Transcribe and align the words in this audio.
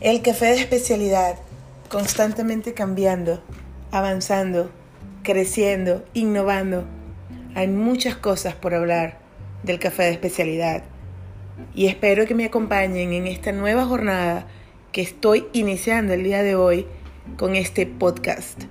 El 0.00 0.22
café 0.22 0.46
de 0.46 0.60
especialidad, 0.60 1.36
constantemente 1.90 2.72
cambiando, 2.72 3.42
avanzando, 3.90 4.70
creciendo, 5.22 6.06
innovando. 6.14 6.86
Hay 7.54 7.68
muchas 7.68 8.16
cosas 8.16 8.54
por 8.54 8.72
hablar 8.72 9.18
del 9.62 9.78
café 9.78 10.04
de 10.04 10.12
especialidad 10.12 10.84
y 11.74 11.88
espero 11.88 12.24
que 12.24 12.34
me 12.34 12.46
acompañen 12.46 13.12
en 13.12 13.26
esta 13.26 13.52
nueva 13.52 13.84
jornada 13.84 14.46
que 14.90 15.02
estoy 15.02 15.44
iniciando 15.52 16.14
el 16.14 16.24
día 16.24 16.42
de 16.42 16.54
hoy 16.54 16.86
con 17.36 17.54
este 17.54 17.84
podcast. 17.84 18.62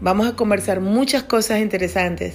Vamos 0.00 0.28
a 0.28 0.36
conversar 0.36 0.80
muchas 0.80 1.24
cosas 1.24 1.58
interesantes 1.58 2.34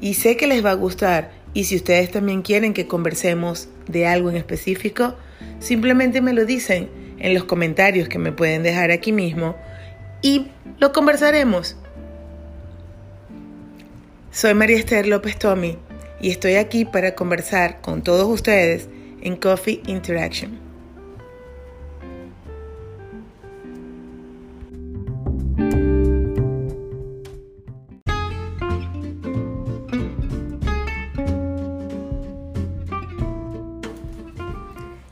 y 0.00 0.14
sé 0.14 0.36
que 0.36 0.46
les 0.46 0.64
va 0.64 0.70
a 0.70 0.74
gustar 0.74 1.32
y 1.52 1.64
si 1.64 1.74
ustedes 1.74 2.12
también 2.12 2.42
quieren 2.42 2.74
que 2.74 2.86
conversemos 2.86 3.68
de 3.88 4.06
algo 4.06 4.30
en 4.30 4.36
específico, 4.36 5.16
simplemente 5.58 6.20
me 6.20 6.32
lo 6.32 6.44
dicen 6.44 7.05
en 7.26 7.34
los 7.34 7.42
comentarios 7.42 8.08
que 8.08 8.20
me 8.20 8.30
pueden 8.30 8.62
dejar 8.62 8.92
aquí 8.92 9.10
mismo 9.10 9.56
y 10.22 10.46
lo 10.78 10.92
conversaremos. 10.92 11.76
Soy 14.30 14.54
María 14.54 14.78
Esther 14.78 15.08
López 15.08 15.36
Tommy 15.36 15.76
y 16.20 16.30
estoy 16.30 16.54
aquí 16.54 16.84
para 16.84 17.16
conversar 17.16 17.80
con 17.80 18.02
todos 18.02 18.28
ustedes 18.28 18.88
en 19.22 19.34
Coffee 19.34 19.82
Interaction. 19.88 20.60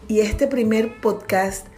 Y 0.06 0.20
este 0.20 0.46
primer 0.46 1.01
podcast 1.01 1.74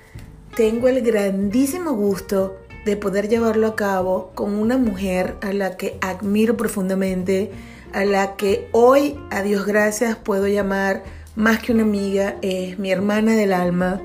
tengo 0.56 0.88
el 0.88 1.02
grandísimo 1.02 1.92
gusto 1.92 2.56
de 2.86 2.96
poder 2.96 3.28
llevarlo 3.28 3.66
a 3.66 3.76
cabo 3.76 4.30
con 4.34 4.54
una 4.54 4.78
mujer 4.78 5.36
a 5.42 5.52
la 5.52 5.76
que 5.76 5.98
admiro 6.00 6.56
profundamente, 6.56 7.50
a 7.92 8.06
la 8.06 8.36
que 8.36 8.66
hoy, 8.72 9.20
a 9.30 9.42
Dios 9.42 9.66
gracias, 9.66 10.16
puedo 10.16 10.48
llamar 10.48 11.04
más 11.34 11.58
que 11.58 11.72
una 11.72 11.82
amiga, 11.82 12.36
es 12.40 12.78
mi 12.78 12.90
hermana 12.90 13.34
del 13.36 13.52
alma, 13.52 14.00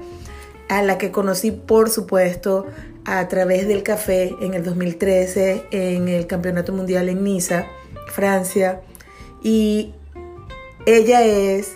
a 0.67 0.83
la 0.83 0.97
que 0.97 1.09
conocí, 1.09 1.51
por 1.51 1.89
supuesto, 1.89 2.67
a 3.05 3.25
través 3.29 3.65
del 3.65 3.81
café 3.81 4.35
en 4.41 4.53
el 4.53 4.63
2013 4.63 5.67
en 5.71 6.09
el 6.09 6.27
Campeonato 6.27 6.73
Mundial 6.73 7.07
en 7.07 7.23
Niza, 7.23 7.65
Francia. 8.07 8.81
Y 9.41 9.93
ella 10.85 11.23
es 11.23 11.75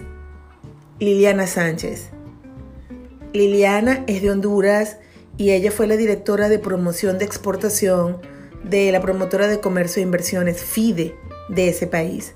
Liliana 1.00 1.48
Sánchez. 1.48 2.15
Liliana 3.36 4.04
es 4.08 4.22
de 4.22 4.32
Honduras 4.32 4.98
y 5.38 5.52
ella 5.52 5.72
fue 5.72 5.88
la 5.88 5.98
directora 5.98 6.50
de 6.50 6.60
promoción 6.60 7.18
de 7.18 7.26
exportación 7.26 8.22
de 8.64 8.92
la 8.92 9.02
promotora 9.02 9.48
de 9.48 9.60
comercio 9.60 10.02
e 10.02 10.06
inversiones 10.06 10.62
FIDE 10.62 11.16
de 11.50 11.70
ese 11.70 11.88
país. 11.88 12.34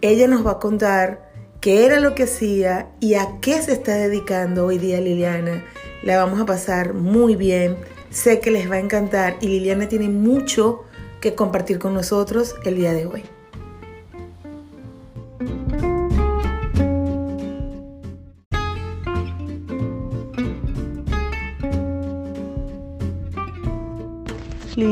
Ella 0.00 0.28
nos 0.28 0.46
va 0.46 0.52
a 0.52 0.58
contar 0.58 1.32
qué 1.60 1.86
era 1.86 2.00
lo 2.00 2.14
que 2.14 2.24
hacía 2.24 2.90
y 3.00 3.14
a 3.14 3.38
qué 3.40 3.62
se 3.62 3.72
está 3.72 3.94
dedicando 3.94 4.66
hoy 4.66 4.78
día 4.78 5.00
Liliana. 5.00 5.64
La 6.02 6.18
vamos 6.18 6.40
a 6.40 6.46
pasar 6.46 6.92
muy 6.92 7.36
bien. 7.36 7.76
Sé 8.10 8.40
que 8.40 8.50
les 8.50 8.70
va 8.70 8.74
a 8.74 8.80
encantar 8.80 9.36
y 9.40 9.48
Liliana 9.48 9.88
tiene 9.88 10.08
mucho 10.08 10.84
que 11.20 11.34
compartir 11.34 11.78
con 11.78 11.94
nosotros 11.94 12.54
el 12.64 12.76
día 12.76 12.92
de 12.92 13.06
hoy. 13.06 13.24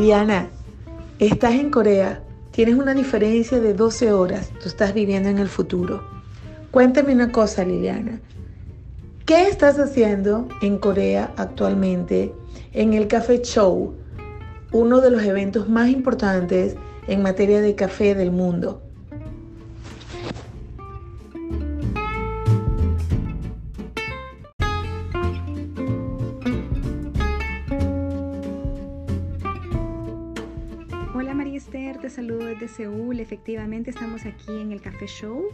Liliana, 0.03 0.51
estás 1.21 1.53
en 1.53 1.71
Corea, 1.71 2.25
tienes 2.51 2.75
una 2.75 2.93
diferencia 2.93 3.61
de 3.61 3.73
12 3.73 4.11
horas, 4.13 4.51
tú 4.61 4.69
estás 4.69 4.95
viviendo 4.95 5.29
en 5.29 5.39
el 5.39 5.49
futuro. 5.49 6.03
Cuéntame 6.73 7.15
una 7.15 7.31
cosa, 7.31 7.65
Liliana. 7.65 8.21
¿Qué 9.27 9.47
estás 9.47 9.79
haciendo 9.79 10.49
en 10.61 10.79
Corea 10.79 11.33
actualmente 11.37 12.35
en 12.73 12.95
el 12.95 13.07
Café 13.07 13.43
Show, 13.43 13.95
uno 14.73 15.01
de 15.01 15.13
los 15.13 15.23
eventos 15.23 15.69
más 15.69 15.89
importantes 15.89 16.75
en 17.07 17.23
materia 17.23 17.61
de 17.61 17.77
café 17.77 18.17
del 18.17 18.33
mundo? 18.33 18.83
De 32.17 32.69
Seúl. 32.69 33.21
Efectivamente 33.21 33.89
estamos 33.89 34.27
aquí 34.27 34.53
en 34.53 34.71
el 34.71 34.83
Café 34.83 35.07
Show, 35.07 35.47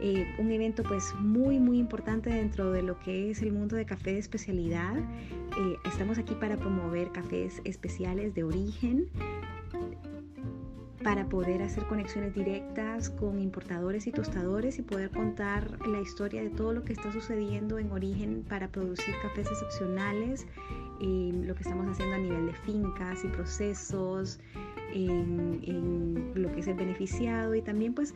eh, 0.00 0.24
un 0.38 0.52
evento 0.52 0.84
pues 0.84 1.12
muy 1.18 1.58
muy 1.58 1.78
importante 1.78 2.30
dentro 2.30 2.70
de 2.70 2.82
lo 2.82 3.00
que 3.00 3.32
es 3.32 3.42
el 3.42 3.50
mundo 3.50 3.74
de 3.74 3.84
café 3.84 4.12
de 4.12 4.20
especialidad. 4.20 4.96
Eh, 4.96 5.76
estamos 5.84 6.18
aquí 6.18 6.36
para 6.36 6.56
promover 6.56 7.10
cafés 7.10 7.60
especiales 7.64 8.32
de 8.32 8.44
origen, 8.44 9.08
para 11.02 11.28
poder 11.28 11.62
hacer 11.62 11.84
conexiones 11.86 12.32
directas 12.32 13.10
con 13.10 13.40
importadores 13.40 14.06
y 14.06 14.12
tostadores 14.12 14.78
y 14.78 14.82
poder 14.82 15.10
contar 15.10 15.84
la 15.84 16.00
historia 16.00 16.42
de 16.42 16.50
todo 16.50 16.72
lo 16.72 16.84
que 16.84 16.92
está 16.92 17.10
sucediendo 17.10 17.80
en 17.80 17.90
origen 17.90 18.44
para 18.48 18.68
producir 18.68 19.16
cafés 19.20 19.48
excepcionales, 19.48 20.46
eh, 21.00 21.32
lo 21.44 21.56
que 21.56 21.62
estamos 21.64 21.90
haciendo 21.90 22.14
a 22.14 22.18
nivel 22.18 22.46
de 22.46 22.54
fincas 22.54 23.24
y 23.24 23.28
procesos, 23.28 24.38
en, 24.92 26.32
lo 26.34 26.52
que 26.52 26.60
es 26.60 26.66
el 26.66 26.74
beneficiado 26.74 27.54
y 27.54 27.62
también 27.62 27.94
pues 27.94 28.14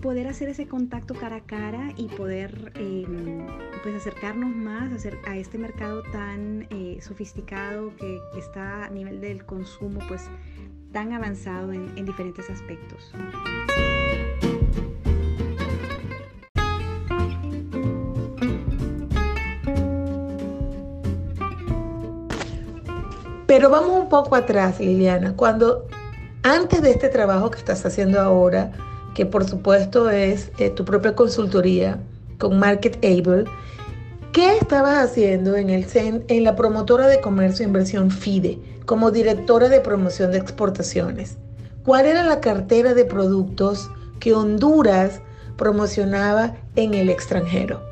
poder 0.00 0.26
hacer 0.28 0.48
ese 0.48 0.66
contacto 0.66 1.14
cara 1.14 1.36
a 1.36 1.40
cara 1.40 1.92
y 1.96 2.06
poder 2.06 2.72
em, 2.74 3.46
pues 3.82 3.94
acercarnos 3.94 4.54
más 4.54 5.06
a, 5.26 5.36
este 5.36 5.58
mercado 5.58 6.02
tan 6.10 6.66
eh, 6.70 6.98
sofisticado 7.00 7.94
que, 7.96 8.18
está 8.38 8.86
a 8.86 8.90
nivel 8.90 9.20
del 9.20 9.44
consumo 9.44 10.00
pues 10.08 10.28
tan 10.92 11.12
avanzado 11.12 11.72
en, 11.72 11.96
en 11.96 12.06
diferentes 12.06 12.48
aspectos. 12.48 13.12
Pero 23.50 23.68
vamos 23.68 24.00
un 24.00 24.08
poco 24.08 24.36
atrás, 24.36 24.78
Liliana. 24.78 25.34
Cuando 25.34 25.88
antes 26.42 26.82
de 26.82 26.90
este 26.90 27.08
trabajo 27.08 27.50
que 27.50 27.58
estás 27.58 27.84
haciendo 27.84 28.20
ahora, 28.20 28.72
que 29.14 29.26
por 29.26 29.44
supuesto 29.44 30.10
es 30.10 30.50
eh, 30.58 30.70
tu 30.70 30.84
propia 30.84 31.14
consultoría 31.14 31.98
con 32.38 32.58
Market 32.58 32.96
Able, 33.04 33.44
¿qué 34.32 34.56
estabas 34.56 34.98
haciendo 34.98 35.56
en, 35.56 35.70
el, 35.70 35.86
en 35.94 36.44
la 36.44 36.56
promotora 36.56 37.06
de 37.06 37.20
comercio 37.20 37.64
e 37.64 37.68
inversión 37.68 38.10
FIDE 38.10 38.58
como 38.86 39.10
directora 39.10 39.68
de 39.68 39.80
promoción 39.80 40.32
de 40.32 40.38
exportaciones? 40.38 41.36
¿Cuál 41.84 42.06
era 42.06 42.22
la 42.22 42.40
cartera 42.40 42.94
de 42.94 43.04
productos 43.04 43.90
que 44.20 44.34
Honduras 44.34 45.20
promocionaba 45.56 46.54
en 46.76 46.94
el 46.94 47.10
extranjero? 47.10 47.89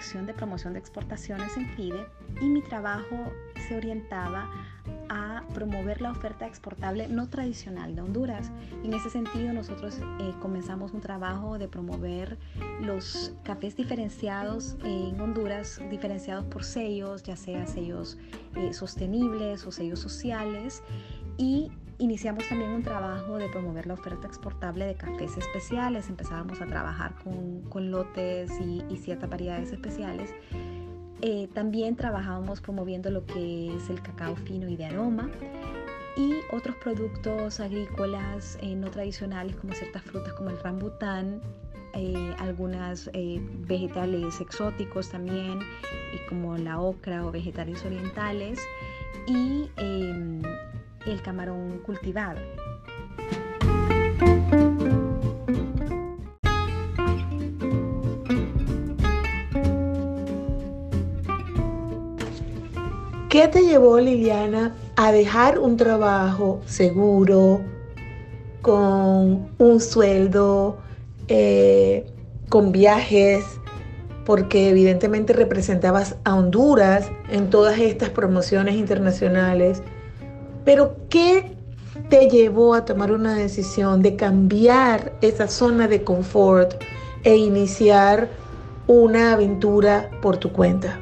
De 0.00 0.32
Promoción 0.32 0.72
de 0.72 0.78
Exportaciones 0.78 1.58
en 1.58 1.68
FIDE 1.76 2.06
y 2.40 2.46
mi 2.46 2.62
trabajo 2.62 3.30
se 3.68 3.76
orientaba 3.76 4.50
a 5.10 5.42
promover 5.52 6.00
la 6.00 6.10
oferta 6.10 6.46
exportable 6.46 7.06
no 7.06 7.28
tradicional 7.28 7.94
de 7.94 8.00
Honduras. 8.00 8.50
En 8.82 8.94
ese 8.94 9.10
sentido, 9.10 9.52
nosotros 9.52 9.98
eh, 10.20 10.32
comenzamos 10.40 10.94
un 10.94 11.02
trabajo 11.02 11.58
de 11.58 11.68
promover 11.68 12.38
los 12.80 13.34
cafés 13.44 13.76
diferenciados 13.76 14.78
en 14.84 15.20
Honduras, 15.20 15.78
diferenciados 15.90 16.46
por 16.46 16.64
sellos, 16.64 17.22
ya 17.22 17.36
sea 17.36 17.66
sellos 17.66 18.16
eh, 18.56 18.72
sostenibles 18.72 19.66
o 19.66 19.70
sellos 19.70 20.00
sociales, 20.00 20.82
y 21.36 21.70
iniciamos 22.00 22.48
también 22.48 22.70
un 22.70 22.82
trabajo 22.82 23.36
de 23.36 23.48
promover 23.48 23.86
la 23.86 23.94
oferta 23.94 24.26
exportable 24.26 24.86
de 24.86 24.94
cafés 24.94 25.36
especiales. 25.36 26.08
Empezábamos 26.08 26.60
a 26.60 26.66
trabajar 26.66 27.14
con, 27.22 27.90
lotes 27.90 28.50
y, 28.60 28.96
ciertas 28.96 29.28
variedades 29.28 29.72
especiales. 29.72 30.34
Eh, 31.20 31.48
también 31.52 31.96
trabajábamos 31.96 32.62
promoviendo 32.62 33.10
lo 33.10 33.26
que 33.26 33.76
es 33.76 33.90
el 33.90 34.02
cacao 34.02 34.34
fino 34.36 34.68
y 34.68 34.76
de 34.76 34.86
aroma 34.86 35.28
y 36.16 36.32
otros 36.50 36.74
productos 36.76 37.60
agrícolas 37.60 38.58
eh, 38.62 38.74
no 38.74 38.90
tradicionales 38.90 39.54
como 39.56 39.74
ciertas 39.74 40.02
frutas 40.02 40.32
como 40.32 40.48
el 40.48 40.58
rambután, 40.58 41.42
eh, 41.92 42.34
algunas 42.38 43.10
vegetales 43.12 44.40
exóticos 44.40 45.10
también 45.10 45.58
y 46.14 46.28
como 46.28 46.56
la 46.56 46.80
ocra 46.80 47.26
o 47.26 47.30
vegetales 47.30 47.84
orientales 47.84 48.58
y 49.26 49.68
em, 49.76 50.40
el 51.06 51.22
camarón 51.22 51.80
cultivado. 51.84 52.40
¿Qué 63.28 63.46
te 63.46 63.62
llevó 63.62 64.00
Liliana 64.00 64.74
a 64.96 65.12
dejar 65.12 65.60
un 65.60 65.76
trabajo 65.76 66.60
seguro, 66.66 67.60
con 68.60 69.48
un 69.56 69.80
sueldo, 69.80 70.78
eh, 71.28 72.06
con 72.48 72.72
viajes, 72.72 73.44
porque 74.26 74.70
evidentemente 74.70 75.32
representabas 75.32 76.16
a 76.24 76.34
Honduras 76.34 77.08
en 77.30 77.50
todas 77.50 77.78
estas 77.78 78.10
promociones 78.10 78.74
internacionales? 78.74 79.82
Pero 80.64 80.96
¿qué 81.08 81.56
te 82.08 82.28
llevó 82.28 82.74
a 82.74 82.84
tomar 82.84 83.12
una 83.12 83.34
decisión 83.34 84.02
de 84.02 84.16
cambiar 84.16 85.12
esa 85.20 85.48
zona 85.48 85.88
de 85.88 86.04
confort 86.04 86.74
e 87.24 87.36
iniciar 87.36 88.28
una 88.86 89.32
aventura 89.32 90.10
por 90.22 90.36
tu 90.36 90.52
cuenta? 90.52 90.98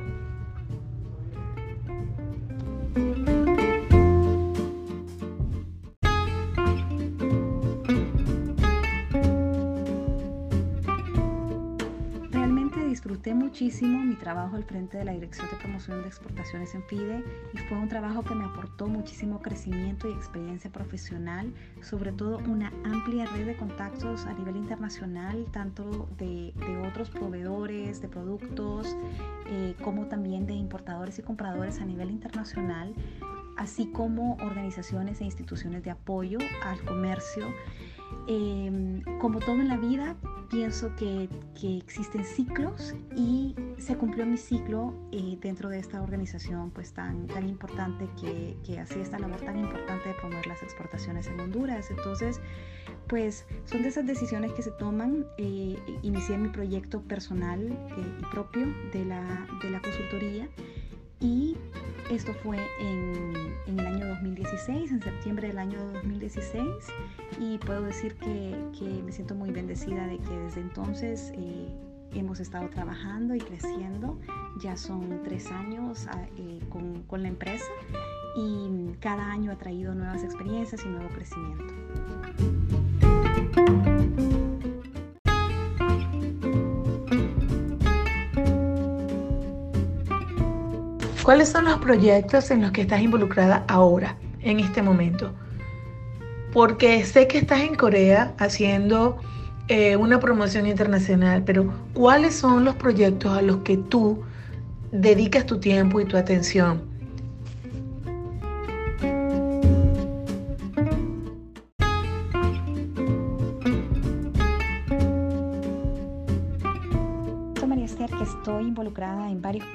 Trabajo 14.29 14.57
al 14.57 14.65
frente 14.65 14.99
de 14.99 15.07
la 15.07 15.13
Dirección 15.13 15.49
de 15.51 15.57
Promoción 15.57 16.03
de 16.03 16.09
Exportaciones 16.09 16.75
en 16.75 16.83
FIDE 16.83 17.25
y 17.55 17.57
fue 17.57 17.79
un 17.79 17.89
trabajo 17.89 18.23
que 18.23 18.35
me 18.35 18.45
aportó 18.45 18.87
muchísimo 18.87 19.41
crecimiento 19.41 20.07
y 20.07 20.13
experiencia 20.13 20.71
profesional, 20.71 21.51
sobre 21.81 22.13
todo 22.13 22.37
una 22.47 22.71
amplia 22.85 23.25
red 23.25 23.47
de 23.47 23.57
contactos 23.57 24.27
a 24.27 24.35
nivel 24.35 24.57
internacional, 24.57 25.47
tanto 25.51 26.11
de, 26.19 26.53
otros 26.87 27.09
proveedores 27.09 28.03
de 28.03 28.09
productos 28.09 28.95
eh, 29.47 29.75
como 29.83 30.09
también 30.09 30.47
de 30.47 30.53
importadores 30.53 31.19
y 31.19 31.23
compradores 31.23 31.81
a 31.81 31.87
nivel 31.87 32.11
internacional 32.11 32.93
así 33.57 33.87
como 33.87 34.35
organizaciones 34.43 35.23
e 35.23 35.25
instituciones 35.25 35.83
de 35.83 35.91
apoyo 35.91 36.39
al 36.63 36.81
comercio. 36.83 37.47
Em, 38.27 39.03
como 39.21 39.41
todo 39.41 39.57
en 39.57 39.69
la 39.69 39.77
vida, 39.77 40.17
pienso 40.51 40.95
que, 40.97 41.29
existen 41.61 42.25
ciclos 42.25 42.95
y 43.17 43.57
se 43.79 43.97
cumplió 43.97 44.25
mi 44.27 44.37
ciclo 44.37 44.95
eh, 45.11 45.37
dentro 45.41 45.69
de 45.69 45.79
esta 45.79 46.01
organización 46.01 46.71
pues 46.71 46.93
tan, 46.93 47.27
tan 47.27 47.49
importante 47.49 48.09
que, 48.21 48.57
que 48.65 48.79
hacía 48.79 49.03
esta 49.03 49.19
labor 49.19 49.41
tan 49.41 49.59
importante 49.59 50.09
de 50.09 50.15
promover 50.15 50.47
las 50.47 50.63
exportaciones 50.63 51.27
en 51.27 51.41
Honduras. 51.41 51.91
Entonces, 51.91 52.41
pues 53.09 53.47
son 53.65 53.83
de 53.83 53.89
esas 53.89 54.07
decisiones 54.07 54.53
que 54.53 54.63
se 54.63 54.71
toman. 54.71 55.27
Eh, 55.39 55.77
inicié 56.03 56.39
mi 56.39 56.49
proyecto 56.49 57.01
personal 57.03 57.61
eh, 57.61 58.19
y 58.21 58.25
propio 58.27 58.67
de 58.93 59.05
la, 59.05 59.47
de 59.63 59.71
la 59.71 59.81
consultoría 59.81 60.49
y 61.21 61.57
esto 62.11 62.33
fue 62.43 62.59
en, 62.81 63.35
el 63.67 63.87
año 63.87 64.07
2016, 64.09 64.93
en 64.93 65.03
septiembre 65.03 65.49
del 65.49 65.59
año 65.59 65.79
2016, 65.95 66.67
y 67.41 67.59
puedo 67.59 67.83
decir 67.83 68.15
que, 68.17 69.03
me 69.05 69.13
siento 69.13 69.35
muy 69.35 69.51
bendecida 69.51 70.07
de 70.07 70.19
que 70.19 70.39
desde 70.39 70.61
entonces 70.61 71.33
eh, 71.35 71.69
hemos 72.15 72.41
estado 72.41 72.69
trabajando 72.71 73.35
y 73.35 73.41
creciendo. 73.41 74.19
Ya 74.61 74.77
son 74.77 75.23
tres 75.23 75.51
años 75.51 76.07
ah, 76.09 76.27
eh, 76.37 76.61
con, 76.69 77.03
con 77.05 77.23
la 77.23 77.29
empresa 77.29 77.71
y 78.37 78.93
cada 79.01 79.31
año 79.31 79.53
ha 79.53 79.57
traído 79.57 79.95
nuevas 79.95 80.23
experiencias 80.23 80.85
y 80.85 80.89
nuevo 80.89 81.09
crecimiento. 81.11 81.75
¿Cuáles 91.29 91.51
son 91.51 91.67
los 91.67 91.77
proyectos 91.81 92.51
en 92.51 92.63
los 92.63 92.73
que 92.73 92.81
estás 92.81 93.03
involucrada 93.03 93.67
ahora, 93.69 94.17
en 94.41 94.61
este 94.61 94.81
momento? 94.81 95.35
Porque 96.55 97.05
sé 97.05 97.29
que 97.29 97.37
estás 97.37 97.61
en 97.61 97.75
Corea 97.75 98.35
haciendo 98.39 99.19
eh, 99.69 99.97
una 99.97 100.21
promoción 100.21 100.67
internacional, 100.67 101.45
pero 101.45 101.91
¿cuáles 101.93 102.35
son 102.35 102.65
los 102.65 102.77
proyectos 102.77 103.37
a 103.37 103.43
los 103.43 103.59
que 103.59 103.77
tú 103.77 104.25
dedicas 104.91 105.45
tu 105.45 105.61
tiempo 105.61 106.01
y 106.01 106.07
tu 106.07 106.17
atención? 106.17 106.88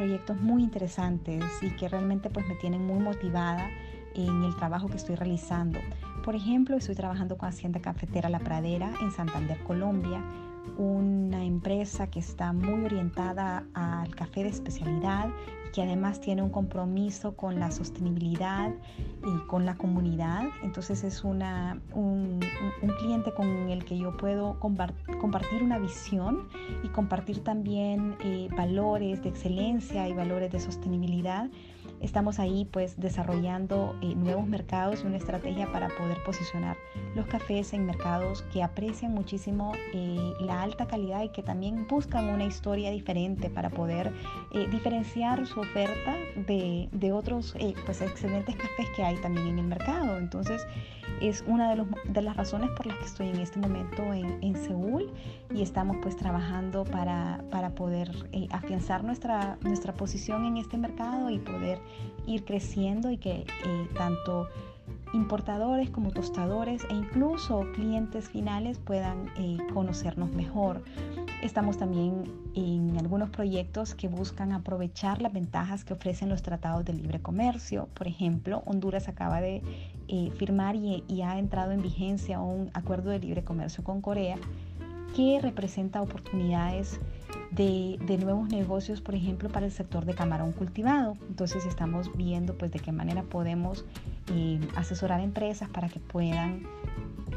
Proyectos 0.03 0.41
muy 0.41 0.63
interesantes 0.63 1.45
y 1.61 1.69
que 1.77 1.87
realmente 1.87 2.29
pues 2.29 2.45
me 2.45 2.55
tienen 2.55 2.85
muy 2.85 2.99
motivada 2.99 3.69
en 4.15 4.43
el 4.43 4.53
trabajo 4.57 4.89
que 4.89 4.97
estoy 4.97 5.15
realizando. 5.15 5.79
Por 6.25 6.35
ejemplo, 6.35 6.75
estoy 6.75 6.93
trabajando 6.93 7.37
con 7.37 7.47
Hacienda 7.47 7.79
Cafetera 7.79 8.27
La 8.27 8.39
Pradera 8.39 8.91
en 8.99 9.11
Santander, 9.11 9.63
Colombia, 9.63 10.21
una 10.77 11.45
empresa 11.45 12.07
que 12.07 12.19
está 12.19 12.51
muy 12.51 12.83
orientada 12.83 13.63
al 13.73 14.13
café 14.13 14.43
de 14.43 14.49
especialidad 14.49 15.29
que 15.73 15.81
además 15.81 16.21
tiene 16.21 16.43
un 16.43 16.51
compromiso 16.51 17.35
con 17.35 17.59
la 17.59 17.71
sostenibilidad 17.71 18.71
y 19.25 19.47
con 19.47 19.65
la 19.65 19.75
comunidad. 19.75 20.43
Entonces 20.61 21.03
es 21.03 21.23
una, 21.23 21.81
un, 21.93 22.39
cliente 22.99 23.33
con 23.33 23.47
el 23.69 23.83
que 23.83 23.97
yo 23.97 24.15
puedo 24.15 24.59
compartir 24.59 25.63
una 25.63 25.79
visión 25.79 26.47
y 26.83 26.89
compartir 26.89 27.43
también 27.43 28.15
eh, 28.23 28.49
valores 28.55 29.23
de 29.23 29.29
excelencia 29.29 30.07
y 30.07 30.13
valores 30.13 30.51
de 30.51 30.59
sostenibilidad 30.59 31.49
Estamos 32.03 32.37
ahí 32.37 32.67
pues 32.69 32.99
desarrollando 32.99 33.95
eh, 34.01 34.13
nuevos 34.13 34.45
mercados 34.45 35.01
y 35.03 35.07
una 35.07 35.15
estrategia 35.15 35.71
para 35.71 35.87
poder 35.87 36.17
posicionar 36.25 36.75
los 37.15 37.25
cafés 37.27 37.71
en 37.71 37.85
mercados 37.85 38.41
que 38.51 38.61
aprecian 38.61 39.13
muchísimo 39.13 39.71
eh, 39.93 40.33
la 40.41 40.61
alta 40.61 40.85
calidad 40.85 41.23
y 41.23 41.29
que 41.29 41.41
también 41.41 41.87
buscan 41.87 42.25
una 42.25 42.43
historia 42.43 42.91
diferente 42.91 43.49
para 43.49 43.69
poder 43.69 44.11
eh, 44.51 44.67
diferenciar 44.69 45.47
su 45.47 45.61
oferta 45.61 46.17
de, 46.45 46.89
de 46.91 47.13
otros 47.13 47.55
pues 47.85 48.01
excelentes 48.01 48.53
cafés 48.57 48.87
que 48.97 49.03
hay 49.03 49.15
también 49.21 49.47
en 49.47 49.59
el 49.59 49.67
mercado. 49.67 50.17
Entonces 50.17 50.61
es 51.21 51.41
una 51.47 51.69
de, 51.69 51.77
los, 51.77 51.87
de, 52.03 52.21
las 52.21 52.35
razones 52.35 52.69
por 52.71 52.85
las 52.85 52.97
que 52.97 53.05
estoy 53.05 53.27
en 53.29 53.37
este 53.37 53.59
momento 53.59 54.13
en, 54.13 54.43
en 54.43 54.57
Seúl 54.57 55.09
y 55.53 55.61
estamos 55.61 55.97
pues 56.01 56.15
trabajando 56.15 56.83
para, 56.83 57.43
para 57.51 57.75
poder 57.75 58.11
afianzar 58.51 59.03
nuestra, 59.03 59.57
nuestra 59.61 59.93
posición 59.93 60.45
en 60.45 60.57
este 60.57 60.77
mercado 60.77 61.29
y 61.29 61.37
poder 61.39 61.79
ir 62.25 62.43
creciendo 62.43 63.11
y 63.11 63.17
que 63.17 63.45
eh, 63.65 63.89
tanto 63.95 64.47
importadores 65.13 65.91
como 65.91 66.11
tostadores 66.11 66.83
e 66.89 66.93
incluso 66.95 67.67
clientes 67.73 68.29
finales 68.29 68.79
puedan 68.79 69.31
eh, 69.37 69.57
conocernos 69.73 70.31
mejor. 70.31 70.83
Estamos 71.43 71.77
también 71.77 72.23
en 72.55 72.97
algunos 72.97 73.29
proyectos 73.29 73.95
que 73.95 74.07
buscan 74.07 74.53
aprovechar 74.53 75.21
las 75.21 75.33
ventajas 75.33 75.83
que 75.83 75.93
ofrecen 75.93 76.29
los 76.29 76.41
tratados 76.41 76.85
de 76.85 76.93
libre 76.93 77.21
comercio. 77.21 77.89
Por 77.93 78.07
ejemplo, 78.07 78.63
Honduras 78.65 79.07
acaba 79.07 79.41
de 79.41 79.61
eh, 80.07 80.31
firmar 80.37 80.75
y, 80.75 81.03
y 81.07 81.21
ha 81.21 81.37
entrado 81.37 81.73
en 81.73 81.81
vigencia 81.81 82.39
un 82.39 82.71
acuerdo 82.73 83.11
de 83.11 83.19
libre 83.19 83.43
comercio 83.43 83.83
con 83.83 84.01
Corea 84.01 84.37
que 85.15 85.39
representa 85.41 86.01
oportunidades 86.01 86.99
de, 87.51 88.17
nuevos 88.19 88.49
negocios, 88.49 89.01
por 89.01 89.15
ejemplo, 89.15 89.49
para 89.49 89.65
el 89.65 89.71
sector 89.71 90.05
de 90.05 90.13
camarón 90.13 90.51
cultivado. 90.53 91.17
Entonces 91.27 91.65
estamos 91.65 92.15
viendo 92.15 92.57
pues 92.57 92.71
de 92.71 92.79
qué 92.79 92.91
manera 92.91 93.23
podemos 93.23 93.85
eh, 94.33 94.59
asesorar 94.75 95.19
empresas 95.19 95.69
para 95.69 95.89
que 95.89 95.99
puedan 95.99 96.63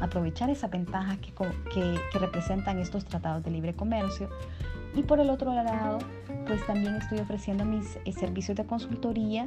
aprovechar 0.00 0.50
esa 0.50 0.68
ventaja 0.68 1.16
que, 1.18 1.32
que, 1.72 2.18
representan 2.18 2.78
estos 2.78 3.04
tratados 3.04 3.44
de 3.44 3.50
libre 3.50 3.74
comercio. 3.74 4.28
Y 4.94 5.02
por 5.02 5.20
el 5.20 5.28
otro 5.28 5.52
lado, 5.54 5.98
pues 6.46 6.64
también 6.66 6.94
estoy 6.94 7.18
ofreciendo 7.18 7.66
mis 7.66 7.98
eh, 8.04 8.12
servicios 8.12 8.56
de 8.56 8.64
consultoría 8.64 9.46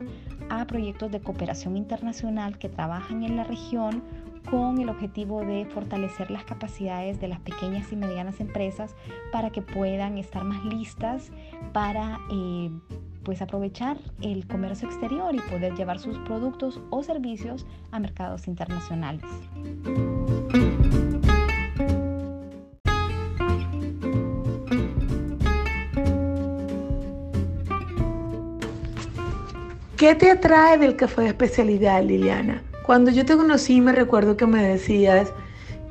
a 0.50 0.66
proyectos 0.66 1.12
de 1.12 1.20
cooperación 1.20 1.78
internacional 1.78 2.60
que 2.60 2.70
trabajan 2.70 3.24
en 3.24 3.36
la 3.36 3.44
región 3.44 4.04
con 4.50 4.80
el 4.80 4.90
objetivo 4.90 5.42
de 5.42 5.66
fortalecer 5.66 6.32
las 6.32 6.44
capacidades 6.44 7.20
de 7.20 7.28
las 7.28 7.40
pequeñas 7.40 7.92
y 7.92 7.96
medianas 7.96 8.40
empresas 8.40 8.96
para 9.32 9.50
que 9.50 9.62
puedan 9.62 10.18
estar 10.18 10.44
más 10.44 10.64
listas 10.66 11.32
para 11.74 12.20
eh, 12.32 12.70
pues 13.24 13.42
aprovechar 13.42 13.98
el 14.22 14.48
comercio 14.48 14.88
exterior 14.88 15.36
y 15.36 15.40
poder 15.40 15.76
llevar 15.76 16.00
sus 16.00 16.18
productos 16.20 16.80
o 16.90 17.04
servicios 17.04 17.66
a 17.92 18.00
mercados 18.00 18.48
internacionales. 18.48 19.24
¿Qué 30.00 30.16
te 30.16 30.32
atrae 30.32 30.78
del 30.78 30.96
café 30.96 31.24
de 31.24 31.28
especialidad, 31.28 32.02
Liliana? 32.02 32.64
Cuando 32.90 33.12
yo 33.12 33.24
te 33.24 33.38
conocí 33.38 33.82
me 33.82 33.92
recuerdo 33.92 34.36
que 34.36 34.48
me 34.48 34.68
decías 34.68 35.32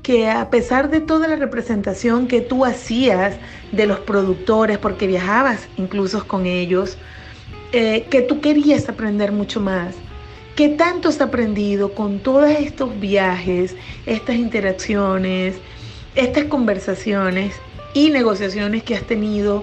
que 0.02 0.28
a 0.28 0.50
pesar 0.50 0.90
de 0.90 0.98
toda 0.98 1.28
la 1.28 1.36
representación 1.36 2.26
que 2.26 2.40
tú 2.40 2.64
hacías 2.64 3.36
de 3.70 3.86
los 3.86 4.00
productores, 4.00 4.78
porque 4.78 5.06
viajabas 5.06 5.68
incluso 5.76 6.26
con 6.26 6.44
ellos, 6.44 6.98
eh, 7.70 8.08
que 8.10 8.20
tú 8.20 8.40
querías 8.40 8.88
aprender 8.88 9.30
mucho 9.30 9.60
más. 9.60 9.94
¿Qué 10.56 10.70
tanto 10.70 11.08
has 11.08 11.20
aprendido 11.20 11.94
con 11.94 12.18
todos 12.18 12.50
estos 12.50 12.98
viajes, 12.98 13.76
estas 14.04 14.34
interacciones, 14.34 15.54
estas 16.16 16.46
conversaciones 16.46 17.54
y 17.94 18.10
negociaciones 18.10 18.82
que 18.82 18.96
has 18.96 19.04
tenido 19.04 19.62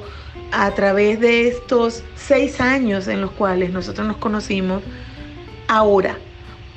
a 0.54 0.72
través 0.72 1.20
de 1.20 1.50
estos 1.50 2.02
seis 2.16 2.62
años 2.62 3.10
en 3.10 3.20
los 3.20 3.32
cuales 3.32 3.72
nosotros 3.74 4.08
nos 4.08 4.16
conocimos? 4.16 4.84
Ahora, 5.68 6.18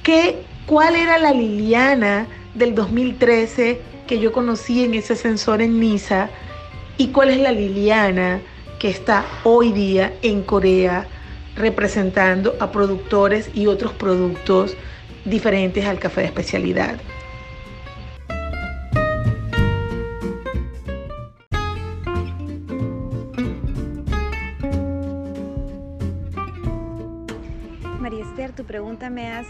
¿qué, 0.03 0.48
¿cuál 0.69 0.95
era 0.95 1.19
la 1.19 1.33
Liliana 1.33 2.29
del 2.55 2.77
2013 2.77 3.81
que 4.07 4.21
yo 4.21 4.31
conocí 4.31 4.85
en 4.85 4.95
ese 4.95 5.15
ascensor 5.15 5.63
en 5.63 5.81
Niza? 5.81 6.29
¿Y 6.97 7.09
cuál 7.09 7.31
es 7.31 7.39
la 7.39 7.51
Liliana 7.51 8.41
que 8.79 8.89
está 8.89 9.25
hoy 9.43 9.73
día 9.73 10.13
en 10.23 10.43
Corea? 10.43 11.09
representando 11.59 12.55
a 12.61 12.71
productores 12.71 13.51
y 13.53 13.67
otros 13.67 13.93
productos 13.93 14.77
diferentes 15.25 15.85
al 15.85 15.99
café 15.99 16.21
de 16.21 16.29
especialidad. 16.29 16.99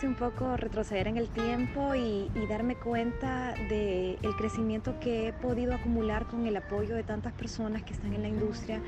Un 0.07 0.15
poco 0.15 0.57
retroceder 0.57 1.09
en 1.09 1.17
el 1.17 1.29
tiempo 1.29 1.95
y, 1.95 2.31
darme 2.49 2.77
cuenta 2.77 3.55
del 3.69 4.19
el 4.23 4.37
crecimiento 4.39 4.99
que 5.01 5.29
he 5.29 5.33
podido 5.35 5.75
acumular 5.75 6.27
con 6.27 6.47
el 6.47 6.57
apoyo 6.57 6.95
de 6.95 7.03
tantas 7.03 7.33
personas 7.35 7.83
que 7.83 7.93
están 7.93 8.15
en 8.15 8.23
la 8.23 8.29
industria 8.29 8.81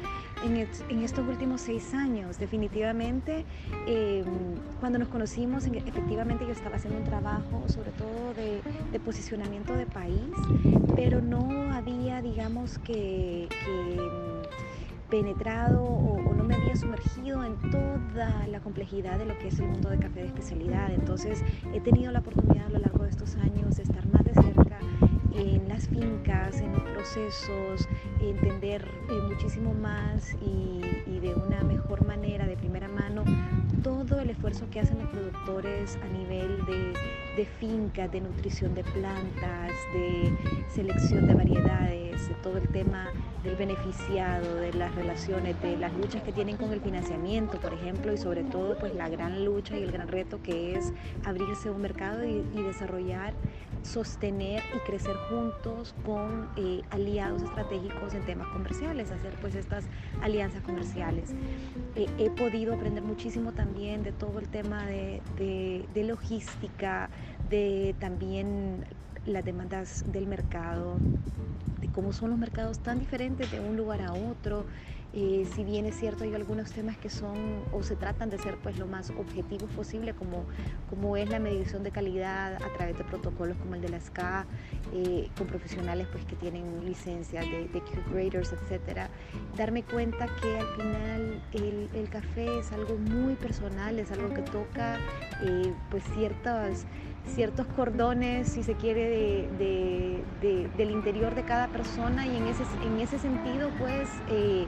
en, 0.45 0.57
estos 1.03 1.27
últimos 1.27 1.61
seis 1.61 1.93
años. 1.93 2.39
Definitivamente, 2.39 3.45
em, 3.87 4.25
cuando 4.79 4.99
nos 4.99 5.09
conocimos, 5.09 5.67
efectivamente 5.67 6.47
yo 6.47 6.53
estaba 6.53 6.77
haciendo 6.77 7.01
un 7.01 7.05
trabajo 7.05 7.65
sobre 7.69 7.91
todo 7.93 8.35
de, 8.35 9.01
posicionamiento 9.01 9.75
de 9.75 9.87
país, 9.87 10.31
pero 10.95 11.21
no 11.21 11.73
había, 11.73 12.23
digamos, 12.23 12.79
que 12.79 13.49
penetrado 15.11 15.83
o, 15.83 16.35
no 16.35 16.45
me 16.45 16.55
había 16.55 16.77
sumergido 16.77 17.45
en 17.45 17.59
toda 17.71 18.47
la 18.47 18.61
complejidad 18.61 19.19
de 19.19 19.27
lo 19.27 19.37
que 19.39 19.49
es 19.49 19.59
el 19.59 19.69
mundo 19.69 19.91
de 19.91 19.99
café 19.99 20.21
de 20.21 20.27
especialidad. 20.27 20.93
Entonces 20.93 21.45
he 21.75 21.81
tenido 21.81 22.13
la 22.13 22.21
oportunidad 22.21 22.67
a 22.67 22.71
lo 22.71 22.79
largo 22.79 23.05
de 23.05 23.11
estos 23.11 23.35
años 23.37 23.77
de 23.77 23.83
estar 23.83 24.07
más 24.07 24.25
de 24.25 24.35
cerca 24.35 24.79
en 25.35 25.69
las 25.69 25.89
fincas, 25.89 26.61
en 26.61 26.73
los 26.73 26.83
procesos, 26.83 27.89
entender 28.21 28.87
eh, 29.11 29.13
muchísimo 29.29 29.75
más 29.75 30.35
y, 30.41 30.81
de 31.21 31.35
una 31.35 31.63
mejor 31.63 32.07
manera, 32.07 32.47
de 32.47 32.57
primera 32.57 32.89
mano, 32.89 33.25
todo 33.83 34.21
el 34.21 34.31
esfuerzo 34.31 34.69
que 34.71 34.81
hacen 34.81 34.99
los 34.99 35.09
productores 35.09 35.99
a 36.03 36.09
nivel 36.09 36.65
de, 36.67 37.47
fincas, 37.59 38.13
de 38.13 38.21
nutrición 38.21 38.75
de 38.75 38.85
plantas, 38.85 39.73
de 39.95 40.33
selección 40.69 41.27
de 41.27 41.35
variedades, 41.35 42.29
de 42.29 42.35
todo 42.43 42.59
el 42.59 42.69
tema 42.69 43.09
del 43.43 43.57
beneficiado, 43.57 44.57
de 44.57 44.75
las 44.75 44.95
relaciones, 44.95 45.61
de 45.63 45.77
las 45.77 45.93
luchas 45.95 46.23
que 46.23 46.33
tienen 46.33 46.57
con 46.57 46.73
el 46.73 46.81
financiamiento, 46.81 47.59
por 47.59 47.73
ejemplo, 47.73 48.13
y 48.13 48.19
sobre 48.19 48.45
todo 48.45 48.77
pues 48.79 48.95
la 48.95 49.09
gran 49.09 49.45
lucha 49.45 49.77
y 49.79 49.83
el 49.83 49.93
gran 49.93 50.09
reto 50.09 50.43
que 50.43 50.75
es 50.75 50.93
abrirse 51.25 51.71
un 51.71 51.81
mercado 51.81 52.25
y, 52.25 52.43
desarrollar, 52.63 53.33
sostener 53.83 54.63
y 54.75 54.79
crecer 54.81 55.17
juntos 55.29 55.95
con 56.05 56.49
eh, 56.57 56.83
aliados 56.91 57.43
estratégicos 57.43 58.15
en 58.15 58.25
temas 58.25 58.49
comerciales, 58.49 59.11
hacer 59.11 59.35
pues 59.41 59.55
estas 59.55 59.85
alianzas 60.23 60.63
comerciales. 60.63 61.31
Eh, 61.97 62.07
he 62.19 62.31
podido 62.31 62.75
aprender 62.75 63.03
muchísimo 63.03 63.53
también 63.53 64.03
de 64.03 64.13
todo 64.13 64.39
el 64.39 64.49
tema 64.49 64.85
de, 64.87 65.21
de 65.37 66.05
logística, 66.05 67.11
de 67.49 67.95
también 67.99 68.85
las 69.27 69.45
demandas 69.45 70.05
del 70.13 70.27
mercado, 70.27 70.97
de 71.81 71.89
cómo 71.89 72.13
son 72.13 72.31
los 72.31 72.39
mercados 72.39 72.79
tan 72.79 72.99
diferentes 72.99 73.51
de 73.51 73.61
un 73.61 73.77
lugar 73.77 74.03
a 74.03 74.13
otro. 74.13 74.65
Eh, 75.13 75.45
si 75.57 75.65
bien 75.65 75.87
es 75.87 75.99
cierto, 75.99 76.23
hay 76.23 76.35
algunos 76.35 76.71
temas 76.71 76.97
que 76.97 77.11
son 77.11 77.65
o 77.73 77.83
se 77.83 77.97
tratan 77.97 78.31
de 78.31 78.39
ser 78.39 78.57
pues 78.59 78.79
lo 78.79 78.87
más 78.87 79.11
objetivos 79.11 79.69
posible, 79.73 80.15
como, 80.15 80.45
como 80.89 81.17
es 81.17 81.29
la 81.29 81.41
medición 81.41 81.83
de 81.83 81.91
calidad 81.91 82.55
a 82.55 82.73
través 82.77 82.97
de 82.97 83.03
protocolos 83.03 83.57
como 83.57 83.75
el 83.75 83.81
de 83.81 83.89
la 83.89 83.99
SCA, 83.99 84.47
eh, 84.93 85.29
con 85.37 85.49
profesionales 85.49 86.07
pues 86.13 86.25
que 86.27 86.37
tienen 86.37 86.85
licencias 86.85 87.45
de, 87.45 87.67
de 87.67 87.81
Q-Graders, 87.81 88.53
etc. 88.53 89.09
Darme 89.57 89.83
cuenta 89.83 90.29
que 90.41 90.59
al 90.59 90.67
final 90.77 91.43
el, 91.53 92.09
café 92.11 92.59
es 92.59 92.73
algo 92.73 92.97
muy 92.97 93.35
personal, 93.35 93.99
es 93.99 94.11
algo 94.13 94.33
que 94.33 94.43
toca 94.43 94.97
eh, 95.43 95.73
pues 95.91 96.03
ciertas 96.15 96.87
ciertos 97.27 97.67
cordones, 97.67 98.49
si 98.49 98.63
se 98.63 98.75
quiere, 98.75 99.49
del 100.77 100.91
interior 100.91 101.35
de 101.35 101.43
cada 101.45 101.69
persona 101.69 102.27
y 102.27 102.37
en 102.37 102.47
ese, 102.47 102.65
en 102.85 103.01
ese 103.01 103.19
sentido, 103.19 103.71
pues 103.79 104.09
eh, 104.29 104.67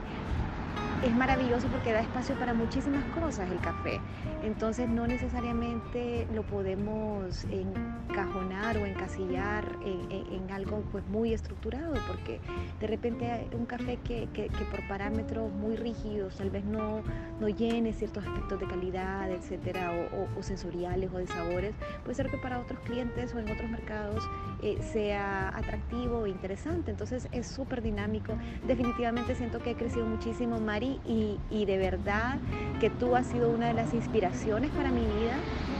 es 1.02 1.14
maravilloso 1.14 1.66
porque 1.68 1.92
da 1.92 2.00
espacio 2.00 2.36
para 2.36 2.54
muchísimas 2.54 3.04
cosas 3.06 3.50
el 3.50 3.58
café. 3.58 4.00
Entonces 4.44 4.88
no 4.88 5.06
necesariamente 5.06 6.26
lo 6.32 6.42
podemos 6.42 7.44
encajonar 7.44 8.76
o 8.76 8.86
encasillar 8.86 9.64
en, 9.84 10.50
algo 10.52 10.82
pues 10.92 11.06
muy 11.08 11.32
estructurado, 11.32 11.94
porque 12.06 12.38
de 12.78 12.86
repente 12.86 13.48
un 13.56 13.64
café 13.64 13.96
que, 14.04 14.28
por 14.70 14.86
parámetros 14.86 15.50
muy 15.50 15.76
rígidos 15.76 16.36
tal 16.36 16.50
vez 16.50 16.62
no, 16.64 17.00
no 17.40 17.48
llene 17.48 17.94
ciertos 17.94 18.26
aspectos 18.26 18.60
de 18.60 18.66
calidad, 18.66 19.30
etcétera, 19.30 19.92
o, 20.36 20.42
sensoriales 20.42 21.10
o 21.14 21.18
de 21.18 21.26
sabores, 21.26 21.74
puede 22.02 22.14
ser 22.14 22.30
que 22.30 22.36
para 22.36 22.58
otros 22.58 22.78
clientes 22.80 23.34
o 23.34 23.38
en 23.38 23.50
otros 23.50 23.70
mercados 23.70 24.22
eh, 24.62 24.78
sea 24.82 25.48
atractivo 25.56 26.26
e 26.26 26.30
interesante. 26.30 26.90
Entonces 26.90 27.28
es 27.32 27.46
súper 27.46 27.80
dinámico. 27.80 28.34
Definitivamente 28.66 29.34
siento 29.34 29.60
que 29.60 29.70
he 29.70 29.74
crecido 29.74 30.04
muchísimo, 30.04 30.60
Y 31.04 31.64
de 31.64 31.78
verdad 31.78 32.38
que 32.80 32.90
tú 32.90 33.14
has 33.14 33.26
sido 33.26 33.50
una 33.50 33.68
de 33.68 33.74
las 33.74 33.94
inspiraciones 33.94 34.70
para 34.70 34.90
mi 34.90 35.02
vida 35.02 35.36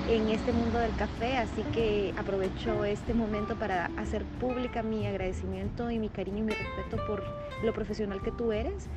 en 0.09 0.28
este 0.28 0.52
mundo 0.52 0.78
del 0.78 0.95
café, 0.97 1.37
así 1.37 1.62
que 1.73 2.12
aprovecho 2.16 2.85
este 2.85 3.14
momento 3.14 3.57
para 3.57 3.87
hacer 3.97 4.25
pública 4.40 4.83
mi 4.83 5.07
agradecimiento 5.07 5.90
y 5.90 5.99
mi 5.99 6.09
cariño 6.09 6.38
y 6.38 6.42
mi 6.42 6.52
respeto 6.52 7.04
por 7.07 7.23
lo 7.62 7.73
profesional 7.73 8.21
que 8.21 8.33
tú 8.33 8.52
eres 8.52 8.88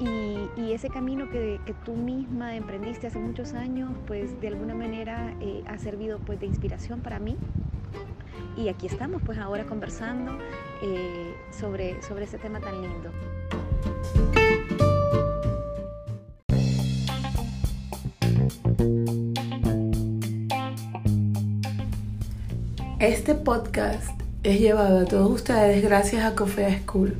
y, 0.00 0.72
ese 0.72 0.90
camino 0.90 1.30
que, 1.30 1.58
tú 1.84 1.94
misma 1.94 2.54
emprendiste 2.54 3.06
hace 3.06 3.18
muchos 3.18 3.54
años, 3.54 3.90
pues 4.06 4.38
de 4.40 4.48
alguna 4.48 4.74
manera 4.74 5.34
eh, 5.40 5.62
ha 5.66 5.78
servido 5.78 6.18
pues 6.18 6.38
de 6.38 6.46
inspiración 6.46 7.00
para 7.00 7.18
mí. 7.18 7.36
Y 8.56 8.68
aquí 8.68 8.86
estamos 8.86 9.22
pues 9.24 9.38
ahora 9.38 9.64
conversando 9.64 10.32
eh, 10.82 11.34
sobre, 11.50 12.02
sobre 12.02 12.24
ese 12.24 12.36
tema 12.38 12.60
tan 12.60 12.82
lindo. 12.82 13.10
Este 22.98 23.34
podcast 23.34 24.08
es 24.42 24.58
llevado 24.58 25.00
a 25.00 25.04
todos 25.04 25.30
ustedes 25.30 25.82
gracias 25.82 26.24
a 26.24 26.34
Coffee 26.34 26.80
School. 26.82 27.14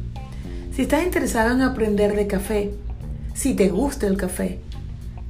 Si 0.72 0.82
estás 0.82 1.04
interesado 1.04 1.54
en 1.54 1.62
aprender 1.62 2.16
de 2.16 2.26
café, 2.26 2.72
si 3.34 3.54
te 3.54 3.68
gusta 3.68 4.06
el 4.06 4.16
café, 4.16 4.58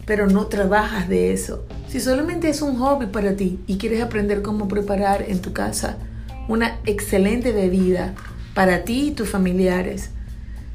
pero 0.06 0.28
no 0.28 0.46
trabajas 0.46 1.08
de 1.08 1.32
eso, 1.32 1.66
si 1.88 2.00
solamente 2.00 2.48
es 2.48 2.62
un 2.62 2.78
hobby 2.78 3.06
para 3.06 3.34
ti 3.34 3.58
y 3.66 3.76
quieres 3.76 4.02
aprender 4.02 4.42
cómo 4.42 4.68
preparar 4.68 5.24
en 5.28 5.40
tu 5.40 5.52
casa 5.52 5.96
una 6.48 6.78
excelente 6.86 7.52
bebida 7.52 8.14
para 8.54 8.84
ti 8.84 9.08
y 9.08 9.10
tus 9.12 9.28
familiares, 9.28 10.10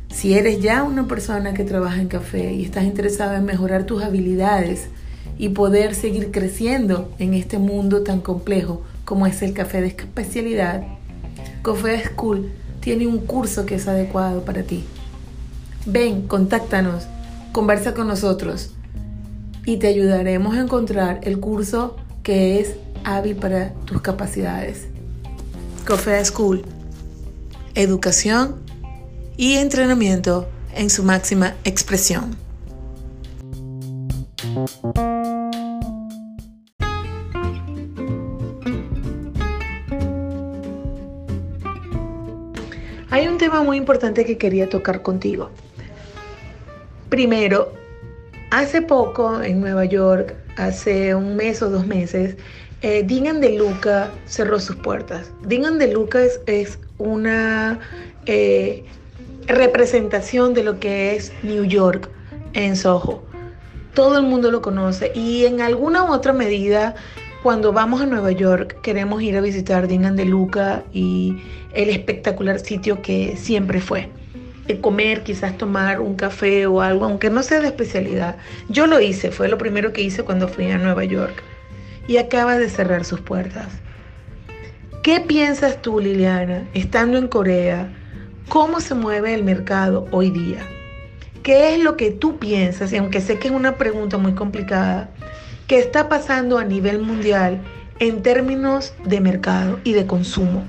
si 0.09 0.33
eres 0.33 0.59
ya 0.61 0.83
una 0.83 1.07
persona 1.07 1.53
que 1.53 1.63
trabaja 1.63 2.01
en 2.01 2.07
café 2.07 2.53
y 2.53 2.65
estás 2.65 2.83
interesado 2.83 3.35
en 3.35 3.45
mejorar 3.45 3.85
tus 3.85 4.03
habilidades 4.03 4.89
y 5.37 5.49
poder 5.49 5.95
seguir 5.95 6.31
creciendo 6.31 7.11
en 7.19 7.33
este 7.33 7.57
mundo 7.57 8.03
tan 8.03 8.21
complejo, 8.21 8.83
como 9.05 9.25
es 9.25 9.41
el 9.41 9.53
café 9.53 9.81
de 9.81 9.87
especialidad, 9.87 10.83
Coffee 11.61 12.03
School 12.05 12.51
tiene 12.79 13.07
un 13.07 13.19
curso 13.19 13.65
que 13.65 13.75
es 13.75 13.87
adecuado 13.87 14.43
para 14.43 14.63
ti. 14.63 14.83
Ven, 15.85 16.27
contáctanos, 16.27 17.05
conversa 17.51 17.93
con 17.93 18.07
nosotros 18.07 18.71
y 19.65 19.77
te 19.77 19.87
ayudaremos 19.87 20.55
a 20.55 20.61
encontrar 20.61 21.19
el 21.23 21.39
curso 21.39 21.95
que 22.23 22.59
es 22.59 22.75
hábil 23.03 23.35
para 23.35 23.73
tus 23.85 24.01
capacidades. 24.01 24.87
Coffee 25.87 26.23
School, 26.25 26.63
educación 27.75 28.55
y 29.37 29.53
entrenamiento 29.53 30.47
en 30.75 30.89
su 30.89 31.03
máxima 31.03 31.55
expresión. 31.63 32.35
Hay 43.09 43.27
un 43.27 43.37
tema 43.37 43.63
muy 43.63 43.77
importante 43.77 44.25
que 44.25 44.37
quería 44.37 44.67
tocar 44.67 45.01
contigo. 45.01 45.49
Primero, 47.09 47.71
hace 48.49 48.81
poco 48.81 49.41
en 49.41 49.61
Nueva 49.61 49.85
York, 49.85 50.35
hace 50.57 51.15
un 51.15 51.35
mes 51.35 51.61
o 51.61 51.69
dos 51.69 51.87
meses, 51.87 52.35
eh, 52.81 53.03
de 53.03 53.57
Luca 53.57 54.11
cerró 54.25 54.59
sus 54.59 54.75
puertas. 54.77 55.31
Digan 55.45 55.77
de 55.77 55.93
Luca 55.93 56.19
es, 56.45 56.79
una 56.97 57.79
eh, 58.25 58.83
representación 59.47 60.53
de 60.53 60.63
lo 60.63 60.79
que 60.79 61.15
es 61.15 61.31
New 61.43 61.65
York 61.65 62.09
en 62.53 62.75
Soho. 62.75 63.30
Todo 63.93 64.17
el 64.17 64.23
mundo 64.23 64.51
lo 64.51 64.61
conoce 64.61 65.11
y 65.13 65.45
en 65.45 65.61
alguna 65.61 66.03
u 66.03 66.13
otra 66.13 66.31
medida 66.31 66.95
cuando 67.43 67.73
vamos 67.73 68.01
a 68.01 68.05
Nueva 68.05 68.31
York 68.31 68.77
queremos 68.81 69.21
ir 69.21 69.35
a 69.35 69.41
visitar 69.41 69.87
Dingan 69.87 70.15
de 70.15 70.25
Luca 70.25 70.83
y 70.93 71.41
el 71.73 71.89
espectacular 71.89 72.59
sitio 72.59 73.01
que 73.01 73.35
siempre 73.35 73.81
fue. 73.81 74.09
El 74.67 74.79
comer, 74.79 75.23
quizás 75.23 75.57
tomar 75.57 75.99
un 75.99 76.15
café 76.15 76.67
o 76.67 76.81
algo, 76.81 77.03
aunque 77.03 77.29
no 77.29 77.43
sea 77.43 77.59
de 77.59 77.67
especialidad. 77.67 78.37
Yo 78.69 78.87
lo 78.87 79.01
hice, 79.01 79.31
fue 79.31 79.49
lo 79.49 79.57
primero 79.57 79.91
que 79.91 80.03
hice 80.03 80.23
cuando 80.23 80.47
fui 80.47 80.69
a 80.69 80.77
Nueva 80.77 81.03
York. 81.03 81.43
Y 82.07 82.17
acaba 82.17 82.57
de 82.57 82.69
cerrar 82.69 83.03
sus 83.03 83.19
puertas. 83.21 83.67
¿Qué 85.03 85.19
piensas 85.19 85.81
tú, 85.81 85.99
Liliana, 85.99 86.69
estando 86.73 87.17
en 87.17 87.27
Corea? 87.27 87.91
¿Cómo 88.47 88.79
se 88.79 88.93
mueve 88.93 89.33
el 89.33 89.43
mercado 89.43 90.07
hoy 90.11 90.29
día? 90.29 90.65
¿Qué 91.43 91.73
es 91.73 91.83
lo 91.83 91.97
que 91.97 92.11
tú 92.11 92.37
piensas? 92.37 92.93
Y 92.93 92.97
aunque 92.97 93.21
sé 93.21 93.39
que 93.39 93.47
es 93.47 93.53
una 93.53 93.77
pregunta 93.77 94.17
muy 94.17 94.33
complicada, 94.33 95.09
¿Qué 95.71 95.79
está 95.79 96.09
pasando 96.09 96.57
a 96.57 96.65
nivel 96.65 96.99
mundial 96.99 97.61
en 97.99 98.23
términos 98.23 98.93
de 99.05 99.21
mercado 99.21 99.79
y 99.85 99.93
de 99.93 100.05
consumo. 100.05 100.65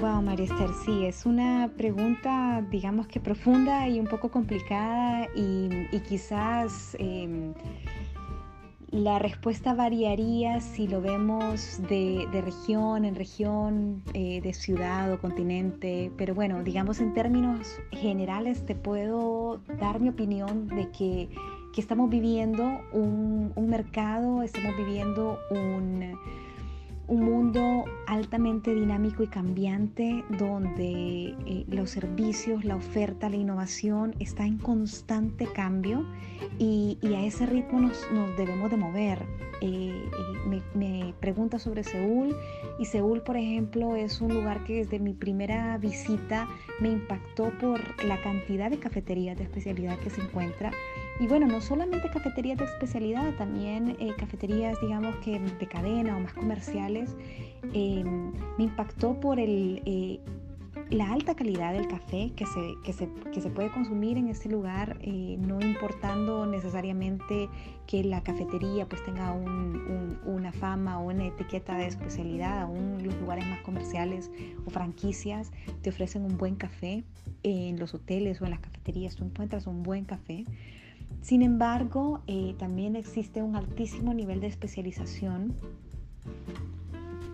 Wow, 0.00 0.22
María 0.22 0.46
Esther, 0.46 0.70
sí, 0.86 1.04
es 1.04 1.26
una 1.26 1.70
pregunta, 1.76 2.64
digamos 2.70 3.06
que 3.06 3.20
profunda 3.20 3.86
y 3.88 4.00
un 4.00 4.06
poco 4.06 4.30
complicada 4.30 5.28
y, 5.36 6.00
quizás... 6.08 6.96
Em, 6.98 7.52
la 8.92 9.18
respuesta 9.18 9.72
variaría 9.72 10.60
si 10.60 10.86
lo 10.86 11.00
vemos 11.00 11.80
de, 11.88 12.28
región 12.44 13.06
en 13.06 13.14
región, 13.14 14.02
eh, 14.12 14.42
de 14.42 14.52
ciudad 14.52 15.10
o 15.12 15.18
continente, 15.18 16.12
pero 16.18 16.34
bueno, 16.34 16.62
digamos 16.62 17.00
en 17.00 17.14
términos 17.14 17.80
generales 17.90 18.64
te 18.66 18.74
puedo 18.74 19.62
dar 19.80 19.98
mi 19.98 20.10
opinión 20.10 20.68
de 20.68 20.90
que, 20.90 21.28
estamos 21.74 22.10
viviendo 22.10 22.62
un, 22.92 23.50
un 23.56 23.68
mercado, 23.70 24.42
estamos 24.42 24.76
viviendo 24.76 25.38
un 25.50 26.18
un 27.08 27.24
mundo 27.24 27.84
altamente 28.06 28.74
dinámico 28.74 29.22
y 29.22 29.26
cambiante 29.26 30.24
donde 30.38 31.34
eh, 31.46 31.64
los 31.68 31.90
servicios, 31.90 32.64
la 32.64 32.76
oferta, 32.76 33.28
la 33.28 33.36
innovación 33.36 34.14
está 34.18 34.46
en 34.46 34.58
constante 34.58 35.46
cambio 35.46 36.06
y, 36.58 36.98
a 37.14 37.24
ese 37.24 37.46
ritmo 37.46 37.80
nos, 37.80 38.36
debemos 38.36 38.70
de 38.70 38.76
mover. 38.76 39.18
Eh, 39.60 39.92
eh, 40.50 40.62
me, 40.74 41.14
pregunta 41.20 41.58
sobre 41.58 41.84
Seúl 41.84 42.34
y 42.78 42.84
Seúl, 42.84 43.22
por 43.22 43.36
ejemplo, 43.36 43.94
es 43.94 44.20
un 44.20 44.34
lugar 44.34 44.64
que 44.64 44.78
desde 44.78 44.98
mi 44.98 45.12
primera 45.12 45.78
visita 45.78 46.48
me 46.80 46.90
impactó 46.90 47.50
por 47.60 47.80
la 48.04 48.20
cantidad 48.22 48.70
de 48.70 48.78
cafeterías 48.78 49.36
de 49.36 49.44
especialidad 49.44 49.98
que 49.98 50.10
se 50.10 50.20
encuentra 50.20 50.72
y 51.20 51.26
bueno, 51.26 51.46
no 51.46 51.60
solamente 51.60 52.10
cafeterías 52.10 52.58
de 52.58 52.64
especialidad, 52.64 53.34
también 53.36 53.96
eh, 54.00 54.12
cafeterías, 54.16 54.80
digamos 54.80 55.14
que 55.16 55.38
de 55.38 55.66
cadena 55.66 56.16
o 56.16 56.20
más 56.20 56.32
comerciales. 56.32 57.14
Em, 57.72 58.32
me 58.58 58.64
impactó 58.64 59.20
por 59.20 59.38
el, 59.38 59.82
eh, 59.84 60.20
la 60.90 61.12
alta 61.12 61.34
calidad 61.34 61.72
del 61.72 61.86
café 61.86 62.32
que 62.36 62.46
se, 62.46 62.74
que 62.84 62.92
se, 62.92 63.08
que 63.32 63.40
se 63.40 63.50
puede 63.50 63.70
consumir 63.70 64.16
en 64.16 64.28
este 64.28 64.48
lugar, 64.48 64.98
eh, 65.00 65.36
no 65.38 65.60
importando 65.60 66.46
necesariamente 66.46 67.48
que 67.86 68.04
la 68.04 68.22
cafetería 68.22 68.86
pues 68.88 69.02
tenga 69.04 69.32
una 69.32 70.52
fama 70.52 70.98
o 70.98 71.08
una 71.08 71.26
etiqueta 71.26 71.76
de 71.76 71.86
especialidad, 71.86 72.62
aún 72.62 73.02
los 73.02 73.14
lugares 73.20 73.46
más 73.46 73.60
comerciales 73.60 74.30
o 74.66 74.70
franquicias 74.70 75.52
te 75.82 75.90
ofrecen 75.90 76.24
un 76.24 76.36
buen 76.36 76.56
café 76.56 77.04
en 77.42 77.78
los 77.78 77.94
hoteles 77.94 78.40
o 78.40 78.44
en 78.44 78.52
las 78.52 78.60
cafeterías, 78.60 79.16
tú 79.16 79.24
encuentras 79.24 79.66
un 79.66 79.82
buen 79.82 80.04
café. 80.04 80.44
Sin 81.20 81.42
embargo, 81.42 82.20
eh, 82.26 82.54
también 82.58 82.96
existe 82.96 83.42
un 83.42 83.56
altísimo 83.56 84.14
nivel 84.14 84.40
de 84.40 84.48
especialización. 84.48 85.54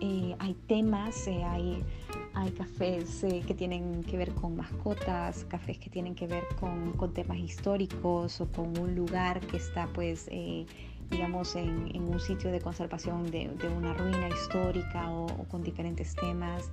Eh, 0.01 0.35
hay 0.39 0.53
temas, 0.67 1.27
eh, 1.27 1.43
hay, 1.43 1.83
cafés 2.57 3.25
que 3.45 3.53
tienen 3.53 4.01
que 4.03 4.15
ver 4.15 4.31
con 4.33 4.55
mascotas, 4.55 5.43
cafés 5.45 5.77
que 5.77 5.89
tienen 5.89 6.15
que 6.15 6.25
ver 6.25 6.43
con, 6.57 7.13
temas 7.13 7.37
históricos 7.37 8.39
o 8.39 8.49
con 8.49 8.77
un 8.77 8.95
lugar 8.95 9.41
que 9.41 9.57
está 9.57 9.87
pues 9.93 10.29
digamos, 11.11 11.55
en, 11.55 12.01
un 12.01 12.19
sitio 12.19 12.49
de 12.51 12.61
conservación 12.61 13.29
de, 13.29 13.49
una 13.75 13.93
ruina 13.93 14.29
histórica 14.29 15.11
o, 15.11 15.27
con 15.49 15.63
diferentes 15.63 16.15
temas. 16.15 16.71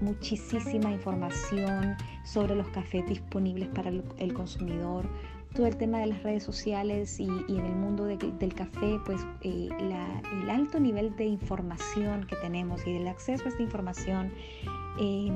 muchísima 0.00 0.90
información 0.90 1.96
sobre 2.24 2.54
los 2.54 2.68
cafés 2.68 3.06
disponibles 3.06 3.68
para 3.68 3.90
el 3.90 4.32
consumidor 4.32 5.06
todo 5.54 5.66
el 5.66 5.76
tema 5.76 6.00
de 6.00 6.06
las 6.06 6.22
redes 6.22 6.42
sociales 6.42 7.18
y, 7.20 7.24
en 7.24 7.64
el 7.64 7.76
mundo 7.76 8.04
del 8.04 8.54
café, 8.54 8.98
pues 9.06 9.24
eh, 9.40 9.68
el 10.42 10.50
alto 10.50 10.80
nivel 10.80 11.14
de 11.16 11.24
información 11.24 12.26
que 12.26 12.36
tenemos 12.36 12.84
y 12.86 12.92
del 12.92 13.06
acceso 13.06 13.44
a 13.44 13.48
esta 13.48 13.62
información, 13.62 14.32
eh, 14.98 15.30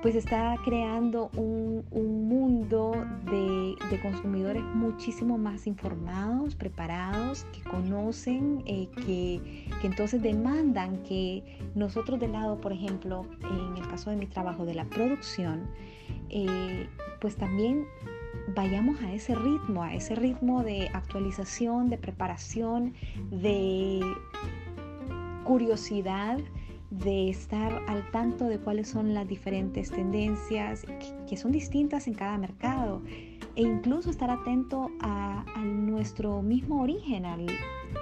pues 0.00 0.14
está 0.14 0.56
creando 0.64 1.30
un, 1.34 1.84
mundo 2.28 2.92
de, 3.24 3.74
consumidores 4.00 4.62
muchísimo 4.74 5.36
más 5.38 5.66
informados, 5.66 6.54
preparados, 6.54 7.44
que 7.52 7.62
conocen, 7.68 8.62
eh, 8.64 8.88
que, 9.04 9.66
que, 9.80 9.86
entonces 9.86 10.22
demandan 10.22 11.02
que 11.02 11.42
nosotros 11.74 12.20
del 12.20 12.32
lado, 12.32 12.60
por 12.60 12.72
ejemplo, 12.72 13.26
en 13.42 13.76
el 13.76 13.88
caso 13.88 14.10
de 14.10 14.16
mi 14.16 14.26
trabajo 14.26 14.64
de 14.64 14.74
la 14.74 14.84
producción, 14.84 15.66
pues 17.20 17.36
también 17.36 17.86
vayamos 18.54 19.00
a 19.02 19.12
ese 19.12 19.34
ritmo, 19.34 19.82
a 19.82 19.94
ese 19.94 20.14
ritmo 20.14 20.62
de 20.62 20.88
actualización, 20.92 21.88
de 21.88 21.98
preparación, 21.98 22.94
de 23.30 24.00
curiosidad, 25.44 26.38
de 26.90 27.28
estar 27.28 27.82
al 27.86 28.10
tanto 28.10 28.46
de 28.46 28.58
cuáles 28.58 28.88
son 28.88 29.12
las 29.12 29.28
diferentes 29.28 29.90
tendencias 29.90 30.86
que, 31.28 31.36
son 31.36 31.52
distintas 31.52 32.06
en 32.06 32.14
cada 32.14 32.38
mercado 32.38 33.02
e 33.58 33.62
incluso 33.62 34.08
estar 34.08 34.30
atento 34.30 34.88
a, 35.00 35.44
nuestro 35.64 36.42
mismo 36.42 36.80
origen, 36.80 37.26
al, 37.26 37.46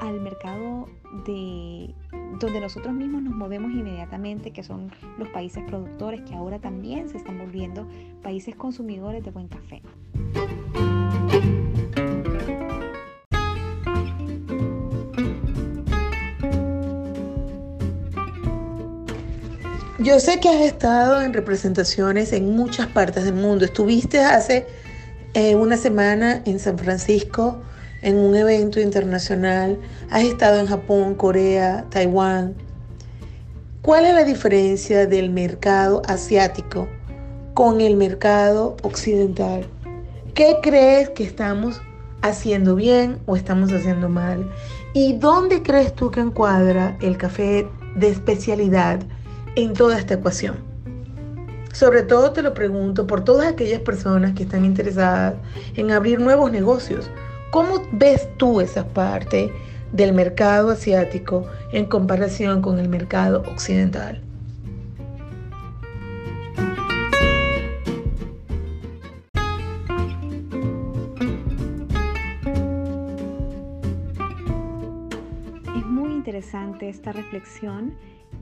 al 0.02 0.20
mercado 0.20 0.86
de 1.24 1.94
donde 2.38 2.60
nosotros 2.60 2.92
mismos 2.92 3.22
nos 3.22 3.34
movemos 3.34 3.72
inmediatamente, 3.72 4.52
que 4.52 4.62
son 4.62 4.92
los 5.16 5.30
países 5.30 5.64
productores 5.66 6.20
que 6.28 6.34
ahora 6.34 6.58
también 6.58 7.08
se 7.08 7.16
están 7.16 7.38
volviendo 7.38 7.88
países 8.22 8.54
consumidores 8.54 9.24
de 9.24 9.30
buen 9.30 9.48
café. 9.48 9.80
Yo 19.98 20.20
sé 20.20 20.38
que 20.38 20.50
has 20.50 20.60
estado 20.60 21.22
en 21.22 21.32
representaciones 21.32 22.34
en 22.34 22.54
muchas 22.54 22.88
partes 22.88 23.24
del 23.24 23.34
mundo. 23.34 23.64
Estuviste 23.64 24.20
hace 24.20 24.66
eh, 25.36 25.54
una 25.54 25.76
semana 25.76 26.40
en 26.46 26.58
San 26.58 26.78
Francisco 26.78 27.58
en 28.00 28.16
un 28.16 28.34
evento 28.34 28.80
internacional. 28.80 29.78
Has 30.08 30.22
estado 30.22 30.58
en 30.58 30.66
Japón, 30.66 31.14
Corea, 31.14 31.84
Taiwán. 31.90 32.54
¿Cuál 33.82 34.06
es 34.06 34.14
la 34.14 34.24
diferencia 34.24 35.06
del 35.06 35.28
mercado 35.28 36.00
asiático 36.08 36.88
con 37.52 37.82
el 37.82 37.98
mercado 37.98 38.78
occidental? 38.80 39.66
¿Qué 40.32 40.56
crees 40.62 41.10
que 41.10 41.24
estamos 41.24 41.82
haciendo 42.22 42.74
bien 42.74 43.18
o 43.26 43.36
estamos 43.36 43.70
haciendo 43.74 44.08
mal? 44.08 44.50
¿Y 44.94 45.18
dónde 45.18 45.62
crees 45.62 45.94
tú 45.94 46.10
que 46.10 46.20
encuadra 46.20 46.96
el 47.02 47.18
café 47.18 47.68
de 47.94 48.08
especialidad 48.08 49.00
en 49.54 49.74
toda 49.74 49.98
esta 49.98 50.14
ecuación? 50.14 50.75
Sobre 51.76 52.02
todo 52.02 52.32
te 52.32 52.40
lo 52.40 52.54
pregunto 52.54 53.06
por 53.06 53.22
todas 53.22 53.48
aquellas 53.48 53.80
personas 53.80 54.32
que 54.32 54.44
están 54.44 54.64
interesadas 54.64 55.34
en 55.74 55.90
abrir 55.90 56.20
nuevos 56.20 56.50
negocios. 56.50 57.10
¿Cómo 57.50 57.82
ves 57.92 58.30
tú 58.38 58.62
esa 58.62 58.88
parte 58.88 59.52
del 59.92 60.14
mercado 60.14 60.70
asiático 60.70 61.46
en 61.72 61.84
comparación 61.84 62.62
con 62.62 62.78
el 62.78 62.88
mercado 62.88 63.42
occidental? 63.42 64.22
interesante 76.16 76.88
esta 76.88 77.12
reflexión 77.12 77.94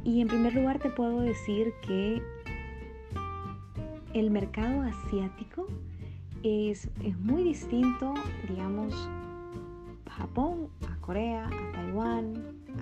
y 0.05 0.23
en 0.23 0.29
primer 0.29 0.55
lugar 0.55 0.79
te 0.79 0.89
puedo 0.89 1.21
decir 1.21 1.75
que 1.87 2.23
el 4.15 4.31
mercado 4.31 4.83
asiático 4.83 5.67
es, 6.45 6.89
muy 7.19 7.43
distinto, 7.43 8.15
digamos, 8.49 8.95
a 10.07 10.11
Japón, 10.11 10.69
a 10.89 10.97
Corea, 11.01 11.47
a 11.47 11.73
Taiwán, 11.73 12.35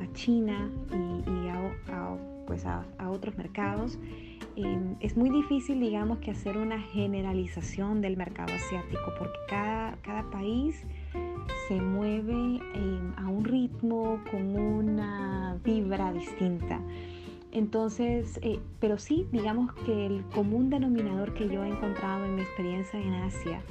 a 0.03 0.13
China 0.13 0.71
y, 0.91 1.49
a, 1.49 2.17
pues 2.47 2.67
a, 2.67 2.85
otros 3.09 3.37
mercados. 3.37 3.99
Em, 4.57 4.97
es 5.01 5.17
muy 5.17 5.31
difícil, 5.31 5.81
digamos, 5.81 6.19
que 6.19 6.31
hacer 6.31 6.59
una 6.59 6.79
generalización 6.79 8.03
del 8.03 8.19
mercado 8.19 8.53
asiático 8.53 9.15
porque 9.19 9.39
cada, 9.49 9.97
cada 10.03 10.31
país 10.31 10.85
se 11.69 11.81
mueve 11.81 12.61
a 13.17 13.29
un 13.29 13.45
ritmo 13.45 14.21
con 14.31 14.57
una 14.57 15.59
vibra 15.65 16.13
distinta. 16.13 16.81
Entonces, 17.53 18.41
eh, 18.43 18.59
pero 18.81 18.99
sí, 18.99 19.27
digamos 19.31 19.75
que 19.85 20.07
el 20.07 20.25
común 20.35 20.71
denominador 20.71 21.35
que 21.35 21.49
yo 21.49 21.63
he 21.63 21.69
encontrado 21.69 22.25
en 22.25 22.37
mi 22.37 22.43
experiencia 22.43 22.99
en 22.99 23.13
Asia 23.13 23.63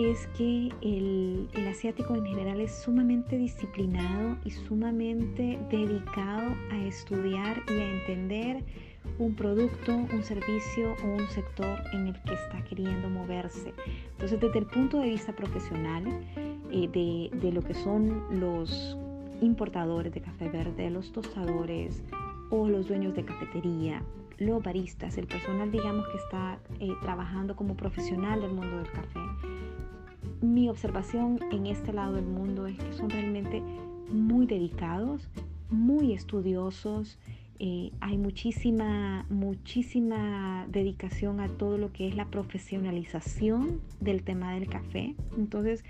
es 0.00 0.26
que 0.28 0.72
el, 0.80 1.48
asiático 1.68 2.14
en 2.14 2.24
general 2.24 2.60
es 2.62 2.74
sumamente 2.82 3.36
disciplinado 3.36 4.38
y 4.44 4.50
sumamente 4.50 5.58
dedicado 5.70 6.54
a 6.72 6.78
estudiar 6.86 7.62
y 7.68 7.72
a 7.72 7.90
entender 7.90 8.64
un 9.18 9.34
producto, 9.34 9.94
un 9.94 10.22
servicio 10.24 10.96
o 11.04 11.06
un 11.06 11.28
sector 11.28 11.82
en 11.92 12.08
el 12.08 12.22
que 12.22 12.32
está 12.32 12.64
queriendo 12.64 13.10
moverse. 13.10 13.74
Entonces, 14.12 14.40
desde 14.40 14.58
el 14.58 14.66
punto 14.66 15.00
de 15.00 15.10
vista 15.10 15.32
profesional, 15.32 16.04
eh, 16.70 17.30
de 17.32 17.52
lo 17.52 17.62
que 17.62 17.74
son 17.74 18.40
los 18.40 18.96
importadores 19.40 20.12
de 20.12 20.20
café 20.22 20.48
verde, 20.48 20.90
los 20.90 21.12
tostadores, 21.12 22.02
o 22.50 22.68
los 22.68 22.88
dueños 22.88 23.14
de 23.14 23.24
cafetería, 23.24 24.02
los 24.38 24.62
baristas, 24.62 25.18
el 25.18 25.26
personal 25.26 25.70
digamos 25.70 26.06
que 26.08 26.16
está 26.18 26.58
eh, 26.80 26.92
trabajando 27.02 27.56
como 27.56 27.76
profesional 27.76 28.40
del 28.40 28.52
mundo 28.52 28.76
del 28.78 28.90
café. 28.90 29.20
Mi 30.40 30.68
observación 30.68 31.40
en 31.50 31.66
este 31.66 31.92
lado 31.92 32.14
del 32.14 32.26
mundo 32.26 32.66
es 32.66 32.78
que 32.78 32.92
son 32.92 33.10
realmente 33.10 33.60
muy 34.10 34.46
dedicados, 34.46 35.28
muy 35.70 36.12
estudiosos, 36.12 37.18
eh, 37.60 37.90
hay 38.00 38.18
muchísima, 38.18 39.26
muchísima 39.30 40.66
dedicación 40.68 41.40
a 41.40 41.48
todo 41.48 41.76
lo 41.76 41.92
que 41.92 42.06
es 42.06 42.14
la 42.14 42.26
profesionalización 42.26 43.80
del 44.00 44.22
tema 44.22 44.54
del 44.54 44.68
café. 44.68 45.16
Entonces, 45.36 45.84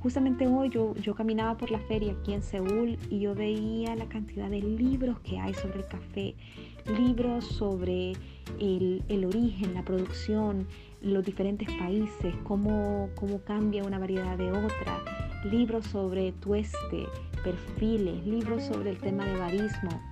justamente 0.00 0.46
hoy 0.46 0.70
yo, 0.70 0.94
yo 0.94 1.14
caminaba 1.14 1.58
por 1.58 1.70
la 1.70 1.80
feria 1.80 2.12
aquí 2.12 2.32
en 2.32 2.42
Seúl 2.42 2.96
y 3.10 3.20
yo 3.20 3.34
veía 3.34 3.94
la 3.94 4.06
cantidad 4.06 4.48
de 4.48 4.62
libros 4.62 5.20
que 5.20 5.38
hay 5.38 5.52
sobre 5.52 5.80
el 5.80 5.86
café, 5.86 6.34
libros 6.98 7.44
sobre 7.44 8.12
el, 8.58 9.04
el 9.08 9.24
origen, 9.26 9.74
la 9.74 9.84
producción, 9.84 10.66
los 11.02 11.24
diferentes 11.24 11.70
países, 11.74 12.34
cómo, 12.44 13.10
cómo 13.16 13.42
cambia 13.42 13.84
una 13.84 13.98
variedad 13.98 14.38
de 14.38 14.50
otra, 14.50 14.98
libros 15.44 15.86
sobre 15.86 16.32
tueste, 16.32 17.06
perfiles, 17.44 18.24
libros 18.24 18.62
sobre 18.62 18.90
el 18.90 18.98
tema 18.98 19.26
de 19.26 19.36
barismo, 19.36 20.11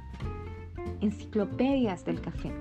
enciclopedias 1.00 2.04
del 2.04 2.20
café. 2.20 2.52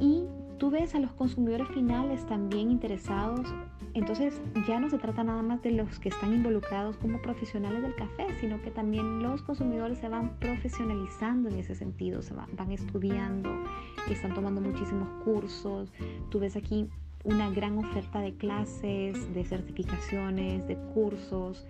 Y 0.00 0.24
tú 0.58 0.70
ves 0.70 0.94
a 0.94 1.00
los 1.00 1.10
consumidores 1.12 1.66
finales 1.74 2.24
también 2.26 2.70
interesados. 2.70 3.52
Entonces 3.94 4.40
ya 4.66 4.78
no 4.78 4.88
se 4.88 4.96
trata 4.96 5.24
nada 5.24 5.42
más 5.42 5.60
de 5.60 5.72
los 5.72 5.98
que 5.98 6.08
están 6.08 6.32
involucrados 6.32 6.96
como 6.98 7.20
profesionales 7.20 7.82
del 7.82 7.96
café, 7.96 8.28
sino 8.40 8.62
que 8.62 8.70
también 8.70 9.22
los 9.22 9.42
consumidores 9.42 9.98
se 9.98 10.08
van 10.08 10.36
profesionalizando 10.38 11.48
en 11.48 11.58
ese 11.58 11.74
sentido, 11.74 12.22
se 12.22 12.32
van, 12.32 12.70
estudiando, 12.70 13.50
están 14.08 14.34
tomando 14.34 14.60
muchísimos 14.60 15.08
cursos. 15.24 15.92
Tú 16.30 16.38
ves 16.38 16.54
aquí 16.54 16.88
una 17.24 17.50
gran 17.50 17.78
oferta 17.78 18.20
de 18.20 18.34
clases, 18.34 19.34
de 19.34 19.44
certificaciones, 19.44 20.68
de 20.68 20.76
cursos. 20.94 21.66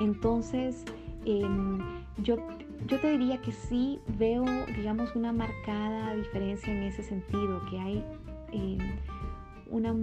Entonces, 0.00 0.84
em, 1.24 1.78
yo 2.18 2.36
yo 2.86 3.00
te 3.00 3.10
diría 3.10 3.40
que 3.40 3.52
sí 3.52 3.98
veo, 4.18 4.44
digamos, 4.76 5.14
una 5.16 5.32
marcada 5.32 6.14
diferencia 6.14 6.72
en 6.72 6.82
ese 6.84 7.02
sentido, 7.02 7.64
que 7.70 7.78
hay 7.78 8.04
eh, 8.52 8.78
una 9.70 9.94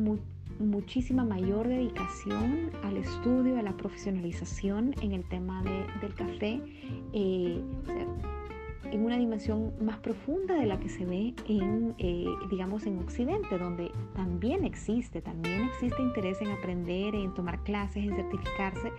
muchísima 0.60 1.24
mayor 1.24 1.68
dedicación 1.68 2.72
al 2.84 2.98
estudio, 2.98 3.58
a 3.58 3.62
la 3.62 3.76
profesionalización 3.78 4.96
en 5.02 5.14
el 5.14 5.24
tema 5.26 5.64
del 5.64 6.14
café, 6.16 6.62
eh, 7.14 7.62
en 8.86 9.06
una 9.06 9.17
dimensión 9.17 9.74
más 9.80 9.98
profunda 9.98 10.56
de 10.56 10.65
la 10.65 10.80
que 10.80 10.89
se 10.89 11.06
ve 11.06 11.34
en, 11.48 11.94
eh, 11.98 12.26
digamos, 12.50 12.86
en 12.86 13.00
Occidente, 13.00 13.58
donde 13.58 13.91
también 14.15 14.65
existe, 14.65 15.22
también 15.22 15.63
existe 15.63 16.02
interés 16.02 16.41
en 16.41 16.52
aprender, 16.52 17.15
en 17.15 17.34
tomar 17.34 17.63
clases, 17.63 18.04
en 18.04 18.15
certificarse, 18.15 18.91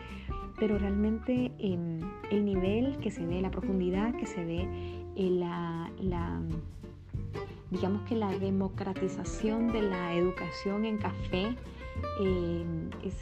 pero 0.59 0.79
realmente 0.79 1.51
el 1.59 2.45
nivel 2.45 2.97
que 2.99 3.11
se 3.11 3.27
ve, 3.27 3.41
la 3.41 3.51
profundidad 3.51 4.15
que 4.15 4.27
se 4.27 4.45
ve, 4.45 4.69
eh, 5.17 5.31
la, 5.31 5.91
digamos 7.71 8.03
que 8.03 8.15
la 8.15 8.31
democratización 8.39 9.73
de 9.73 9.83
la 9.83 10.15
educación 10.15 10.85
en 10.85 10.99
café 10.99 11.57
eh, 12.21 12.65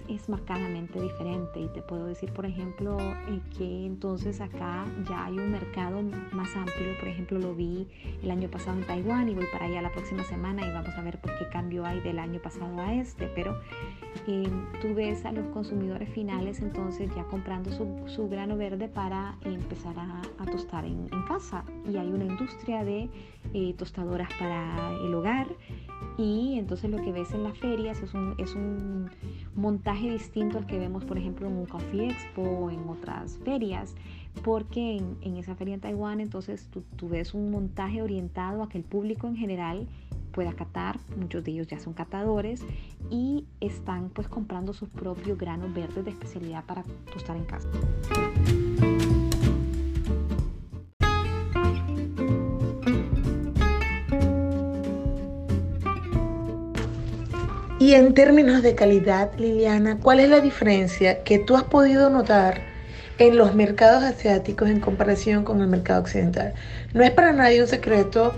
es, 0.08 0.28
marcadamente 0.28 1.00
diferente. 1.00 1.60
Y 1.60 1.68
te 1.68 1.82
puedo 1.82 2.06
decir 2.06 2.32
por 2.32 2.46
ejemplo 2.46 2.98
eh, 3.00 3.40
que 3.56 3.86
entonces 3.86 4.40
acá 4.40 4.84
ya 5.08 5.24
hay 5.24 5.38
un 5.38 5.50
mercado 5.50 6.02
más 6.32 6.54
amplio. 6.56 6.96
Por 6.98 7.08
ejemplo 7.08 7.38
lo 7.38 7.54
vi 7.54 7.88
el 8.22 8.30
año 8.30 8.48
pasado 8.48 8.78
en 8.78 8.86
Taiwán 8.86 9.28
y 9.28 9.34
voy 9.34 9.46
para 9.52 9.66
allá 9.66 9.82
la 9.82 9.92
próxima 9.92 10.22
semana 10.24 10.66
y 10.66 10.72
vamos 10.72 10.94
a 10.96 11.02
ver 11.02 11.20
por 11.20 11.36
qué 11.38 11.48
cambio 11.48 11.84
hay 11.84 12.00
del 12.00 12.18
año 12.18 12.40
pasado 12.40 12.80
a 12.80 12.94
este. 12.94 13.26
Pero 13.34 13.58
eh, 14.26 14.48
tú 14.80 14.94
ves 14.94 15.24
a 15.24 15.32
los 15.32 15.46
consumidores 15.48 16.08
finales 16.10 16.60
entonces 16.60 17.10
ya 17.14 17.24
comprando 17.24 17.70
su, 17.72 18.28
grano 18.28 18.56
verde 18.56 18.88
para 18.88 19.36
empezar 19.44 19.94
a, 19.98 20.46
tostar 20.46 20.84
en, 20.84 21.08
en, 21.12 21.22
casa. 21.26 21.64
Y 21.88 21.96
hay 21.96 22.08
una 22.08 22.24
industria 22.24 22.84
de 22.84 23.08
tostadoras 23.76 24.28
para 24.38 24.92
el 25.04 25.14
hogar 25.14 25.46
y 26.20 26.58
entonces 26.58 26.90
lo 26.90 26.98
que 26.98 27.12
ves 27.12 27.32
en 27.32 27.44
las 27.44 27.56
ferias 27.56 28.02
es 28.02 28.12
un, 28.12 28.34
es 28.36 28.54
un 28.54 29.10
montaje 29.54 30.10
distinto 30.10 30.58
al 30.58 30.66
que 30.66 30.78
vemos, 30.78 31.04
por 31.04 31.16
ejemplo, 31.16 31.46
en 31.46 31.54
un 31.54 31.64
Coffee 31.64 32.10
Expo 32.10 32.42
o 32.42 32.70
en 32.70 32.86
otras 32.88 33.38
ferias, 33.38 33.94
porque 34.44 34.98
en, 35.22 35.36
esa 35.38 35.54
feria 35.54 35.74
en 35.74 35.80
Taiwán 35.80 36.20
entonces 36.20 36.68
tú, 36.70 36.82
tú, 36.96 37.08
ves 37.08 37.32
un 37.32 37.50
montaje 37.50 38.02
orientado 38.02 38.62
a 38.62 38.68
que 38.68 38.76
el 38.76 38.84
público 38.84 39.28
en 39.28 39.36
general 39.36 39.86
pueda 40.32 40.52
catar, 40.52 40.98
muchos 41.16 41.42
de 41.42 41.52
ellos 41.52 41.66
ya 41.68 41.80
son 41.80 41.94
catadores 41.94 42.62
y 43.10 43.46
están 43.60 44.10
pues 44.10 44.28
comprando 44.28 44.74
sus 44.74 44.90
propios 44.90 45.38
granos 45.38 45.72
verdes 45.72 46.04
de 46.04 46.10
especialidad 46.10 46.64
para 46.66 46.84
tostar 47.12 47.38
en 47.38 47.44
casa. 47.44 47.68
Y 57.90 57.94
en 57.94 58.14
términos 58.14 58.62
de 58.62 58.76
calidad, 58.76 59.32
Liliana, 59.36 59.98
¿cuál 59.98 60.20
es 60.20 60.28
la 60.28 60.38
diferencia 60.38 61.24
que 61.24 61.40
tú 61.40 61.56
has 61.56 61.64
podido 61.64 62.08
notar 62.08 62.62
en 63.18 63.36
los 63.36 63.56
mercados 63.56 64.04
asiáticos 64.04 64.70
en 64.70 64.78
comparación 64.78 65.42
con 65.42 65.60
el 65.60 65.66
mercado 65.66 66.02
occidental? 66.02 66.54
No 66.94 67.02
es 67.02 67.10
para 67.10 67.32
nadie 67.32 67.60
un 67.60 67.66
secreto 67.66 68.32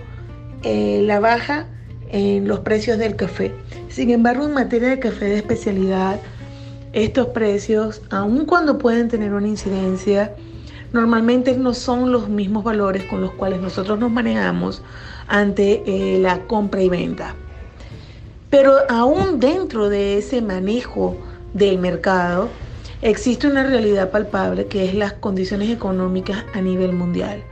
eh, 0.62 1.02
la 1.04 1.20
baja 1.20 1.66
en 2.08 2.48
los 2.48 2.60
precios 2.60 2.96
del 2.96 3.14
café. 3.14 3.52
Sin 3.90 4.08
embargo, 4.08 4.46
en 4.46 4.54
materia 4.54 4.88
de 4.88 4.98
café 4.98 5.26
de 5.26 5.36
especialidad, 5.36 6.18
estos 6.94 7.26
precios, 7.26 8.00
aun 8.08 8.46
cuando 8.46 8.78
pueden 8.78 9.08
tener 9.08 9.34
una 9.34 9.48
incidencia, 9.48 10.34
normalmente 10.94 11.58
no 11.58 11.74
son 11.74 12.10
los 12.10 12.30
mismos 12.30 12.64
valores 12.64 13.04
con 13.04 13.20
los 13.20 13.32
cuales 13.32 13.60
nosotros 13.60 13.98
nos 13.98 14.10
manejamos 14.10 14.80
ante 15.28 15.82
eh, 15.84 16.18
la 16.20 16.38
compra 16.46 16.80
y 16.80 16.88
venta. 16.88 17.34
Pero 18.52 18.80
aún 18.90 19.40
dentro 19.40 19.88
de 19.88 20.18
ese 20.18 20.42
manejo 20.42 21.16
del 21.54 21.78
mercado, 21.78 22.50
existe 23.00 23.46
una 23.46 23.64
realidad 23.64 24.10
palpable 24.10 24.66
que 24.66 24.84
es 24.84 24.94
las 24.94 25.14
condiciones 25.14 25.70
económicas 25.70 26.44
a 26.52 26.60
nivel 26.60 26.92
mundial. 26.92 27.42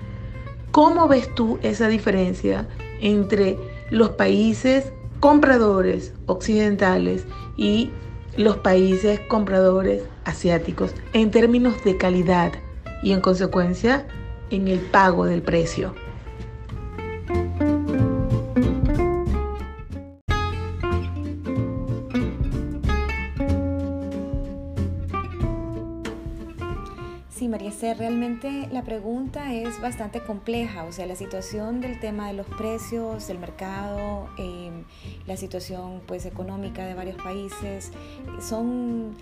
¿Cómo 0.72 1.08
ves 1.08 1.34
tú 1.34 1.58
esa 1.62 1.88
diferencia 1.88 2.68
entre 3.00 3.58
los 3.88 4.10
países 4.10 4.92
compradores 5.20 6.12
occidentales 6.26 7.24
y 7.56 7.92
los 8.36 8.58
países 8.58 9.20
compradores 9.20 10.02
asiáticos 10.26 10.94
en 11.14 11.30
términos 11.30 11.82
de 11.82 11.96
calidad 11.96 12.52
y 13.02 13.12
en 13.12 13.22
consecuencia 13.22 14.06
en 14.50 14.68
el 14.68 14.80
pago 14.80 15.24
del 15.24 15.40
precio? 15.40 15.94
Realmente 27.94 28.68
la 28.70 28.82
pregunta 28.82 29.52
es 29.52 29.80
bastante 29.80 30.20
compleja, 30.20 30.84
o 30.84 30.92
sea, 30.92 31.06
la 31.06 31.16
situación 31.16 31.80
del 31.80 31.98
tema 31.98 32.28
de 32.28 32.34
los 32.34 32.46
precios, 32.46 33.26
del 33.26 33.38
mercado, 33.38 34.28
em, 34.38 34.84
la 35.26 35.36
situación 35.36 36.00
pues 36.06 36.24
económica 36.26 36.86
de 36.86 36.94
varios 36.94 37.20
países, 37.22 37.90
son 38.40 39.16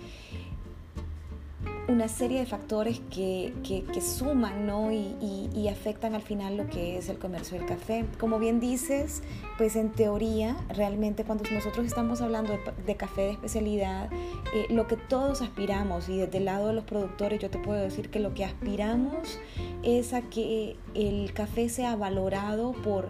una 1.87 2.07
serie 2.07 2.39
de 2.39 2.45
factores 2.45 3.01
que, 3.09 3.53
que, 3.63 4.01
suman 4.01 4.67
¿no? 4.67 4.91
Y, 4.91 5.49
y, 5.53 5.67
afectan 5.67 6.13
al 6.13 6.21
final 6.21 6.55
lo 6.55 6.67
que 6.67 6.97
es 6.97 7.09
el 7.09 7.17
comercio 7.17 7.57
del 7.57 7.67
café. 7.67 8.05
Como 8.19 8.37
bien 8.37 8.59
dices, 8.59 9.23
pues 9.59 9.75
en 9.75 9.89
teoría, 9.89 10.55
realmente 10.69 11.25
cuando 11.25 11.43
nosotros 11.51 11.85
estamos 11.85 12.21
hablando 12.21 12.57
de, 12.85 12.95
café 12.95 13.23
de 13.23 13.31
especialidad, 13.31 14.09
eh, 14.53 14.67
lo 14.69 14.87
que 14.87 14.95
todos 14.95 15.41
aspiramos, 15.41 16.07
y 16.07 16.17
desde 16.17 16.37
el 16.37 16.45
lado 16.45 16.67
de 16.67 16.73
los 16.73 16.85
productores 16.85 17.41
yo 17.41 17.49
te 17.49 17.59
puedo 17.59 17.81
decir 17.81 18.09
que 18.09 18.21
lo 18.21 18.33
que 18.33 18.45
aspiramos 18.45 19.37
es 19.83 20.13
a 20.13 20.21
que 20.21 20.77
el 20.95 21.33
café 21.33 21.67
sea 21.67 21.97
valorado 21.97 22.71
por, 22.71 23.09